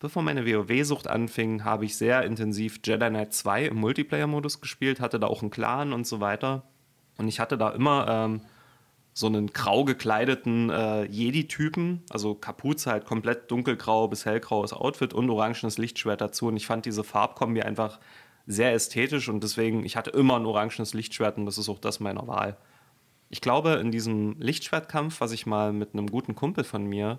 Bevor 0.00 0.22
meine 0.22 0.46
WoW-Sucht 0.46 1.08
anfing, 1.08 1.64
habe 1.64 1.84
ich 1.86 1.96
sehr 1.96 2.22
intensiv 2.22 2.78
Jedi 2.84 3.08
Knight 3.08 3.32
2 3.34 3.64
im 3.66 3.76
Multiplayer-Modus 3.78 4.60
gespielt, 4.60 5.00
hatte 5.00 5.18
da 5.18 5.26
auch 5.26 5.42
einen 5.42 5.50
Clan 5.50 5.92
und 5.92 6.06
so 6.06 6.20
weiter. 6.20 6.62
Und 7.16 7.26
ich 7.26 7.40
hatte 7.40 7.58
da 7.58 7.70
immer 7.70 8.06
ähm, 8.08 8.40
so 9.18 9.26
einen 9.26 9.48
grau 9.48 9.84
gekleideten 9.84 10.70
äh, 10.70 11.02
Jedi-Typen, 11.02 12.04
also 12.08 12.36
Kapuze 12.36 12.92
halt 12.92 13.04
komplett 13.04 13.50
dunkelgrau 13.50 14.06
bis 14.06 14.24
hellgraues 14.24 14.72
Outfit 14.72 15.12
und 15.12 15.28
orangenes 15.28 15.76
Lichtschwert 15.76 16.20
dazu. 16.20 16.46
Und 16.46 16.56
ich 16.56 16.68
fand 16.68 16.86
diese 16.86 17.02
Farbkombi 17.02 17.62
einfach 17.62 17.98
sehr 18.46 18.72
ästhetisch 18.72 19.28
und 19.28 19.42
deswegen, 19.42 19.84
ich 19.84 19.96
hatte 19.96 20.10
immer 20.10 20.36
ein 20.36 20.46
orangenes 20.46 20.94
Lichtschwert 20.94 21.36
und 21.36 21.46
das 21.46 21.58
ist 21.58 21.68
auch 21.68 21.80
das 21.80 21.98
meiner 21.98 22.28
Wahl. 22.28 22.58
Ich 23.28 23.40
glaube, 23.40 23.72
in 23.72 23.90
diesem 23.90 24.36
Lichtschwertkampf, 24.38 25.20
was 25.20 25.32
ich 25.32 25.46
mal 25.46 25.72
mit 25.72 25.94
einem 25.94 26.06
guten 26.06 26.36
Kumpel 26.36 26.62
von 26.62 26.84
mir 26.86 27.18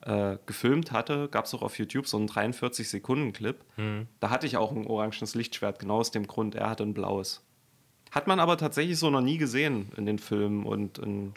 äh, 0.00 0.38
gefilmt 0.46 0.92
hatte, 0.92 1.28
gab 1.28 1.44
es 1.44 1.52
auch 1.52 1.60
auf 1.62 1.78
YouTube 1.78 2.06
so 2.06 2.16
einen 2.16 2.26
43-Sekunden-Clip. 2.26 3.62
Da 4.18 4.30
hatte 4.30 4.46
ich 4.46 4.56
auch 4.56 4.72
ein 4.72 4.86
orangenes 4.86 5.34
Lichtschwert, 5.34 5.78
genau 5.78 5.98
aus 5.98 6.10
dem 6.10 6.26
Grund. 6.26 6.54
Er 6.54 6.70
hatte 6.70 6.84
ein 6.84 6.94
blaues. 6.94 7.44
Hat 8.14 8.28
man 8.28 8.38
aber 8.38 8.56
tatsächlich 8.56 8.96
so 8.96 9.10
noch 9.10 9.20
nie 9.20 9.38
gesehen 9.38 9.90
in 9.96 10.06
den 10.06 10.20
Filmen 10.20 10.64
und 10.64 10.98
in, 10.98 11.34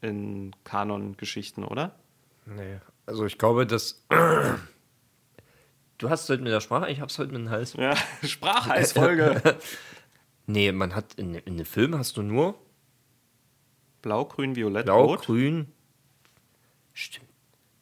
in 0.00 0.56
Kanon-Geschichten, 0.64 1.62
oder? 1.62 1.94
Nee, 2.46 2.78
also 3.04 3.26
ich 3.26 3.36
glaube, 3.36 3.66
dass. 3.66 4.02
Du 5.98 6.08
hast 6.08 6.28
heute 6.30 6.42
mit 6.42 6.52
der 6.52 6.60
Sprache, 6.60 6.90
ich 6.90 7.02
hab's 7.02 7.18
heute 7.18 7.32
mit 7.32 7.42
dem 7.42 7.50
Hals. 7.50 7.74
Ja, 7.74 7.94
Sprachheißfolge. 8.22 9.58
Nee, 10.46 10.72
man 10.72 10.94
hat 10.94 11.14
in, 11.14 11.34
in 11.34 11.56
den 11.56 11.64
Filmen 11.64 11.98
hast 11.98 12.18
du 12.18 12.22
nur 12.22 12.54
Blau, 14.02 14.26
Grün, 14.26 14.56
Violett, 14.56 14.84
Blau, 14.84 15.06
Rot. 15.06 15.22
Grün. 15.22 15.72
Stimmt. 16.92 17.30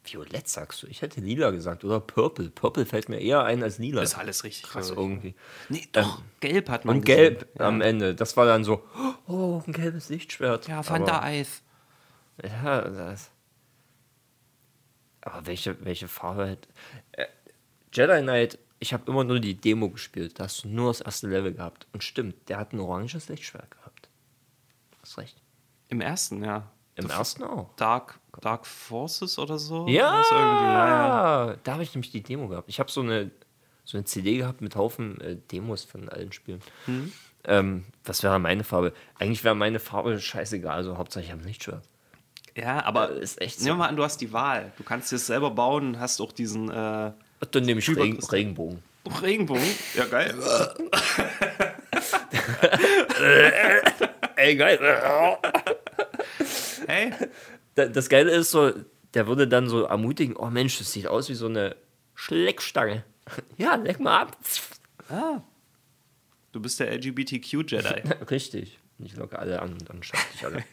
Violett 0.05 0.47
sagst 0.49 0.83
du. 0.83 0.87
Ich 0.87 1.01
hätte 1.01 1.21
lila 1.21 1.51
gesagt. 1.51 1.83
Oder 1.85 1.99
Purple. 2.01 2.49
Purple 2.49 2.85
fällt 2.85 3.07
mir 3.09 3.19
eher 3.19 3.43
ein 3.43 3.63
als 3.63 3.77
lila. 3.77 4.01
Ist 4.01 4.17
alles 4.17 4.43
richtig. 4.43 4.69
krass 4.69 4.89
ich. 4.91 4.97
irgendwie. 4.97 5.33
Nee, 5.69 5.87
doch. 5.93 6.21
Gelb 6.41 6.69
hat 6.69 6.83
man 6.85 6.97
Und 6.97 7.05
gelb 7.05 7.39
gesehen. 7.53 7.61
am 7.61 7.81
Ende. 7.81 8.13
Das 8.13 8.35
war 8.35 8.45
dann 8.45 8.63
so, 8.65 8.83
oh, 9.27 9.61
ein 9.65 9.71
gelbes 9.73 10.09
Lichtschwert. 10.09 10.67
Ja, 10.67 10.83
Fanta 10.83 11.13
Aber- 11.17 11.23
Eis. 11.23 11.61
Ja, 12.43 12.81
das. 12.81 13.29
Aber 15.21 15.45
welche, 15.45 15.83
welche 15.85 16.07
Farbe 16.07 16.47
hätte. 16.47 16.67
Äh, 17.13 17.27
Jedi 17.93 18.21
Knight, 18.21 18.59
ich 18.79 18.93
habe 18.93 19.09
immer 19.09 19.23
nur 19.23 19.39
die 19.39 19.55
Demo 19.55 19.89
gespielt. 19.89 20.39
Da 20.39 20.45
hast 20.45 20.63
du 20.65 20.67
nur 20.67 20.89
das 20.89 20.99
erste 21.01 21.27
Level 21.29 21.53
gehabt. 21.53 21.87
Und 21.93 22.03
stimmt, 22.03 22.49
der 22.49 22.57
hat 22.57 22.73
ein 22.73 22.79
oranges 22.79 23.29
Lichtschwert 23.29 23.71
gehabt. 23.71 24.09
Hast 25.01 25.17
recht. 25.17 25.41
Im 25.87 26.01
ersten, 26.01 26.43
ja. 26.43 26.69
Im 26.95 27.09
ersten 27.09 27.43
auch. 27.43 27.73
Dark, 27.77 28.19
Dark 28.41 28.65
Forces 28.65 29.37
oder 29.39 29.57
so? 29.59 29.87
Ja, 29.87 30.21
ja, 30.31 31.47
ja. 31.47 31.55
da 31.63 31.73
habe 31.73 31.83
ich 31.83 31.93
nämlich 31.93 32.11
die 32.11 32.21
Demo 32.23 32.47
gehabt. 32.47 32.67
Ich 32.69 32.79
habe 32.79 32.91
so 32.91 33.01
eine, 33.01 33.31
so 33.83 33.97
eine 33.97 34.05
CD 34.05 34.37
gehabt 34.37 34.61
mit 34.61 34.75
Haufen 34.75 35.19
äh, 35.21 35.37
Demos 35.51 35.83
von 35.83 36.09
allen 36.09 36.31
Spielen. 36.31 36.61
Mhm. 36.87 37.11
Ähm, 37.45 37.83
was 38.05 38.23
wäre 38.23 38.39
meine 38.39 38.63
Farbe? 38.63 38.93
Eigentlich 39.19 39.43
wäre 39.43 39.55
meine 39.55 39.79
Farbe 39.79 40.19
scheißegal, 40.19 40.75
also 40.75 40.97
Hauptsache 40.97 41.23
ich 41.25 41.31
habe 41.31 41.41
ein 41.41 41.47
Lichtschwert. 41.47 41.83
Ja, 42.55 42.85
aber 42.85 43.11
Äh, 43.11 43.19
ist 43.21 43.41
echt 43.41 43.59
so. 43.59 43.65
Nehmen 43.65 43.77
wir 43.77 43.83
mal 43.83 43.89
an, 43.89 43.95
du 43.95 44.03
hast 44.03 44.21
die 44.21 44.31
Wahl. 44.31 44.71
Du 44.77 44.83
kannst 44.83 45.11
dir 45.11 45.17
es 45.17 45.27
selber 45.27 45.51
bauen 45.51 45.99
hast 45.99 46.21
auch 46.21 46.31
diesen 46.31 46.69
äh, 46.69 46.73
Dann 47.51 47.63
nehme 47.63 47.79
ich 47.79 47.89
Regen. 47.89 48.19
Regenbogen. 48.23 48.81
Regenbogen. 49.21 49.63
Ja, 49.95 50.05
geil. 50.05 50.33
Ey, 54.35 54.55
geil. 54.55 54.79
Hey, 56.87 57.11
Das 57.75 58.09
Geile 58.09 58.31
ist 58.31 58.51
so, 58.51 58.71
der 59.13 59.27
würde 59.27 59.47
dann 59.47 59.67
so 59.67 59.83
ermutigen, 59.83 60.35
oh 60.35 60.49
Mensch, 60.49 60.77
das 60.77 60.91
sieht 60.91 61.07
aus 61.07 61.29
wie 61.29 61.35
so 61.35 61.47
eine 61.47 61.75
Schleckstange. 62.15 63.03
Ja, 63.57 63.75
leck 63.75 64.01
mal 64.01 64.23
ab. 64.23 64.37
du 66.51 66.59
bist 66.59 66.77
der 66.81 66.91
LGBTQ-Jedi. 66.91 68.03
Richtig. 68.29 68.79
Ich 68.99 69.15
locke 69.15 69.39
alle 69.39 69.61
an 69.61 69.71
und 69.71 69.89
dann 69.89 70.03
schafft 70.03 70.33
dich 70.33 70.45
alle. 70.45 70.63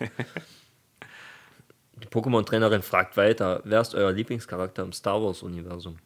Die 2.03 2.09
Pokémon-Trainerin 2.09 2.83
fragt 2.83 3.17
weiter, 3.17 3.61
wer 3.65 3.81
ist 3.81 3.95
euer 3.95 4.11
Lieblingscharakter 4.11 4.83
im 4.83 4.93
Star 4.93 5.23
Wars-Universum? 5.23 5.99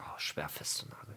Oh, 0.00 0.18
schwer 0.18 0.50
festzunageln. 0.50 1.16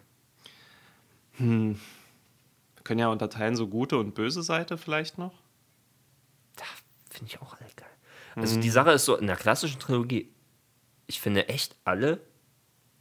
Wir 1.36 2.82
können 2.84 3.00
ja 3.00 3.08
unterteilen, 3.08 3.56
so 3.56 3.66
gute 3.66 3.98
und 3.98 4.14
böse 4.14 4.42
Seite 4.42 4.78
vielleicht 4.78 5.18
noch. 5.18 5.34
Da 6.56 6.64
finde 7.10 7.26
ich 7.26 7.40
auch 7.42 7.54
alle 7.54 7.68
geil. 7.76 7.88
Also 8.36 8.60
die 8.60 8.70
Sache 8.70 8.92
ist 8.92 9.04
so, 9.04 9.16
in 9.16 9.26
der 9.26 9.36
klassischen 9.36 9.78
Trilogie, 9.80 10.30
ich 11.06 11.20
finde 11.20 11.48
echt 11.48 11.76
alle 11.84 12.20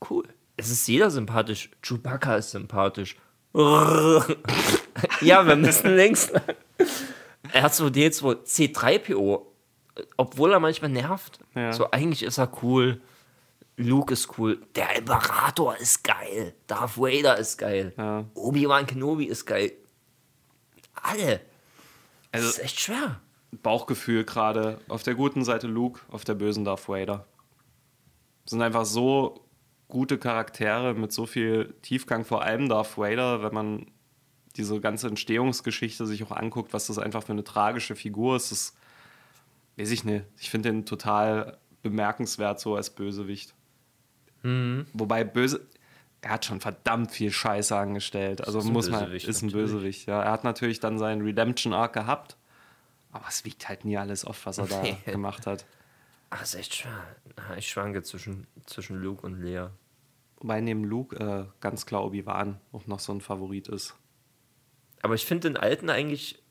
cool. 0.09 0.27
Es 0.57 0.69
ist 0.69 0.88
jeder 0.88 1.09
sympathisch. 1.09 1.71
Chewbacca 1.81 2.36
ist 2.36 2.51
sympathisch. 2.51 3.15
ja, 5.21 5.45
wir 5.47 5.55
müssen 5.55 5.95
links 5.95 6.31
lang. 6.31 6.43
R2D2, 7.53 8.43
C3PO, 8.45 9.45
obwohl 10.17 10.51
er 10.53 10.59
manchmal 10.59 10.91
nervt. 10.91 11.39
Ja. 11.55 11.73
So, 11.73 11.89
eigentlich 11.91 12.23
ist 12.23 12.38
er 12.38 12.51
cool. 12.63 13.01
Luke 13.75 14.13
ist 14.13 14.38
cool. 14.38 14.61
Der 14.75 14.95
Imperator 14.97 15.75
ist 15.77 16.03
geil. 16.03 16.53
Darth 16.67 16.97
Vader 16.97 17.38
ist 17.38 17.57
geil. 17.57 17.93
Ja. 17.97 18.25
Obi-Wan 18.36 18.86
Kenobi 18.86 19.25
ist 19.25 19.45
geil. 19.45 19.71
Alle. 20.93 21.41
Das 22.31 22.41
Also 22.43 22.47
ist 22.49 22.59
echt 22.59 22.79
schwer. 22.79 23.19
Bauchgefühl 23.61 24.23
gerade. 24.23 24.79
Auf 24.87 25.03
der 25.03 25.15
guten 25.15 25.43
Seite 25.43 25.67
Luke, 25.67 26.01
auf 26.09 26.23
der 26.23 26.35
bösen 26.35 26.65
Darth 26.65 26.87
Vader. 26.87 27.25
Sind 28.45 28.61
einfach 28.61 28.85
so 28.85 29.45
gute 29.87 30.17
Charaktere 30.17 30.93
mit 30.93 31.11
so 31.11 31.25
viel 31.25 31.75
Tiefgang, 31.81 32.25
vor 32.25 32.43
allem 32.43 32.69
Darth 32.69 32.97
Vader, 32.97 33.43
wenn 33.43 33.53
man 33.53 33.85
diese 34.55 34.79
ganze 34.79 35.07
Entstehungsgeschichte 35.07 36.05
sich 36.05 36.23
auch 36.23 36.31
anguckt, 36.31 36.73
was 36.73 36.87
das 36.87 36.99
einfach 36.99 37.23
für 37.23 37.31
eine 37.31 37.43
tragische 37.43 37.95
Figur 37.95 38.35
ist. 38.35 38.51
Das 38.51 38.75
weiß 39.77 39.91
ich 39.91 40.03
nicht. 40.03 40.25
Ich 40.37 40.49
finde 40.49 40.71
den 40.71 40.85
total 40.85 41.57
bemerkenswert 41.81 42.59
so 42.59 42.75
als 42.75 42.89
Bösewicht. 42.89 43.53
Wobei 44.43 45.23
böse, 45.23 45.65
er 46.21 46.31
hat 46.31 46.45
schon 46.45 46.59
verdammt 46.59 47.11
viel 47.11 47.31
Scheiße 47.31 47.75
angestellt. 47.75 48.45
Also 48.45 48.59
Ist 48.59 48.65
ein 48.65 48.73
muss 48.73 48.89
man, 48.89 49.11
ist 49.11 49.25
ein 49.25 49.47
natürlich. 49.47 49.53
Bösewicht. 49.53 50.07
Ja, 50.07 50.21
er 50.21 50.31
hat 50.31 50.43
natürlich 50.43 50.79
dann 50.79 50.97
seinen 50.97 51.21
Redemption 51.21 51.73
Arc 51.73 51.93
gehabt, 51.93 52.35
aber 53.14 53.26
es 53.30 53.45
wiegt 53.45 53.70
halt 53.70 53.86
nie 53.86 53.97
alles 53.97 54.26
auf, 54.26 54.45
was 54.45 54.57
er 54.57 54.68
da 54.68 54.84
gemacht 55.05 55.47
hat. 55.47 55.66
Ach, 56.30 56.41
ist 56.41 56.55
echt 56.55 56.76
schwer. 56.76 57.03
Ah, 57.36 57.55
Ich 57.57 57.70
schwanke 57.70 58.01
zwischen, 58.03 58.47
zwischen 58.66 58.97
Luke 58.97 59.26
und 59.26 59.39
Lea. 59.41 59.68
Wobei 60.38 60.59
neben 60.59 60.84
Luke 60.84 61.16
äh, 61.16 61.45
ganz 61.61 61.86
klar 61.86 62.03
Obi-Wan 62.03 62.59
auch 62.74 62.86
noch 62.88 62.99
so 62.99 63.14
ein 63.14 63.22
Favorit 63.22 63.70
ist. 63.70 63.95
Aber 65.01 65.14
ich 65.16 65.26
finde 65.26 65.49
den 65.49 65.57
Alten 65.57 65.89
eigentlich 65.89 66.41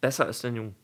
besser 0.00 0.26
als 0.26 0.40
den 0.40 0.56
Jungen. 0.56 0.76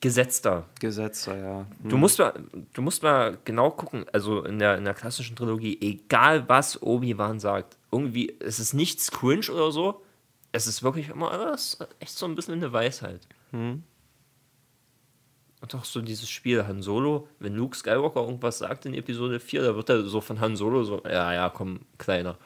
Gesetzter. 0.00 0.66
Gesetzer, 0.78 1.36
ja. 1.36 1.66
Du 1.82 1.96
musst, 1.96 2.20
mal, 2.20 2.32
du 2.72 2.82
musst 2.82 3.02
mal 3.02 3.36
genau 3.44 3.70
gucken, 3.72 4.06
also 4.12 4.44
in 4.44 4.60
der, 4.60 4.76
in 4.78 4.84
der 4.84 4.94
klassischen 4.94 5.34
Trilogie, 5.34 5.76
egal 5.80 6.48
was 6.48 6.80
Obi-Wan 6.80 7.40
sagt, 7.40 7.76
irgendwie, 7.90 8.36
es 8.38 8.60
ist 8.60 8.74
nichts 8.74 9.10
cringe 9.10 9.50
oder 9.50 9.72
so, 9.72 10.00
es 10.52 10.66
ist 10.66 10.82
wirklich 10.82 11.08
immer 11.08 11.30
alles 11.30 11.78
echt 12.00 12.16
so 12.16 12.26
ein 12.26 12.34
bisschen 12.34 12.54
eine 12.54 12.72
Weisheit. 12.72 13.26
Und 15.60 15.74
auch 15.74 15.84
so 15.84 16.00
dieses 16.00 16.28
Spiel 16.30 16.66
Han 16.66 16.82
Solo, 16.82 17.28
wenn 17.40 17.54
Luke 17.54 17.76
Skywalker 17.76 18.20
irgendwas 18.20 18.58
sagt 18.58 18.86
in 18.86 18.94
Episode 18.94 19.40
4, 19.40 19.62
da 19.62 19.74
wird 19.76 19.88
er 19.90 20.04
so 20.04 20.20
von 20.20 20.40
Han 20.40 20.56
Solo 20.56 20.84
so, 20.84 21.02
ja, 21.04 21.32
ja, 21.32 21.50
komm, 21.50 21.80
kleiner. 21.98 22.36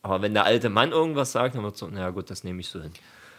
Aber 0.00 0.22
wenn 0.22 0.34
der 0.34 0.44
alte 0.44 0.68
Mann 0.70 0.90
irgendwas 0.90 1.32
sagt, 1.32 1.54
dann 1.54 1.62
wird 1.62 1.76
so, 1.76 1.86
naja 1.86 2.10
gut, 2.10 2.30
das 2.30 2.44
nehme 2.44 2.60
ich 2.60 2.68
so 2.68 2.80
hin. 2.80 2.92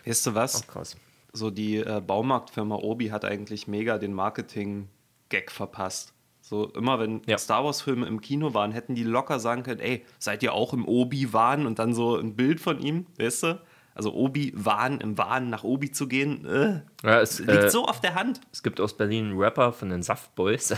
Weißt 0.05 0.27
du 0.27 0.35
was? 0.35 0.63
Ach, 0.63 0.67
krass. 0.71 0.95
So 1.33 1.49
die 1.49 1.77
äh, 1.77 1.99
Baumarktfirma 2.05 2.75
Obi 2.75 3.07
hat 3.09 3.25
eigentlich 3.25 3.67
mega 3.67 3.97
den 3.97 4.13
Marketing-Gag 4.13 5.51
verpasst. 5.51 6.13
So 6.41 6.67
immer 6.69 6.99
wenn 6.99 7.21
Ja. 7.25 7.37
Star 7.37 7.65
Wars-Filme 7.65 8.05
im 8.05 8.21
Kino 8.21 8.53
waren, 8.53 8.71
hätten 8.71 8.95
die 8.95 9.03
locker 9.03 9.39
sagen 9.39 9.63
können, 9.63 9.79
ey, 9.79 10.05
seid 10.19 10.43
ihr 10.43 10.53
auch 10.53 10.73
im 10.73 10.85
Obi-Wan? 10.87 11.65
Und 11.65 11.79
dann 11.79 11.93
so 11.93 12.17
ein 12.17 12.35
Bild 12.35 12.61
von 12.61 12.79
ihm, 12.79 13.07
weißt 13.17 13.43
du? 13.43 13.61
Also 13.95 14.13
Obi-Wan, 14.13 14.99
im 15.01 15.17
Wahn 15.17 15.49
nach 15.49 15.63
Obi 15.63 15.91
zu 15.91 16.07
gehen, 16.07 16.45
äh, 16.45 16.81
Ja, 17.03 17.21
es, 17.21 17.39
liegt 17.39 17.51
äh, 17.51 17.69
so 17.69 17.85
auf 17.85 18.01
der 18.01 18.15
Hand. 18.15 18.41
Es 18.51 18.63
gibt 18.63 18.79
aus 18.79 18.97
Berlin 18.97 19.25
einen 19.25 19.37
Rapper 19.37 19.71
von 19.71 19.89
den 19.89 20.01
Saftboys, 20.01 20.75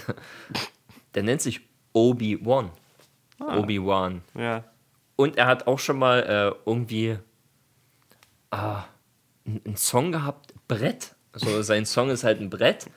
der 1.16 1.24
nennt 1.24 1.42
sich 1.42 1.62
Obi-Wan. 1.94 2.72
Obi-Wan. 3.40 4.22
Ja. 4.38 4.64
Und 5.16 5.38
er 5.38 5.48
hat 5.48 5.68
auch 5.68 5.80
schon 5.80 5.98
mal 5.98 6.20
äh, 6.24 6.70
irgendwie 6.70 7.18
ah, 8.52 8.84
einen 9.46 9.62
einen 9.66 9.78
Song 9.78 10.12
gehabt, 10.12 10.54
Brett. 10.68 11.16
Also 11.32 11.62
sein 11.62 11.86
Song 11.86 12.10
ist 12.10 12.24
halt 12.24 12.42
ein 12.42 12.50
Brett. 12.50 12.88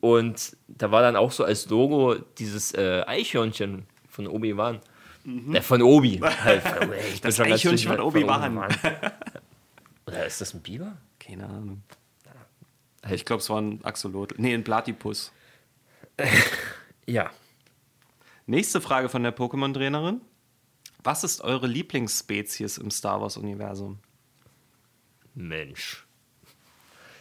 Und 0.00 0.56
da 0.68 0.90
war 0.90 1.02
dann 1.02 1.16
auch 1.16 1.32
so 1.32 1.44
als 1.44 1.68
Logo 1.68 2.14
dieses 2.38 2.72
äh, 2.72 3.02
Eichhörnchen 3.06 3.86
von 4.08 4.28
Obi-Wan. 4.28 4.80
Äh, 5.52 5.60
von 5.60 5.82
Obi. 5.82 6.20
Halt. 6.44 6.62
Ich 6.64 6.72
bin 6.72 6.90
Mhm. 6.90 7.20
Das 7.22 7.40
Eichhörnchen 7.40 7.90
von 7.92 8.00
Obi-Wan. 8.00 8.68
Oder 10.08 10.26
ist 10.26 10.40
das 10.40 10.54
ein 10.54 10.62
Biber? 10.62 10.96
Keine 11.18 11.46
Ahnung. 11.46 11.82
Ich 13.10 13.24
glaube, 13.24 13.40
es 13.40 13.48
war 13.48 13.60
ein 13.60 13.84
Axolotl. 13.84 14.34
Nee, 14.38 14.54
ein 14.54 14.64
Platypus. 14.64 15.32
Ja. 17.06 17.30
Nächste 18.44 18.82
Frage 18.82 19.08
von 19.08 19.22
der 19.22 19.34
Pokémon-Trainerin. 19.34 20.20
Was 21.02 21.24
ist 21.24 21.40
eure 21.40 21.66
Lieblingsspezies 21.66 22.76
im 22.76 22.90
Star 22.90 23.22
Wars-Universum? 23.22 23.98
Mensch. 25.34 26.06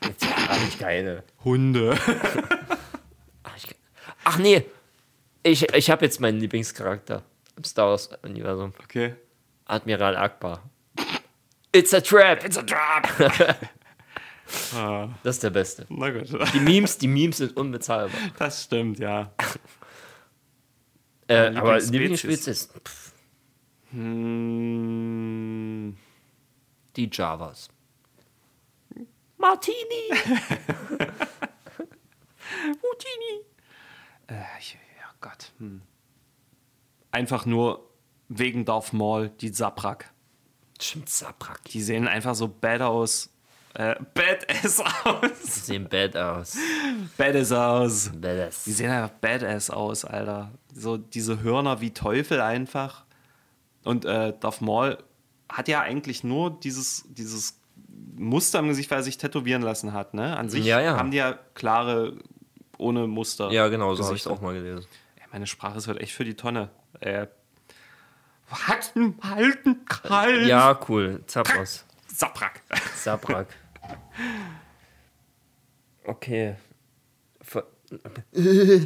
Jetzt 0.04 0.26
habe 0.50 0.60
ich 0.68 0.78
keine. 0.78 1.24
Hunde. 1.46 1.98
Ach, 3.44 3.56
ich, 3.56 3.76
ach 4.26 4.38
nee, 4.40 4.66
ich, 5.44 5.74
ich 5.74 5.90
habe 5.90 6.04
jetzt 6.04 6.20
meinen 6.20 6.42
Lieblingscharakter 6.42 7.24
im 7.56 7.64
Star 7.64 7.88
Wars-Universum. 7.88 8.74
Okay. 8.84 9.16
Admiral 9.64 10.18
Akbar. 10.18 10.70
It's 11.78 11.94
a 11.94 12.02
trap! 12.02 12.44
It's 12.44 12.58
a 12.58 12.64
trap! 12.64 13.08
ah, 14.76 15.10
Das 15.24 15.36
ist 15.36 15.44
der 15.44 15.52
Beste. 15.52 15.86
na 15.90 16.10
gut. 16.10 16.28
Die 16.54 16.60
Memes, 16.60 16.98
die 16.98 17.08
Memes 17.08 17.38
sind 17.38 17.56
unbezahlbar. 17.56 18.20
Das 18.40 18.64
stimmt, 18.64 18.98
ja. 18.98 19.32
Äh, 21.28 21.54
aber 21.56 21.80
Lieblingsspezies? 21.80 22.70
Pff, 22.84 23.14
Hm, 23.92 25.96
Die 26.96 27.10
Javas. 27.12 27.70
Martini! 29.38 29.76
Houdini. 32.82 33.46
Äh, 34.28 34.34
ja 34.34 35.06
Gott. 35.22 35.52
Hm. 35.60 35.82
Einfach 37.12 37.46
nur 37.46 37.88
wegen 38.30 38.66
Darth 38.66 38.94
Maul, 38.94 39.30
die 39.30 39.52
Zaprak. 39.52 40.12
Stimmt, 40.80 41.10
Sabrak. 41.10 41.64
Die 41.66 41.82
sehen 41.82 42.08
einfach 42.08 42.36
so 42.36 42.48
bad 42.48 42.82
aus. 42.82 43.30
Äh, 43.74 43.96
badass 44.14 44.80
aus. 45.06 45.22
Die 45.44 45.60
sehen 45.60 45.88
bad 45.90 46.16
aus. 46.18 46.58
Badass 47.18 47.52
aus. 47.52 48.12
Badass. 48.16 48.64
Die 48.64 48.72
sehen 48.72 48.90
einfach 48.90 49.16
badass 49.22 49.70
aus, 49.70 50.06
Alter. 50.06 50.52
So 50.74 50.98
diese 50.98 51.42
Hörner 51.42 51.82
wie 51.82 51.92
Teufel 51.94 52.42
einfach. 52.42 53.06
Und 53.84 54.06
äh, 54.06 54.34
Darth 54.40 54.62
Maul 54.62 54.98
hat 55.50 55.68
ja 55.68 55.82
eigentlich 55.82 56.24
nur 56.24 56.60
dieses, 56.60 57.06
dieses 57.10 57.60
Muster 58.16 58.60
im 58.60 58.68
Gesicht, 58.68 58.90
weil 58.92 59.00
er 59.00 59.04
sich 59.04 59.18
tätowieren 59.18 59.62
lassen 59.62 59.94
hat. 59.94 60.14
Ne? 60.14 60.36
An 60.36 60.50
sich 60.50 60.66
Ja, 60.66 60.80
ja. 60.82 60.98
haben 60.98 61.12
die 61.12 61.18
ja 61.18 61.34
klare, 61.54 62.18
ohne 62.78 63.08
Muster. 63.08 63.52
Ja, 63.52 63.68
genau, 63.68 63.96
so 63.96 64.04
habe 64.06 64.16
ich 64.16 64.22
es 64.22 64.28
auch 64.28 64.42
mal 64.42 64.54
gelesen. 64.54 64.86
Meine 65.32 65.46
Sprache 65.48 65.78
ist 65.78 65.88
halt 65.88 66.00
echt 66.00 66.14
für 66.14 66.24
die 66.26 66.36
Tonne. 66.36 66.70
Äh, 67.00 67.28
halten, 68.50 69.18
halten, 69.22 69.86
halten. 70.10 70.48
Ja, 70.48 70.80
cool. 70.90 71.24
Zapras. 71.28 71.86
Zaprak. 72.08 72.62
Sabrak. 72.96 73.48
Okay. 76.04 76.56
Ver- 77.42 77.68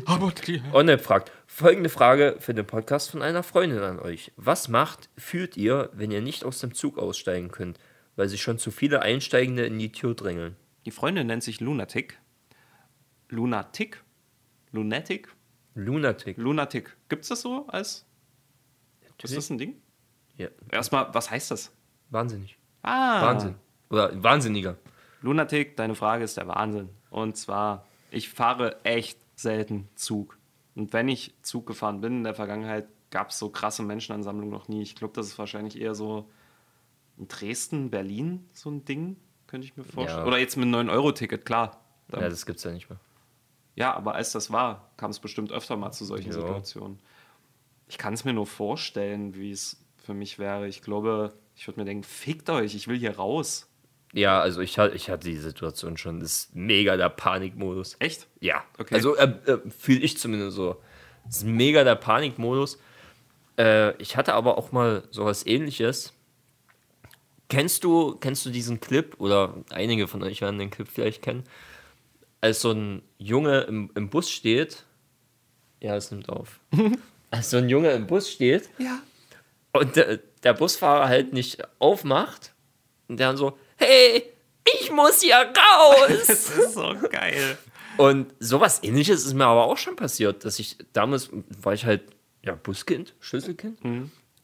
Aber 0.06 0.32
die- 0.46 0.62
Onne 0.74 1.00
fragt, 1.00 1.32
folgende 1.48 1.90
Frage 1.90 2.36
für 2.40 2.54
den 2.54 2.66
Podcast 2.68 3.10
von 3.12 3.22
einer 3.22 3.44
Freundin 3.44 3.80
an 3.80 4.00
euch. 4.00 4.32
Was 4.38 4.68
macht, 4.68 5.10
fühlt 5.18 5.58
ihr, 5.58 5.90
wenn 5.94 6.12
ihr 6.12 6.22
nicht 6.22 6.44
aus 6.44 6.60
dem 6.60 6.74
Zug 6.74 6.98
aussteigen 6.98 7.50
könnt, 7.50 7.80
weil 8.16 8.28
sich 8.30 8.42
schon 8.42 8.60
zu 8.60 8.70
viele 8.72 9.02
Einsteigende 9.02 9.66
in 9.66 9.80
die 9.80 9.92
Tür 9.92 10.14
drängeln? 10.16 10.56
Die 10.86 10.92
Freundin 10.92 11.28
nennt 11.28 11.44
sich 11.44 11.60
Lunatic. 11.62 12.20
Lunatic? 13.30 14.04
Lunatic? 14.72 15.30
Lunatic. 15.74 16.38
Lunatic. 16.38 16.96
Gibt's 17.10 17.30
das 17.30 17.42
so 17.42 17.68
als. 17.68 18.06
Ist 19.24 19.36
das 19.38 19.50
ein 19.50 19.58
Ding? 19.58 19.82
Ja, 20.38 20.48
Erstmal, 20.72 21.14
was 21.14 21.30
heißt 21.30 21.52
das? 21.52 21.72
wahnsinnig. 22.10 22.58
Ah. 22.82 23.22
Wahnsinn. 23.28 23.56
Oder 23.90 24.22
Wahnsinniger. 24.22 24.78
Lunatic, 25.22 25.78
deine 25.78 25.96
Frage 25.96 26.24
ist 26.24 26.36
der 26.38 26.48
Wahnsinn. 26.48 26.90
Und 27.10 27.38
zwar, 27.38 27.86
ich 28.10 28.30
fahre 28.30 28.84
echt 28.84 29.18
selten 29.36 29.88
Zug. 29.96 30.38
Und 30.76 30.92
wenn 30.94 31.08
ich 31.08 31.34
Zug 31.42 31.68
gefahren 31.68 32.02
bin 32.02 32.18
in 32.18 32.24
der 32.24 32.34
Vergangenheit, 32.34 32.88
gab 33.12 33.30
es 33.30 33.38
so 33.40 33.50
krasse 33.50 33.84
Menschenansammlungen 33.84 34.50
noch 34.52 34.68
nie. 34.68 34.82
Ich 34.82 34.96
glaube, 34.96 35.14
das 35.14 35.28
ist 35.28 35.38
wahrscheinlich 35.38 35.80
eher 35.80 35.96
so 35.96 36.30
in 37.18 37.28
Dresden, 37.28 37.90
Berlin 37.92 38.50
so 38.54 38.70
ein 38.70 38.84
Ding, 38.86 39.18
könnte 39.48 39.68
ich 39.68 39.78
mir 39.78 39.84
vorstellen. 39.84 40.22
Ja. 40.22 40.26
Oder 40.26 40.38
jetzt 40.40 40.58
mit 40.58 40.66
einem 40.74 40.90
9-Euro-Ticket, 40.90 41.46
klar. 41.46 41.82
Ja, 42.12 42.20
das 42.28 42.46
gibt's 42.46 42.64
ja 42.64 42.72
nicht 42.72 42.90
mehr. 42.90 43.00
Ja, 43.76 43.94
aber 43.94 44.16
als 44.16 44.32
das 44.32 44.52
war, 44.52 44.90
kam 44.98 45.12
es 45.12 45.20
bestimmt 45.20 45.52
öfter 45.52 45.78
mal 45.78 45.92
zu 45.92 46.04
solchen 46.06 46.28
Ja. 46.28 46.34
Situationen. 46.34 47.00
Ich 47.92 47.98
kann 47.98 48.14
es 48.14 48.24
mir 48.24 48.32
nur 48.32 48.48
vorstellen, 48.48 49.36
wie 49.36 49.52
es 49.52 49.76
für 49.98 50.14
mich 50.14 50.40
wäre. 50.40 50.66
Ich 50.70 50.82
glaube, 50.82 51.34
ich 51.58 51.68
würde 51.68 51.82
mir 51.82 51.86
denken, 51.86 52.06
fickt 52.06 52.50
euch, 52.50 52.74
ich 52.74 52.88
will 52.88 52.98
hier 52.98 53.18
raus. 53.18 53.68
Ja, 54.14 54.40
also 54.40 54.62
ich, 54.62 54.78
ich 54.78 55.10
hatte 55.10 55.28
die 55.28 55.36
Situation 55.36 55.98
schon. 55.98 56.22
Das 56.22 56.32
ist 56.32 56.56
mega 56.56 56.96
der 56.96 57.10
Panikmodus. 57.10 57.98
Echt? 58.00 58.28
Ja, 58.40 58.64
Okay. 58.78 58.96
also 58.96 59.18
äh, 59.18 59.26
äh, 59.46 59.60
fühle 59.78 60.00
ich 60.00 60.18
zumindest 60.18 60.56
so. 60.56 60.78
Das 61.26 61.40
ist 61.40 61.44
mega 61.46 61.84
der 61.84 61.96
Panikmodus. 61.96 62.80
Äh, 63.58 63.94
ich 64.02 64.16
hatte 64.16 64.36
aber 64.36 64.58
auch 64.58 64.72
mal 64.72 65.04
sowas 65.12 65.46
ähnliches. 65.46 66.14
Kennst 67.50 67.84
du, 67.84 68.16
kennst 68.16 68.46
du 68.46 68.52
diesen 68.52 68.80
Clip, 68.80 69.20
oder 69.20 69.54
einige 69.70 70.08
von 70.08 70.24
euch 70.24 70.40
werden 70.40 70.60
den 70.60 70.70
Clip 70.70 70.88
vielleicht 70.88 71.22
kennen, 71.22 71.44
als 72.40 72.62
so 72.62 72.72
ein 72.72 73.02
Junge 73.18 73.64
im, 73.64 73.92
im 73.96 74.10
Bus 74.10 74.32
steht, 74.32 74.86
ja, 75.82 75.98
es 75.98 76.10
nimmt 76.12 76.30
auf, 76.30 76.62
so 77.42 77.58
ein 77.58 77.70
Junge 77.70 77.92
im 77.92 78.08
Bus 78.08 78.30
steht 78.30 78.70
Ja. 78.78 79.00
und 79.74 79.96
der, 79.96 80.18
der 80.44 80.54
Busfahrer 80.54 81.08
halt 81.08 81.34
nicht 81.34 81.62
aufmacht 81.80 82.54
und 83.08 83.18
der 83.20 83.28
dann 83.28 83.38
so, 83.38 83.58
hey, 83.78 84.24
ich 84.80 84.92
muss 84.92 85.22
hier 85.22 85.36
raus. 85.36 86.08
Das 86.28 86.50
ist 86.50 86.74
so 86.74 86.96
geil. 87.10 87.58
Und 87.98 88.34
sowas 88.40 88.84
ähnliches 88.84 89.26
ist 89.26 89.34
mir 89.34 89.46
aber 89.46 89.66
auch 89.66 89.78
schon 89.78 89.96
passiert, 89.96 90.46
dass 90.46 90.60
ich 90.60 90.78
damals 90.94 91.30
war 91.62 91.74
ich 91.74 91.86
halt 91.86 92.02
ja 92.44 92.56
Buskind, 92.56 93.14
Schlüsselkind 93.20 93.78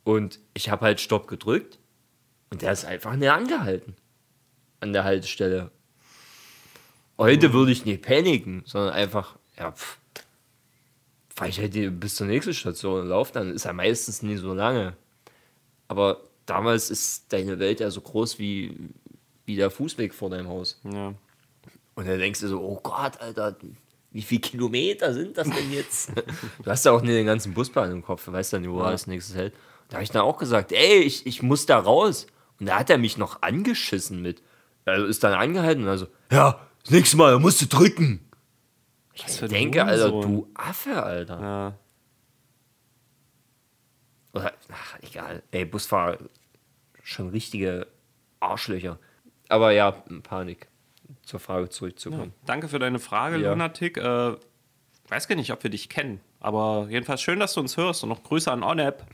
und 0.03 0.39
ich 0.53 0.69
habe 0.69 0.85
halt 0.85 0.99
Stopp 1.01 1.27
gedrückt 1.27 1.79
und 2.49 2.61
der 2.61 2.71
ist 2.73 2.85
einfach 2.85 3.15
näher 3.15 3.33
angehalten 3.33 3.95
an 4.81 4.93
der 4.93 5.03
Haltestelle. 5.05 5.71
Heute 7.17 7.51
würde 7.53 7.71
ich 7.71 7.85
nicht 7.85 8.03
paniken, 8.03 8.63
sondern 8.65 8.93
einfach 8.93 9.37
ja 9.57 9.71
pff, 9.71 9.97
fahr 11.37 11.47
ich 11.47 11.59
halt 11.59 11.75
die- 11.75 11.89
bis 11.89 12.15
zur 12.15 12.25
nächsten 12.25 12.53
Station 12.53 13.01
und 13.01 13.07
laufe 13.09 13.31
dann 13.31 13.53
ist 13.53 13.65
ja 13.65 13.71
meistens 13.73 14.23
nie 14.23 14.37
so 14.37 14.53
lange. 14.53 14.97
Aber 15.87 16.21
damals 16.47 16.89
ist 16.89 17.31
deine 17.31 17.59
Welt 17.59 17.79
ja 17.79 17.91
so 17.91 18.01
groß 18.01 18.39
wie 18.39 18.75
wie 19.45 19.55
der 19.55 19.69
Fußweg 19.71 20.13
vor 20.13 20.29
deinem 20.29 20.49
Haus. 20.49 20.77
Ja. 20.83 21.13
Und 21.95 22.07
dann 22.07 22.19
denkst 22.19 22.41
du 22.41 22.49
so, 22.49 22.59
oh 22.59 22.79
Gott, 22.83 23.21
Alter, 23.21 23.55
wie 24.11 24.21
viele 24.21 24.41
Kilometer 24.41 25.13
sind 25.13 25.37
das 25.37 25.47
denn 25.49 25.71
jetzt? 25.71 26.11
du 26.63 26.69
hast 26.69 26.83
ja 26.85 26.91
auch 26.91 27.01
nicht 27.01 27.13
den 27.13 27.25
ganzen 27.25 27.53
Busplan 27.53 27.91
im 27.91 28.03
Kopf, 28.03 28.25
du 28.25 28.33
weißt 28.33 28.51
dann, 28.53 28.69
wo 28.69 28.79
er 28.81 28.87
als 28.87 29.07
nächstes 29.07 29.35
hält. 29.35 29.53
Da 29.87 29.95
habe 29.95 30.03
ich 30.03 30.11
dann 30.11 30.23
auch 30.23 30.37
gesagt, 30.37 30.73
ey, 30.73 30.97
ich, 30.99 31.25
ich 31.25 31.41
muss 31.43 31.65
da 31.65 31.79
raus. 31.79 32.27
Und 32.59 32.65
da 32.65 32.79
hat 32.79 32.89
er 32.89 32.97
mich 32.97 33.17
noch 33.17 33.41
angeschissen 33.41 34.21
mit. 34.21 34.41
Also 34.83 35.05
ist 35.05 35.23
dann 35.23 35.33
angehalten 35.33 35.83
und 35.83 35.89
also, 35.89 36.07
ja, 36.29 36.59
das 36.83 36.91
nächste 36.91 37.15
Mal 37.15 37.39
musst 37.39 37.61
du 37.61 37.67
drücken. 37.67 38.19
Ich 39.25 39.39
denke, 39.39 39.83
Alter, 39.83 40.11
Hurensohn. 40.11 40.35
du 40.35 40.51
Affe, 40.53 41.01
Alter. 41.03 41.41
Ja. 41.41 41.73
Oder, 44.33 44.53
ach, 44.71 44.97
egal. 45.01 45.43
Ey, 45.51 45.65
Busfahrer, 45.65 46.17
schon 47.03 47.29
richtige 47.29 47.87
Arschlöcher. 48.39 48.99
Aber 49.49 49.71
ja, 49.71 49.91
Panik. 50.23 50.67
Zur 51.23 51.39
Frage 51.39 51.69
zurückzukommen. 51.69 52.33
Danke 52.45 52.67
für 52.67 52.79
deine 52.79 52.99
Frage, 52.99 53.37
Ja. 53.37 53.51
Lunatic. 53.51 53.97
Äh, 53.97 54.35
weiß 55.07 55.27
gar 55.29 55.35
nicht, 55.37 55.51
ob 55.53 55.63
wir 55.63 55.69
dich 55.69 55.87
kennen, 55.87 56.19
aber 56.41 56.87
jedenfalls 56.89 57.21
schön, 57.21 57.39
dass 57.39 57.53
du 57.53 57.61
uns 57.61 57.77
hörst 57.77 58.03
und 58.03 58.09
noch 58.09 58.23
Grüße 58.23 58.51
an 58.51 58.61
Onep. 58.61 59.05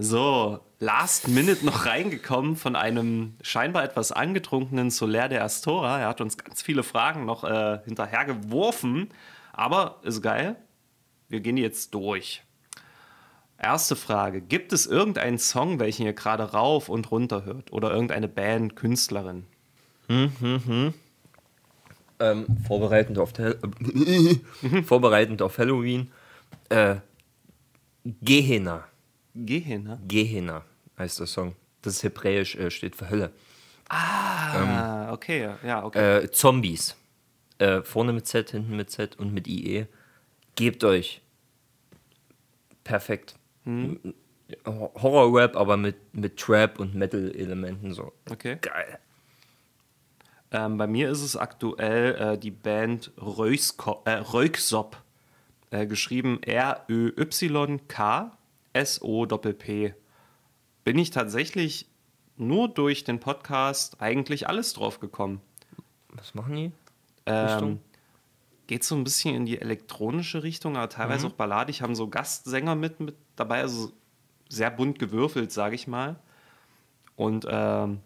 So, 0.00 0.60
last 0.78 1.26
minute 1.26 1.66
noch 1.66 1.84
reingekommen 1.84 2.54
von 2.54 2.76
einem 2.76 3.34
scheinbar 3.42 3.82
etwas 3.82 4.12
angetrunkenen 4.12 4.90
Soler 4.90 5.28
de 5.28 5.38
Astora. 5.38 5.98
Er 5.98 6.08
hat 6.08 6.20
uns 6.20 6.38
ganz 6.38 6.62
viele 6.62 6.84
Fragen 6.84 7.24
noch 7.24 7.42
äh, 7.42 7.80
hinterhergeworfen, 7.84 9.08
aber 9.52 9.98
ist 10.04 10.22
geil. 10.22 10.54
Wir 11.28 11.40
gehen 11.40 11.56
jetzt 11.56 11.94
durch. 11.94 12.44
Erste 13.58 13.96
Frage: 13.96 14.40
Gibt 14.40 14.72
es 14.72 14.86
irgendeinen 14.86 15.38
Song, 15.38 15.80
welchen 15.80 16.06
ihr 16.06 16.12
gerade 16.12 16.44
rauf 16.44 16.88
und 16.88 17.10
runter 17.10 17.44
hört? 17.44 17.72
Oder 17.72 17.90
irgendeine 17.90 18.28
Band, 18.28 18.76
Künstlerin? 18.76 19.46
ähm, 22.20 22.46
vorbereitend 22.68 23.18
auf 23.18 23.32
vorbereitend 24.84 25.42
auf 25.42 25.58
Halloween. 25.58 26.12
Äh, 26.68 26.96
Gehenna. 28.04 28.84
Geh 29.34 29.60
hin, 29.60 29.84
ne? 29.84 30.00
Gehenna 30.06 30.64
heißt 30.98 31.20
der 31.20 31.26
Song. 31.26 31.54
Das 31.82 31.94
ist 31.94 32.02
hebräisch, 32.02 32.56
äh, 32.56 32.70
steht 32.70 32.96
für 32.96 33.08
Hölle. 33.08 33.32
Ah, 33.88 35.12
okay, 35.12 35.50
ja, 35.62 35.84
okay. 35.84 36.24
Äh, 36.24 36.30
Zombies. 36.30 36.96
Äh, 37.58 37.82
vorne 37.82 38.12
mit 38.12 38.26
Z, 38.26 38.50
hinten 38.50 38.76
mit 38.76 38.90
Z 38.90 39.16
und 39.18 39.32
mit 39.32 39.46
IE. 39.48 39.86
Gebt 40.54 40.84
euch. 40.84 41.22
Perfekt. 42.84 43.36
Horror-Rap, 44.66 45.56
aber 45.56 45.76
mit, 45.76 46.14
mit 46.14 46.36
Trap 46.38 46.78
und 46.80 46.94
Metal-Elementen 46.94 47.92
so. 47.92 48.12
okay. 48.30 48.58
Geil. 48.60 48.98
Ähm, 50.50 50.78
bei 50.78 50.86
mir 50.86 51.10
ist 51.10 51.20
es 51.20 51.36
aktuell 51.36 52.14
äh, 52.14 52.38
die 52.38 52.50
Band 52.50 53.12
Röykso- 53.18 54.06
äh, 54.06 54.14
Röyksopp. 54.14 55.02
Äh, 55.70 55.86
geschrieben 55.86 56.40
R-Ö-Y-K-S-O-P-P. 58.78 59.94
Bin 60.84 60.98
ich 60.98 61.10
tatsächlich 61.10 61.86
nur 62.36 62.68
durch 62.68 63.04
den 63.04 63.20
Podcast 63.20 64.00
eigentlich 64.00 64.48
alles 64.48 64.72
drauf 64.72 65.00
gekommen. 65.00 65.40
Was 66.10 66.34
machen 66.34 66.54
die? 66.54 66.72
Ähm, 67.26 67.80
geht 68.66 68.84
so 68.84 68.94
ein 68.94 69.04
bisschen 69.04 69.34
in 69.34 69.44
die 69.44 69.60
elektronische 69.60 70.42
Richtung, 70.42 70.76
aber 70.76 70.88
teilweise 70.88 71.26
auch 71.26 71.32
balladig. 71.32 71.82
Haben 71.82 71.94
so 71.94 72.08
Gastsänger 72.08 72.74
mit, 72.74 73.00
mit 73.00 73.16
dabei, 73.36 73.60
also 73.60 73.90
sehr 74.48 74.70
bunt 74.70 74.98
gewürfelt, 74.98 75.52
sage 75.52 75.74
ich 75.74 75.86
mal. 75.86 76.16
Und 77.16 77.46
ähm, 77.50 78.00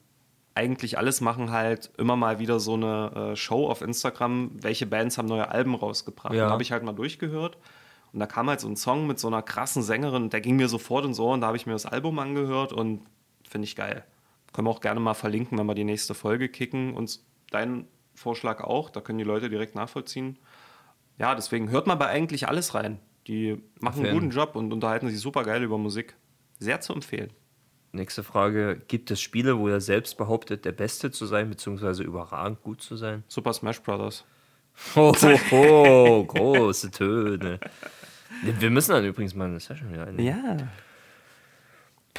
eigentlich 0.55 0.99
alles 0.99 1.21
machen 1.21 1.51
halt 1.51 1.91
immer 1.99 2.17
mal 2.17 2.39
wieder 2.39 2.59
so 2.59 2.75
eine 2.75 3.33
äh, 3.33 3.37
Show 3.37 3.69
auf 3.69 3.83
Instagram, 3.83 4.51
welche 4.55 4.87
Bands 4.87 5.19
haben 5.19 5.29
neue 5.29 5.49
Alben 5.49 5.75
rausgebracht. 5.75 6.35
Ja. 6.35 6.47
Da 6.47 6.51
habe 6.51 6.63
ich 6.63 6.73
halt 6.73 6.83
mal 6.83 6.93
durchgehört. 6.93 7.59
Und 8.13 8.21
da 8.21 8.27
kam 8.27 8.49
halt 8.49 8.61
so 8.61 8.69
ein 8.69 8.77
Song 8.77 9.07
mit 9.07 9.19
so 9.19 9.29
einer 9.29 9.43
krassen 9.43 9.83
Sängerin, 9.83 10.31
der 10.31 10.41
ging 10.41 10.57
mir 10.57 10.69
sofort 10.69 11.05
ins 11.05 11.19
Ohr 11.19 11.35
und 11.35 11.41
da 11.41 11.47
habe 11.47 11.57
ich 11.57 11.67
mir 11.67 11.73
das 11.73 11.87
Album 11.87 12.19
angehört 12.19 12.73
und 12.73 13.01
finde 13.49 13.65
ich 13.65 13.77
geil. 13.77 14.05
Können 14.53 14.67
wir 14.67 14.71
auch 14.71 14.81
gerne 14.81 15.01
mal 15.01 15.15
verlinken, 15.15 15.59
wenn 15.59 15.67
wir 15.67 15.75
die 15.75 15.85
nächste 15.85 16.15
Folge 16.15 16.49
kicken. 16.49 16.95
Und 16.95 17.21
deinen 17.51 17.87
Vorschlag 18.15 18.61
auch, 18.61 18.91
da 18.91 19.01
können 19.01 19.19
die 19.19 19.25
Leute 19.25 19.49
direkt 19.49 19.75
nachvollziehen. 19.75 20.39
Ja, 21.19 21.35
deswegen 21.35 21.71
hört 21.71 21.87
mal 21.87 21.95
bei 21.95 22.09
eigentlich 22.09 22.49
alles 22.49 22.75
rein. 22.75 22.99
Die 23.27 23.63
machen 23.81 24.05
einen 24.05 24.15
guten 24.15 24.31
Job 24.31 24.57
und 24.57 24.73
unterhalten 24.73 25.09
sich 25.09 25.21
super 25.21 25.45
geil 25.45 25.63
über 25.63 25.79
Musik. 25.79 26.17
Sehr 26.59 26.81
zu 26.81 26.93
empfehlen. 26.93 27.33
Nächste 27.93 28.23
Frage: 28.23 28.83
Gibt 28.89 29.11
es 29.11 29.21
Spiele, 29.21 29.59
wo 29.59 29.69
er 29.69 29.81
selbst 29.81 30.17
behauptet, 30.17 30.65
der 30.65 30.73
Beste 30.73 31.11
zu 31.11 31.27
sein, 31.27 31.49
beziehungsweise 31.49 32.03
überragend 32.03 32.63
gut 32.63 32.83
zu 32.83 32.97
sein? 32.97 33.23
Super 33.29 33.53
Smash 33.53 33.83
Brothers. 33.83 34.25
Ho, 34.97 35.13
ho, 35.15 35.39
ho, 35.51 36.25
große 36.25 36.91
Töne. 36.91 37.61
Wir 38.43 38.71
müssen 38.71 38.93
dann 38.93 39.05
übrigens 39.05 39.35
mal 39.35 39.47
eine 39.47 39.61
Session 39.61 39.93
wieder 39.93 40.07
einnehmen. 40.07 40.69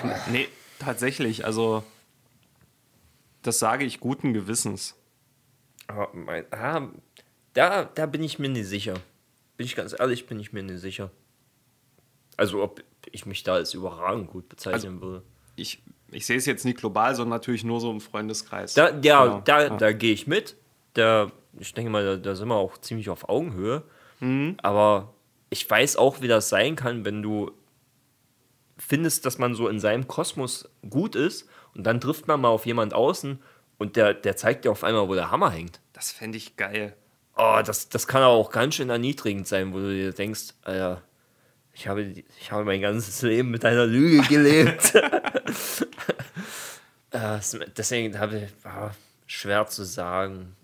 Ja. 0.02 0.14
Nee, 0.32 0.48
tatsächlich, 0.80 1.46
also 1.46 1.84
das 3.42 3.60
sage 3.60 3.86
ich 3.86 4.00
guten 4.00 4.34
Gewissens. 4.34 4.96
Aber 5.88 6.10
mein, 6.14 6.46
ah, 6.52 6.88
da, 7.54 7.84
da 7.84 8.06
bin 8.06 8.24
ich 8.24 8.40
mir 8.40 8.50
nicht 8.50 8.68
sicher. 8.68 8.94
Bin 9.58 9.66
ich 9.66 9.76
ganz 9.76 9.94
ehrlich, 9.98 10.26
bin 10.26 10.40
ich 10.40 10.54
mir 10.54 10.64
nicht 10.64 10.80
sicher. 10.80 11.12
Also, 12.38 12.64
ob 12.64 12.82
ich 13.12 13.26
mich 13.28 13.44
da 13.44 13.54
als 13.56 13.74
überragend 13.74 14.28
gut 14.32 14.50
bezeichnen 14.50 15.02
würde. 15.02 15.24
Ich, 15.56 15.84
ich 16.10 16.26
sehe 16.26 16.38
es 16.38 16.46
jetzt 16.48 16.66
nicht 16.66 16.78
global, 16.80 17.14
sondern 17.16 17.38
natürlich 17.38 17.64
nur 17.64 17.80
so 17.80 17.92
im 17.92 18.02
Freundeskreis. 18.02 18.74
Da, 18.74 18.90
ja, 19.02 19.26
Genau. 19.26 19.42
da, 19.42 19.62
Ja. 19.64 19.78
da 19.78 19.92
gehe 19.92 20.14
ich 20.14 20.26
mit. 20.26 20.56
Da, 20.94 21.32
ich 21.60 21.74
denke 21.74 21.92
mal, 21.92 22.04
da, 22.06 22.16
da 22.18 22.36
sind 22.36 22.48
wir 22.48 22.56
auch 22.56 22.78
ziemlich 22.78 23.10
auf 23.10 23.30
Augenhöhe. 23.30 23.84
Aber 24.62 25.14
ich 25.50 25.70
weiß 25.70 25.98
auch, 25.98 26.22
wie 26.22 26.28
das 26.30 26.48
sein 26.50 26.76
kann, 26.78 27.04
wenn 27.04 27.22
du 27.22 27.52
findest, 28.78 29.26
dass 29.26 29.38
man 29.38 29.54
so 29.54 29.68
in 29.68 29.80
seinem 29.82 30.08
Kosmos 30.08 30.70
gut 30.90 31.16
ist 31.16 31.48
und 31.76 31.84
dann 31.84 32.00
trifft 32.00 32.28
man 32.28 32.40
mal 32.40 32.48
auf 32.50 32.66
jemand 32.66 32.94
außen 32.94 33.40
und 33.78 33.96
der, 33.98 34.14
der 34.14 34.38
zeigt 34.38 34.64
dir 34.66 34.72
auf 34.72 34.84
einmal, 34.86 35.08
wo 35.10 35.14
der 35.14 35.30
Hammer 35.30 35.52
hängt. 35.52 35.80
Das 35.92 36.12
fände 36.12 36.38
ich 36.38 36.56
geil. 36.56 36.96
Oh, 37.36 37.60
das, 37.66 37.90
das 37.90 38.08
kann 38.08 38.22
aber 38.24 38.34
auch 38.34 38.50
ganz 38.52 38.76
schön 38.76 38.90
erniedrigend 38.90 39.48
sein, 39.48 39.74
wo 39.74 39.78
du 39.80 39.90
dir 39.94 40.12
denkst, 40.14 40.54
Alter, 40.64 41.02
ich 41.74 41.88
habe, 41.88 42.04
ich 42.04 42.52
habe 42.52 42.64
mein 42.64 42.80
ganzes 42.82 43.22
Leben 43.24 43.50
mit 43.52 43.66
einer 43.66 43.86
Lüge 43.86 44.22
gelebt. 44.28 44.94
Äh, 47.12 47.38
es- 47.38 47.58
Deswegen 47.78 48.18
habe 48.18 48.38
ich 48.40 48.66
war 48.66 48.96
schwer 49.28 49.68
zu 49.68 49.84
sagen, 49.84 50.56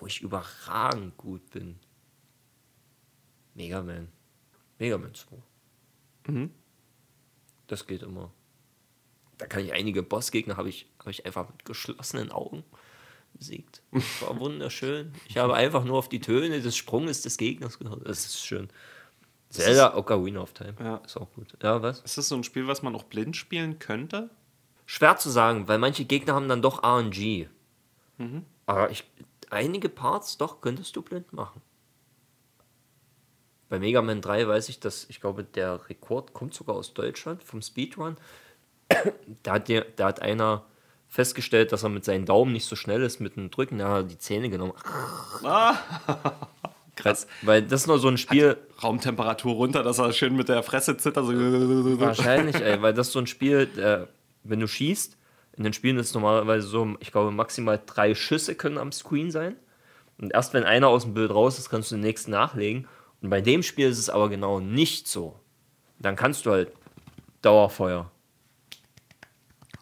wo 0.00 0.06
ich 0.06 0.20
überragend 0.22 1.16
gut 1.16 1.50
bin. 1.50 1.78
Mega 3.54 3.82
Man. 3.82 4.08
Mega 4.78 4.98
Man 4.98 5.14
2. 5.14 5.36
Mhm. 6.28 6.50
Das 7.66 7.86
geht 7.86 8.02
immer. 8.02 8.32
Da 9.38 9.46
kann 9.46 9.64
ich 9.64 9.72
einige 9.72 10.02
Bossgegner 10.02 10.56
habe 10.56 10.68
ich, 10.68 10.88
habe 11.00 11.10
ich 11.10 11.24
einfach 11.26 11.48
mit 11.48 11.64
geschlossenen 11.64 12.32
Augen 12.32 12.64
besiegt. 13.34 13.82
Das 13.92 14.22
war 14.22 14.38
wunderschön. 14.40 15.12
Ich 15.28 15.38
habe 15.38 15.54
einfach 15.54 15.84
nur 15.84 15.98
auf 15.98 16.08
die 16.08 16.20
Töne 16.20 16.60
des 16.60 16.76
Sprunges 16.76 17.22
des 17.22 17.36
Gegners 17.36 17.78
gehört. 17.78 18.06
Das 18.06 18.24
ist 18.24 18.44
schön. 18.44 18.68
Zelda 19.50 19.96
Ocarina 19.96 20.40
of 20.40 20.52
Time. 20.52 20.74
Ja. 20.80 20.96
Ist 20.96 21.16
auch 21.16 21.32
gut. 21.32 21.56
Ja, 21.62 21.80
was? 21.82 22.00
Ist 22.00 22.18
das 22.18 22.28
so 22.28 22.36
ein 22.36 22.44
Spiel, 22.44 22.66
was 22.66 22.82
man 22.82 22.94
auch 22.94 23.04
blind 23.04 23.36
spielen 23.36 23.78
könnte? 23.78 24.30
Schwer 24.86 25.16
zu 25.16 25.30
sagen, 25.30 25.68
weil 25.68 25.78
manche 25.78 26.04
Gegner 26.04 26.34
haben 26.34 26.48
dann 26.48 26.62
doch 26.62 26.82
RNG. 26.82 27.48
Aber 28.66 28.90
ich, 28.90 29.04
einige 29.50 29.88
Parts 29.88 30.38
doch 30.38 30.60
könntest 30.60 30.96
du 30.96 31.02
blind 31.02 31.32
machen. 31.32 31.60
Bei 33.68 33.78
Mega 33.78 34.00
Man 34.00 34.22
3 34.22 34.48
weiß 34.48 34.68
ich, 34.70 34.80
dass 34.80 35.06
ich 35.08 35.20
glaube, 35.20 35.44
der 35.44 35.88
Rekord 35.88 36.32
kommt 36.32 36.54
sogar 36.54 36.76
aus 36.76 36.94
Deutschland 36.94 37.42
vom 37.42 37.60
Speedrun. 37.60 38.16
da, 39.42 39.54
hat 39.54 39.68
der, 39.68 39.84
da 39.96 40.06
hat 40.06 40.22
einer 40.22 40.64
festgestellt, 41.06 41.72
dass 41.72 41.82
er 41.82 41.90
mit 41.90 42.04
seinen 42.04 42.24
Daumen 42.24 42.52
nicht 42.52 42.66
so 42.66 42.76
schnell 42.76 43.02
ist 43.02 43.20
mit 43.20 43.36
dem 43.36 43.50
Drücken. 43.50 43.78
Da 43.78 43.88
hat 43.88 43.96
er 43.96 44.02
die 44.04 44.18
Zähne 44.18 44.48
genommen. 44.48 44.72
Krass. 46.96 47.26
Weil 47.42 47.62
das 47.62 47.82
ist 47.82 47.86
nur 47.86 47.98
so 47.98 48.08
ein 48.08 48.18
Spiel. 48.18 48.56
Raumtemperatur 48.82 49.54
runter, 49.54 49.82
dass 49.82 49.98
er 49.98 50.12
schön 50.12 50.36
mit 50.36 50.48
der 50.48 50.62
Fresse 50.62 50.96
zittert. 50.96 51.26
So. 51.26 51.32
Wahrscheinlich, 52.00 52.56
ey, 52.56 52.80
weil 52.82 52.94
das 52.94 53.08
ist 53.08 53.12
so 53.12 53.18
ein 53.18 53.26
Spiel, 53.26 53.68
äh, 53.76 54.06
wenn 54.44 54.60
du 54.60 54.68
schießt, 54.68 55.16
In 55.58 55.64
den 55.64 55.72
Spielen 55.72 55.98
ist 55.98 56.06
es 56.06 56.14
normalerweise 56.14 56.68
so, 56.68 56.94
ich 57.00 57.10
glaube, 57.10 57.32
maximal 57.32 57.82
drei 57.84 58.14
Schüsse 58.14 58.54
können 58.54 58.78
am 58.78 58.92
Screen 58.92 59.32
sein. 59.32 59.56
Und 60.16 60.32
erst 60.32 60.54
wenn 60.54 60.62
einer 60.62 60.86
aus 60.86 61.02
dem 61.02 61.14
Bild 61.14 61.32
raus 61.32 61.58
ist, 61.58 61.68
kannst 61.68 61.90
du 61.90 61.96
den 61.96 62.02
nächsten 62.02 62.30
nachlegen. 62.30 62.86
Und 63.20 63.30
bei 63.30 63.40
dem 63.40 63.64
Spiel 63.64 63.88
ist 63.88 63.98
es 63.98 64.08
aber 64.08 64.28
genau 64.28 64.60
nicht 64.60 65.08
so. 65.08 65.40
Dann 65.98 66.14
kannst 66.14 66.46
du 66.46 66.52
halt 66.52 66.72
Dauerfeuer. 67.42 68.10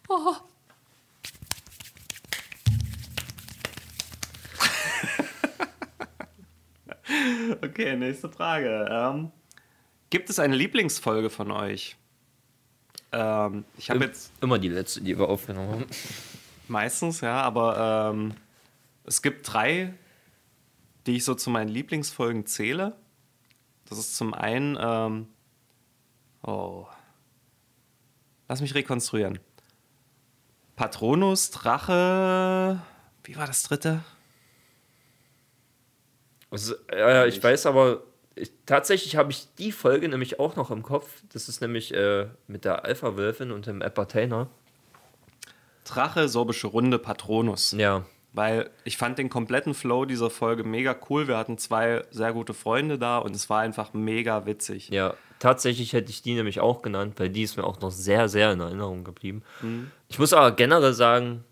Okay, 7.63 7.97
nächste 7.97 8.29
Frage. 8.29 8.89
Ähm, 8.91 9.31
gibt 10.11 10.29
es 10.29 10.39
eine 10.39 10.57
Lieblingsfolge 10.57 11.31
von 11.31 11.51
euch? 11.51 11.97
Ähm, 13.13 13.65
ich 13.79 13.91
habe 13.91 14.05
jetzt 14.05 14.33
Immer 14.41 14.59
die 14.59 14.69
letzte, 14.69 15.01
die 15.01 15.19
wir 15.19 15.29
aufgenommen 15.29 15.71
haben. 15.71 15.87
meistens, 16.69 17.21
ja, 17.21 17.41
aber 17.43 18.13
ähm, 18.13 18.35
es 19.05 19.23
gibt 19.23 19.53
drei, 19.53 19.95
die 21.07 21.17
ich 21.17 21.25
so 21.25 21.35
zu 21.35 21.51
meinen 21.51 21.69
Lieblingsfolgen 21.69 22.47
zähle. 22.47 22.97
Das 23.89 23.99
ist 23.99 24.17
zum 24.17 24.35
einen, 24.35 24.77
ähm, 24.81 25.29
oh, 26.43 26.87
lass 28.49 28.61
mich 28.61 28.75
rekonstruieren. 28.75 29.39
Patronus, 30.75 31.51
Drache, 31.51 32.83
wie 33.25 33.37
war 33.37 33.47
das 33.47 33.63
dritte? 33.63 34.05
Also, 36.51 36.75
ja, 36.91 37.11
ja, 37.11 37.27
ich 37.27 37.43
weiß 37.43 37.67
aber, 37.67 38.03
ich, 38.37 38.53
tatsächlich 38.67 39.17
habe 39.17 39.33
ich 39.33 39.49
die 39.59 39.73
Folge 39.73 40.09
nämlich 40.09 40.39
auch 40.39 40.57
noch 40.57 40.71
im 40.71 40.83
Kopf. 40.83 41.23
Das 41.33 41.49
ist 41.49 41.61
nämlich 41.61 41.93
äh, 41.95 42.27
mit 42.47 42.65
der 42.65 42.85
Alpha-Wölfin 42.85 43.51
und 43.51 43.67
dem 43.67 43.83
Appertainer. 43.83 44.49
Drache, 45.85 46.29
sorbische 46.29 46.67
Runde, 46.67 46.99
Patronus. 46.99 47.73
Ja, 47.73 48.05
Weil 48.33 48.71
ich 48.85 48.97
fand 48.97 49.19
den 49.19 49.31
kompletten 49.31 49.73
Flow 49.73 50.05
dieser 50.05 50.31
Folge 50.31 50.65
mega 50.65 50.97
cool. 51.09 51.29
Wir 51.29 51.37
hatten 51.39 51.59
zwei 51.59 52.03
sehr 52.11 52.33
gute 52.33 52.55
Freunde 52.55 52.99
da 52.99 53.19
und 53.19 53.35
es 53.35 53.49
war 53.49 53.61
einfach 53.61 53.93
mega 53.93 54.47
witzig. 54.47 54.89
ja. 54.91 55.15
Tatsächlich 55.39 55.93
hätte 55.93 56.11
ich 56.11 56.23
die 56.23 56.33
nämlich 56.33 56.61
auch 56.61 56.81
genannt, 56.81 57.21
weil 57.21 57.29
die 57.29 57.43
ist 57.43 57.59
mir 57.59 57.65
auch 57.65 57.79
noch 57.81 57.91
sehr, 57.91 58.27
sehr 58.31 58.53
in 58.53 58.61
Erinnerung 58.61 59.05
geblieben. 59.05 59.43
Ich 60.09 60.19
muss 60.19 60.33
aber 60.33 60.53
generell 60.53 60.95
sagen, 60.95 61.45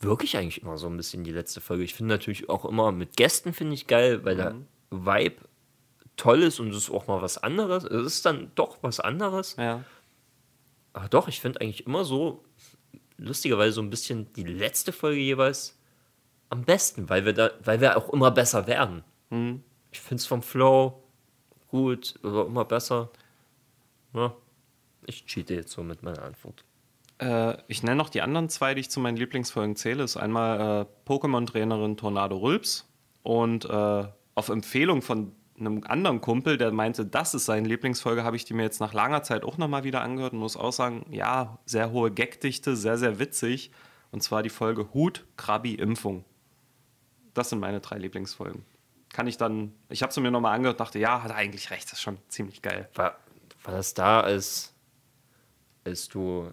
wirklich 0.00 0.38
eigentlich 0.38 0.62
immer 0.62 0.78
so 0.78 0.86
ein 0.86 0.96
bisschen 0.96 1.22
die 1.22 1.30
letzte 1.30 1.60
Folge. 1.60 1.84
Ich 1.84 1.92
finde 1.92 2.14
natürlich 2.14 2.48
auch 2.48 2.64
immer 2.64 2.90
mit 2.90 3.18
Gästen 3.18 3.52
finde 3.52 3.74
ich 3.74 3.86
geil, 3.86 4.24
weil 4.24 4.36
der 4.36 4.54
Vibe 4.90 5.36
toll 6.16 6.42
ist 6.42 6.60
und 6.60 6.70
es 6.70 6.76
ist 6.76 6.90
auch 6.90 7.06
mal 7.06 7.22
was 7.22 7.38
anderes. 7.38 7.84
Es 7.84 8.06
ist 8.06 8.26
dann 8.26 8.50
doch 8.54 8.78
was 8.82 9.00
anderes. 9.00 9.56
Ja. 9.56 9.84
Aber 10.92 11.08
doch, 11.08 11.28
ich 11.28 11.40
finde 11.40 11.60
eigentlich 11.60 11.86
immer 11.86 12.04
so, 12.04 12.44
lustigerweise 13.16 13.72
so 13.72 13.82
ein 13.82 13.90
bisschen 13.90 14.32
die 14.34 14.44
letzte 14.44 14.92
Folge 14.92 15.20
jeweils 15.20 15.78
am 16.50 16.64
besten, 16.64 17.08
weil 17.08 17.24
wir 17.24 17.32
da, 17.32 17.50
weil 17.64 17.80
wir 17.80 17.96
auch 17.96 18.10
immer 18.10 18.30
besser 18.30 18.66
werden. 18.66 19.04
Ich 19.90 20.00
finde 20.00 20.20
es 20.20 20.26
vom 20.26 20.42
Flow 20.42 21.02
gut, 21.68 22.14
oder 22.22 22.46
immer 22.46 22.66
besser. 22.66 23.10
Ja, 24.14 24.36
ich 25.06 25.24
cheate 25.24 25.54
jetzt 25.54 25.72
so 25.72 25.82
mit 25.82 26.02
meiner 26.02 26.22
Antwort. 26.22 26.64
Äh, 27.18 27.56
ich 27.68 27.82
nenne 27.82 27.96
noch 27.96 28.10
die 28.10 28.20
anderen 28.20 28.50
zwei, 28.50 28.74
die 28.74 28.80
ich 28.80 28.90
zu 28.90 29.00
meinen 29.00 29.16
Lieblingsfolgen 29.16 29.76
zähle. 29.76 30.04
Ist 30.04 30.18
einmal 30.18 30.82
äh, 30.82 31.10
Pokémon-Trainerin 31.10 31.96
Tornado 31.96 32.36
Rülps 32.36 32.86
und 33.22 33.64
äh, 33.64 34.04
auf 34.34 34.48
Empfehlung 34.50 35.00
von 35.00 35.32
einem 35.66 35.84
anderen 35.84 36.20
Kumpel, 36.20 36.58
der 36.58 36.72
meinte, 36.72 37.06
das 37.06 37.34
ist 37.34 37.46
seine 37.46 37.66
Lieblingsfolge, 37.68 38.24
habe 38.24 38.36
ich 38.36 38.44
die 38.44 38.54
mir 38.54 38.62
jetzt 38.62 38.80
nach 38.80 38.92
langer 38.92 39.22
Zeit 39.22 39.44
auch 39.44 39.58
nochmal 39.58 39.84
wieder 39.84 40.02
angehört 40.02 40.32
und 40.32 40.38
muss 40.38 40.56
auch 40.56 40.72
sagen, 40.72 41.06
ja, 41.10 41.58
sehr 41.64 41.90
hohe 41.90 42.10
Gagdichte, 42.10 42.76
sehr, 42.76 42.98
sehr 42.98 43.18
witzig. 43.18 43.70
Und 44.10 44.22
zwar 44.22 44.42
die 44.42 44.50
Folge 44.50 44.92
Hut, 44.92 45.24
Krabi, 45.36 45.74
Impfung. 45.74 46.24
Das 47.34 47.48
sind 47.48 47.60
meine 47.60 47.80
drei 47.80 47.98
Lieblingsfolgen. 47.98 48.64
Kann 49.12 49.26
ich 49.26 49.36
dann, 49.36 49.72
ich 49.88 50.02
habe 50.02 50.12
sie 50.12 50.20
mir 50.20 50.30
nochmal 50.30 50.54
angehört, 50.54 50.80
dachte, 50.80 50.98
ja, 50.98 51.22
hat 51.22 51.30
er 51.30 51.36
eigentlich 51.36 51.70
recht, 51.70 51.86
das 51.86 51.94
ist 51.94 52.02
schon 52.02 52.18
ziemlich 52.28 52.62
geil. 52.62 52.88
War, 52.94 53.16
war 53.64 53.74
das 53.74 53.94
da, 53.94 54.20
als, 54.20 54.74
als 55.84 56.08
du 56.08 56.52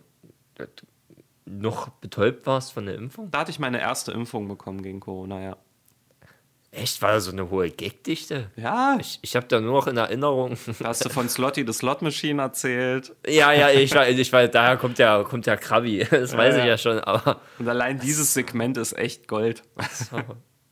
noch 1.45 1.89
betäubt 1.89 2.45
warst 2.45 2.73
von 2.73 2.85
der 2.85 2.95
Impfung? 2.95 3.31
Da 3.31 3.39
hatte 3.39 3.51
ich 3.51 3.59
meine 3.59 3.79
erste 3.79 4.11
Impfung 4.11 4.47
bekommen 4.47 4.81
gegen 4.81 4.99
Corona, 4.99 5.41
ja. 5.41 5.57
Echt? 6.71 7.01
War 7.01 7.13
da 7.13 7.19
so 7.19 7.31
eine 7.31 7.49
hohe 7.49 7.71
Gagdichte? 7.71 8.51
Ja, 8.55 8.95
Ich, 8.99 9.17
ich 9.23 9.35
habe 9.35 9.47
da 9.47 9.59
nur 9.59 9.73
noch 9.73 9.87
in 9.87 9.97
Erinnerung. 9.97 10.55
Hast 10.83 11.03
du 11.03 11.09
von 11.09 11.27
Slotty 11.27 11.65
the 11.65 11.73
Slot 11.73 12.01
Machine 12.03 12.41
erzählt? 12.41 13.15
ja, 13.27 13.51
ja, 13.51 13.69
ich 13.71 13.93
weiß, 13.93 14.15
ich 14.17 14.31
weiß, 14.31 14.51
daher 14.51 14.77
kommt 14.77 14.99
ja, 14.99 15.23
kommt 15.23 15.45
ja 15.47 15.55
Krabi. 15.55 16.05
Das 16.11 16.35
weiß 16.37 16.55
Ja, 16.55 16.59
ich 16.59 16.65
ja. 16.65 16.71
ja 16.71 16.77
schon, 16.77 16.99
aber 16.99 17.41
Und 17.57 17.67
allein 17.67 17.99
dieses 17.99 18.33
Segment 18.33 18.77
ist 18.77 18.93
echt 18.97 19.27
Gold. 19.27 19.63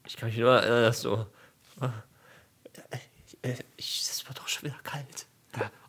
ich 0.05 0.17
kann 0.17 0.29
mich 0.29 0.37
nur 0.37 0.51
erinnern, 0.55 0.83
dass 0.83 1.01
so. 1.01 1.25
äh, 3.41 3.53
Ich, 3.77 4.01
es 4.01 4.27
wird 4.27 4.37
doch 4.37 4.47
schon 4.47 4.63
wieder 4.69 4.79
kalt. 4.83 5.26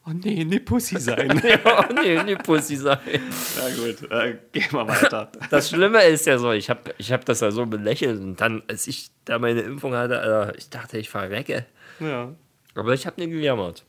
Oh 0.09 0.13
nee, 0.15 0.45
ne 0.45 0.59
Pussy 0.61 0.99
sein. 1.01 1.43
ja, 1.45 1.89
nee, 2.03 2.23
nee, 2.23 2.37
Pussy 2.37 2.77
sein. 2.77 2.99
Na 3.59 3.69
gut, 3.75 4.11
äh, 4.11 4.39
gehen 4.53 4.73
wir 4.73 4.89
weiter. 4.89 5.31
Das 5.51 5.69
Schlimme 5.71 6.03
ist 6.05 6.27
ja 6.27 6.39
so, 6.39 6.53
ich 6.53 6.71
habe 6.71 6.95
ich 6.99 7.13
hab 7.13 7.25
das 7.27 7.41
ja 7.41 7.51
so 7.51 7.67
belächelt 7.67 8.21
und 8.21 8.41
dann, 8.41 8.63
als 8.69 8.87
ich 8.87 9.11
da 9.25 9.39
meine 9.39 9.61
Impfung 9.61 9.95
hatte, 9.95 10.21
Alter, 10.21 10.57
ich 10.57 10.71
dachte, 10.71 10.99
ich 10.99 11.11
verrecke. 11.11 11.67
Ja. 12.01 12.35
Aber 12.75 12.95
ich 12.95 13.07
habe 13.07 13.21
nicht 13.21 13.33
gejammert. 13.33 13.85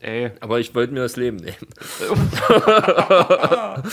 Ey, 0.00 0.32
Aber 0.40 0.60
ich 0.60 0.74
wollte 0.74 0.92
mir 0.92 1.00
das 1.00 1.16
Leben 1.16 1.36
nehmen. 1.36 1.56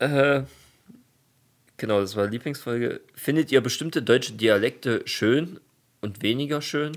äh, 0.00 0.42
genau, 1.76 2.00
das 2.00 2.16
war 2.16 2.26
Lieblingsfolge. 2.26 3.00
Findet 3.14 3.52
ihr 3.52 3.60
bestimmte 3.62 4.02
deutsche 4.02 4.32
Dialekte 4.34 5.02
schön 5.06 5.60
und 6.00 6.22
weniger 6.22 6.60
schön? 6.60 6.96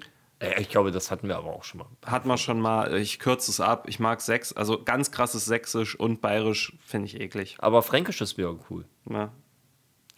Ich 0.60 0.70
glaube, 0.70 0.91
das 0.91 1.12
hatten 1.12 1.28
wir 1.28 1.38
aber 1.38 1.54
auch 1.54 1.64
schon 1.64 1.80
mal. 1.80 1.88
hat 2.06 2.26
man 2.26 2.38
schon 2.38 2.60
mal, 2.60 2.96
ich 2.96 3.20
kürze 3.20 3.52
es 3.52 3.60
ab. 3.60 3.86
Ich 3.88 4.00
mag 4.00 4.22
Sächs, 4.22 4.54
also 4.54 4.84
ganz 4.84 5.12
krasses 5.12 5.46
Sächsisch 5.46 6.00
und 6.00 6.22
Bayerisch 6.22 6.74
finde 6.86 7.08
ich 7.08 7.20
eklig. 7.20 7.56
Aber 7.60 7.82
Fränkisch 7.82 8.22
ist 8.22 8.38
wieder 8.38 8.56
cool. 8.70 8.86
Ja. 9.10 9.32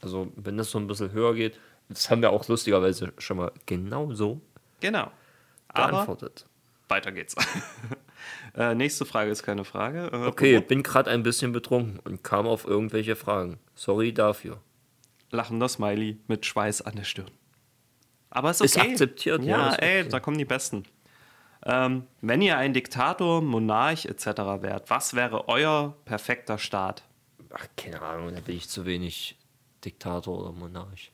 Also, 0.01 0.31
wenn 0.35 0.57
das 0.57 0.69
so 0.71 0.77
ein 0.77 0.87
bisschen 0.87 1.11
höher 1.11 1.33
geht, 1.33 1.59
das 1.89 2.09
haben 2.09 2.21
wir 2.21 2.31
auch 2.31 2.47
lustigerweise 2.47 3.13
schon 3.17 3.37
mal 3.37 3.51
genau 3.65 4.13
so 4.13 4.41
Genau. 4.79 5.11
Aber 5.69 5.91
beantwortet. 5.91 6.45
weiter 6.87 7.11
geht's. 7.11 7.35
äh, 8.55 8.75
nächste 8.75 9.05
Frage 9.05 9.31
ist 9.31 9.43
keine 9.43 9.63
Frage. 9.63 10.09
Äh, 10.11 10.27
Okay, 10.27 10.59
bin 10.61 10.83
gerade 10.83 11.09
ein 11.09 11.23
bisschen 11.23 11.51
betrunken 11.51 11.99
und 11.99 12.23
kam 12.23 12.45
auf 12.47 12.65
irgendwelche 12.65 13.15
Fragen. 13.15 13.59
Sorry 13.75 14.13
dafür. 14.13 14.59
Lachender 15.31 15.67
Smiley 15.67 16.17
mit 16.27 16.45
Schweiß 16.45 16.81
an 16.83 16.95
der 16.95 17.03
Stirn. 17.03 17.31
Aber 18.29 18.49
es 18.49 18.61
Ist 18.61 18.75
ist 18.75 18.81
okay. 18.81 18.91
akzeptiert, 18.91 19.43
ja, 19.43 19.57
Ja, 19.57 19.69
ist 19.69 19.81
ey, 19.81 20.01
okay. 20.01 20.09
da 20.09 20.19
kommen 20.19 20.37
die 20.37 20.45
Besten. 20.45 20.83
Ähm, 21.65 22.03
wenn 22.21 22.41
ihr 22.41 22.57
ein 22.57 22.73
Diktator, 22.73 23.41
Monarch 23.41 24.05
etc. 24.05 24.25
wärt, 24.61 24.89
was 24.89 25.13
wäre 25.15 25.47
euer 25.47 25.95
perfekter 26.05 26.57
Staat? 26.57 27.03
Ach, 27.49 27.65
keine 27.75 28.01
Ahnung, 28.01 28.33
da 28.35 28.41
bin 28.41 28.55
ich 28.57 28.69
zu 28.69 28.85
wenig 28.85 29.37
Diktator 29.83 30.39
oder 30.39 30.51
Monarch. 30.51 31.11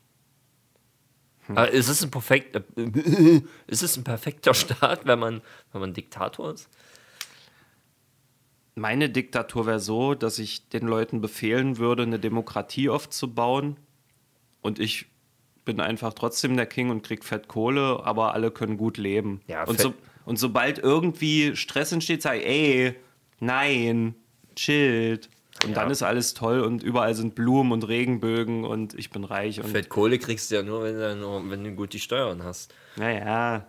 Aber 1.50 1.70
ist 1.72 1.90
es 1.90 2.04
ein 2.04 2.12
perfekt, 2.12 2.56
äh, 2.56 2.62
ist 3.68 3.84
es 3.84 3.98
ein 3.98 4.04
perfekter 4.04 4.54
Staat, 4.54 5.06
wenn 5.06 5.20
man, 5.20 5.42
wenn 5.72 5.82
man 5.82 5.94
Diktator 5.94 6.54
ist? 6.54 6.70
Meine 8.76 9.10
Diktatur 9.10 9.66
wäre 9.68 9.80
so, 9.80 10.16
dass 10.16 10.40
ich 10.40 10.68
den 10.70 10.88
Leuten 10.88 11.22
befehlen 11.22 11.78
würde, 11.78 12.04
eine 12.04 12.20
Demokratie 12.20 12.90
aufzubauen. 12.90 13.78
Und 14.62 14.80
ich 14.80 15.08
bin 15.66 15.80
einfach 15.80 16.14
trotzdem 16.14 16.56
der 16.58 16.66
King 16.66 16.90
und 16.90 17.04
krieg 17.04 17.24
fett 17.24 17.48
Kohle, 17.48 18.02
aber 18.04 18.34
alle 18.34 18.52
können 18.52 18.78
gut 18.78 18.98
leben. 18.98 19.42
Ja, 19.48 19.64
und, 19.64 19.80
so, 19.80 19.94
und 20.26 20.38
sobald 20.38 20.80
irgendwie 20.80 21.56
Stress 21.56 21.92
entsteht, 21.92 22.22
sage 22.22 22.40
ich, 22.42 22.46
ey, 22.48 22.96
nein, 23.40 24.16
chillt. 24.56 25.30
Und 25.64 25.70
Ja. 25.72 25.76
dann 25.76 25.92
ist 25.92 26.04
alles 26.04 26.34
toll 26.34 26.60
und 26.62 26.84
überall 26.84 27.16
sind 27.16 27.36
Blumen 27.36 27.72
und 27.72 27.88
Regenbögen 27.88 28.66
und 28.66 28.94
ich 28.96 29.12
bin 29.12 29.24
reich. 29.24 29.60
Und 29.62 29.70
Fett 29.70 29.88
Kohle 29.88 30.20
kriegst 30.20 30.52
du 30.52 30.56
ja 30.56 30.64
nur, 30.64 30.84
wenn 30.84 31.22
du, 31.22 31.50
wenn 31.50 31.64
du 31.64 31.72
gut 31.72 31.94
die 31.94 32.00
Steuern 32.00 32.44
hast. 32.44 32.74
naja, 32.98 33.66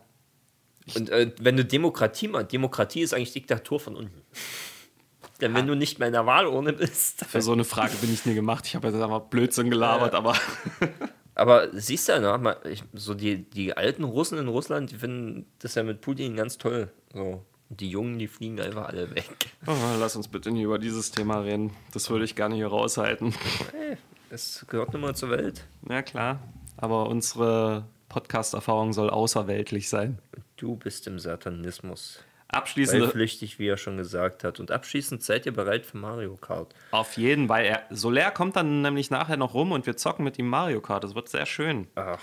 Und 0.97 1.11
äh, 1.11 1.31
wenn 1.41 1.57
du 1.57 1.65
Demokratie 1.65 2.29
machst, 2.29 2.53
Demokratie 2.53 3.03
ist 3.03 3.15
eigentlich 3.15 3.33
Diktatur 3.33 3.79
von 3.79 3.95
unten. 3.97 4.23
Denn 5.41 5.53
wenn 5.55 5.67
du 5.67 5.75
nicht 5.75 5.99
mehr 5.99 6.09
in 6.09 6.15
der 6.15 6.27
Wahlurne 6.27 6.73
bist. 6.73 7.25
für 7.27 7.43
so 7.43 7.53
eine 7.53 7.65
Frage 7.65 7.95
bin 8.01 8.13
ich 8.13 8.25
nie 8.25 8.35
gemacht. 8.35 8.67
Ich 8.67 8.75
habe 8.77 8.87
jetzt 8.89 9.01
einfach 9.01 9.21
Blödsinn 9.23 9.69
gelabert, 9.69 10.15
aber 10.15 10.35
Aber 11.35 11.69
siehst 11.73 12.09
du 12.09 12.13
ja, 12.13 12.39
ne, 12.39 12.57
so 12.93 13.15
die, 13.15 13.43
die 13.51 13.77
alten 13.77 14.05
Russen 14.05 14.39
in 14.39 14.49
Russland, 14.49 14.93
die 14.93 14.97
finden 14.97 15.47
das 15.59 15.75
ja 15.75 15.83
mit 15.83 16.01
Putin 16.01 16.37
ganz 16.37 16.59
toll. 16.59 16.91
So. 17.13 17.45
Und 17.71 17.81
die 17.81 17.91
Jungen, 17.91 18.19
die 18.19 18.29
fliegen 18.29 18.61
einfach 18.61 18.89
alle 18.89 19.15
weg. 19.15 19.53
oh, 19.67 19.73
lass 19.99 20.17
uns 20.17 20.29
bitte 20.29 20.51
nicht 20.51 20.63
über 20.63 20.79
dieses 20.79 21.11
Thema 21.11 21.41
reden. 21.41 21.71
Das 21.93 22.11
würde 22.11 22.25
ich 22.25 22.37
gerne 22.37 22.55
hier 22.55 22.69
raushalten. 22.69 23.35
Hey, 23.73 23.97
es 24.31 24.65
gehört 24.69 24.93
nun 24.93 25.03
mal 25.03 25.17
zur 25.17 25.31
Welt. 25.31 25.65
Ja, 25.89 26.03
klar. 26.03 26.41
Aber 26.77 27.09
unsere 27.09 27.87
Podcast-Erfahrung 28.09 28.93
soll 28.93 29.11
außerweltlich 29.11 29.89
sein. 29.89 30.19
Du 30.57 30.77
bist 30.77 31.07
im 31.07 31.19
Satanismus. 31.19 32.23
Abschließend 32.55 33.05
Beiflüchtig, 33.05 33.59
wie 33.59 33.67
er 33.67 33.77
schon 33.77 33.97
gesagt 33.97 34.45
hat. 34.45 34.61
Und 34.61 34.71
abschließend 34.71 35.23
seid 35.23 35.47
ihr 35.47 35.53
bereit 35.53 35.85
für 35.87 35.97
Mario 35.97 36.37
Kart. 36.37 36.75
auf 36.93 37.17
jeden, 37.17 37.49
weil 37.49 37.67
er, 37.67 37.83
Soler 37.91 38.31
kommt 38.31 38.57
dann 38.57 38.83
nämlich 38.83 39.11
nachher 39.11 39.37
noch 39.37 39.55
rum 39.55 39.73
und 39.73 39.87
wir 39.87 39.97
zocken 39.97 40.25
mit 40.25 40.39
ihm 40.39 40.49
Mario 40.49 40.81
Kart. 40.81 41.03
Das 41.05 41.15
wird 41.15 41.29
sehr 41.29 41.47
schön. 41.47 41.89
Ach, 41.97 42.21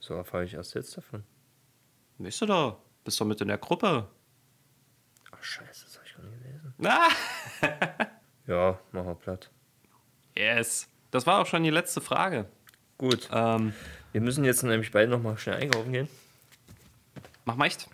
so 0.00 0.14
erfahre 0.14 0.44
ich 0.44 0.54
erst 0.54 0.74
jetzt 0.74 0.96
davon. 0.96 1.24
Bist 2.18 2.40
du 2.40 2.46
da? 2.46 2.76
Bist 3.04 3.20
doch 3.20 3.26
mit 3.26 3.40
in 3.40 3.48
der 3.48 3.58
Gruppe. 3.58 4.08
Ach, 5.32 5.42
scheiße, 5.42 5.84
das 5.84 5.96
habe 5.96 6.06
ich 6.06 6.14
gar 6.16 6.24
nicht 6.24 6.42
gelesen. 6.42 6.74
Ah! 6.84 8.06
Ja, 8.46 8.78
machen 8.92 9.06
wir 9.06 9.14
platt. 9.14 9.50
Yes. 10.36 10.86
Das 11.10 11.26
war 11.26 11.40
auch 11.40 11.46
schon 11.46 11.62
die 11.62 11.70
letzte 11.70 12.02
Frage. 12.02 12.44
Gut. 12.98 13.28
Ähm, 13.32 13.72
Wir 14.12 14.20
müssen 14.20 14.44
jetzt 14.44 14.62
nämlich 14.62 14.90
beide 14.90 15.10
nochmal 15.10 15.38
schnell 15.38 15.56
einkaufen 15.62 15.92
gehen. 15.92 16.08
mach 17.46 17.56
mal 17.56 17.64
echt. 17.66 17.88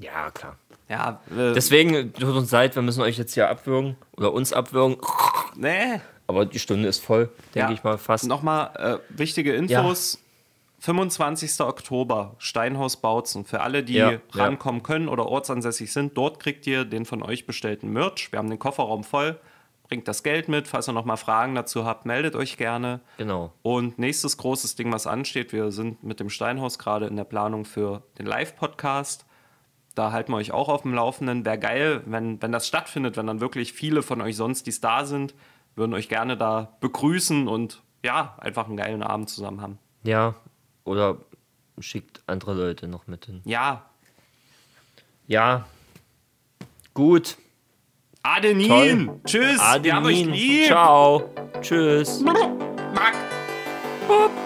Ja, 0.00 0.30
klar. 0.30 0.56
Ja, 0.88 1.20
äh, 1.30 1.52
Deswegen 1.54 2.12
tut 2.12 2.34
uns 2.36 2.50
leid, 2.50 2.74
wir 2.76 2.82
müssen 2.82 3.02
euch 3.02 3.18
jetzt 3.18 3.34
hier 3.34 3.48
abwürgen 3.48 3.96
oder 4.16 4.32
uns 4.32 4.52
abwürgen. 4.52 4.96
nee. 5.56 6.00
Aber 6.28 6.44
die 6.44 6.58
Stunde 6.58 6.88
ist 6.88 7.04
voll, 7.04 7.26
denke 7.54 7.68
Ja. 7.68 7.70
ich 7.70 7.84
mal 7.84 7.98
fast. 7.98 8.26
Nochmal 8.26 9.00
äh, 9.10 9.18
wichtige 9.18 9.54
Infos. 9.54 10.18
25. 10.80 11.60
Oktober, 11.60 12.34
Steinhaus 12.38 12.96
Bautzen. 12.98 13.44
Für 13.44 13.60
alle, 13.60 13.82
die 13.82 13.94
Ja, 13.94 14.10
ja. 14.12 14.18
rankommen 14.34 14.82
können 14.82 15.08
oder 15.08 15.26
ortsansässig 15.26 15.92
sind, 15.92 16.16
dort 16.16 16.38
kriegt 16.40 16.66
ihr 16.66 16.84
den 16.84 17.04
von 17.06 17.22
euch 17.22 17.46
bestellten 17.46 17.92
Merch. 17.92 18.30
Wir 18.30 18.38
haben 18.38 18.50
den 18.50 18.58
Kofferraum 18.58 19.02
voll. 19.04 19.38
Bringt 19.88 20.06
das 20.08 20.22
Geld 20.22 20.48
mit. 20.48 20.66
Falls 20.68 20.88
ihr 20.88 20.92
nochmal 20.92 21.16
Fragen 21.16 21.54
dazu 21.54 21.84
habt, 21.84 22.06
meldet 22.06 22.34
euch 22.36 22.56
gerne. 22.56 23.00
Genau. 23.18 23.52
Und 23.62 23.98
nächstes 23.98 24.36
großes 24.36 24.74
Ding, 24.74 24.92
was 24.92 25.06
ansteht, 25.06 25.52
wir 25.52 25.70
sind 25.70 26.02
mit 26.02 26.18
dem 26.20 26.28
Steinhaus 26.28 26.78
gerade 26.78 27.06
in 27.06 27.16
der 27.16 27.24
Planung 27.24 27.64
für 27.64 28.02
den 28.18 28.26
Live-Podcast. 28.26 29.25
Da 29.96 30.12
halten 30.12 30.30
wir 30.30 30.36
euch 30.36 30.52
auch 30.52 30.68
auf 30.68 30.82
dem 30.82 30.92
Laufenden. 30.94 31.44
Wäre 31.46 31.58
geil, 31.58 32.02
wenn, 32.04 32.40
wenn 32.42 32.52
das 32.52 32.68
stattfindet, 32.68 33.16
wenn 33.16 33.26
dann 33.26 33.40
wirklich 33.40 33.72
viele 33.72 34.02
von 34.02 34.20
euch 34.20 34.36
sonst, 34.36 34.66
die 34.66 34.80
da 34.80 35.04
sind, 35.06 35.34
würden 35.74 35.94
euch 35.94 36.08
gerne 36.08 36.36
da 36.36 36.76
begrüßen 36.80 37.48
und 37.48 37.82
ja, 38.04 38.36
einfach 38.38 38.66
einen 38.66 38.76
geilen 38.76 39.02
Abend 39.02 39.30
zusammen 39.30 39.62
haben. 39.62 39.78
Ja, 40.04 40.34
oder 40.84 41.16
schickt 41.80 42.22
andere 42.26 42.52
Leute 42.54 42.88
noch 42.88 43.06
mit 43.06 43.24
hin. 43.26 43.40
Ja, 43.44 43.86
Ja. 45.26 45.66
Gut. 46.94 47.36
Adenin! 48.22 49.06
Toll. 49.06 49.20
Tschüss! 49.24 49.60
Wir 49.82 49.94
haben 49.94 50.06
euch 50.06 50.16
Adenin. 50.20 50.32
lieb! 50.34 50.66
Ciao. 50.66 51.30
Tschüss. 51.62 52.20
Mack. 52.20 53.14
Boop. 54.06 54.45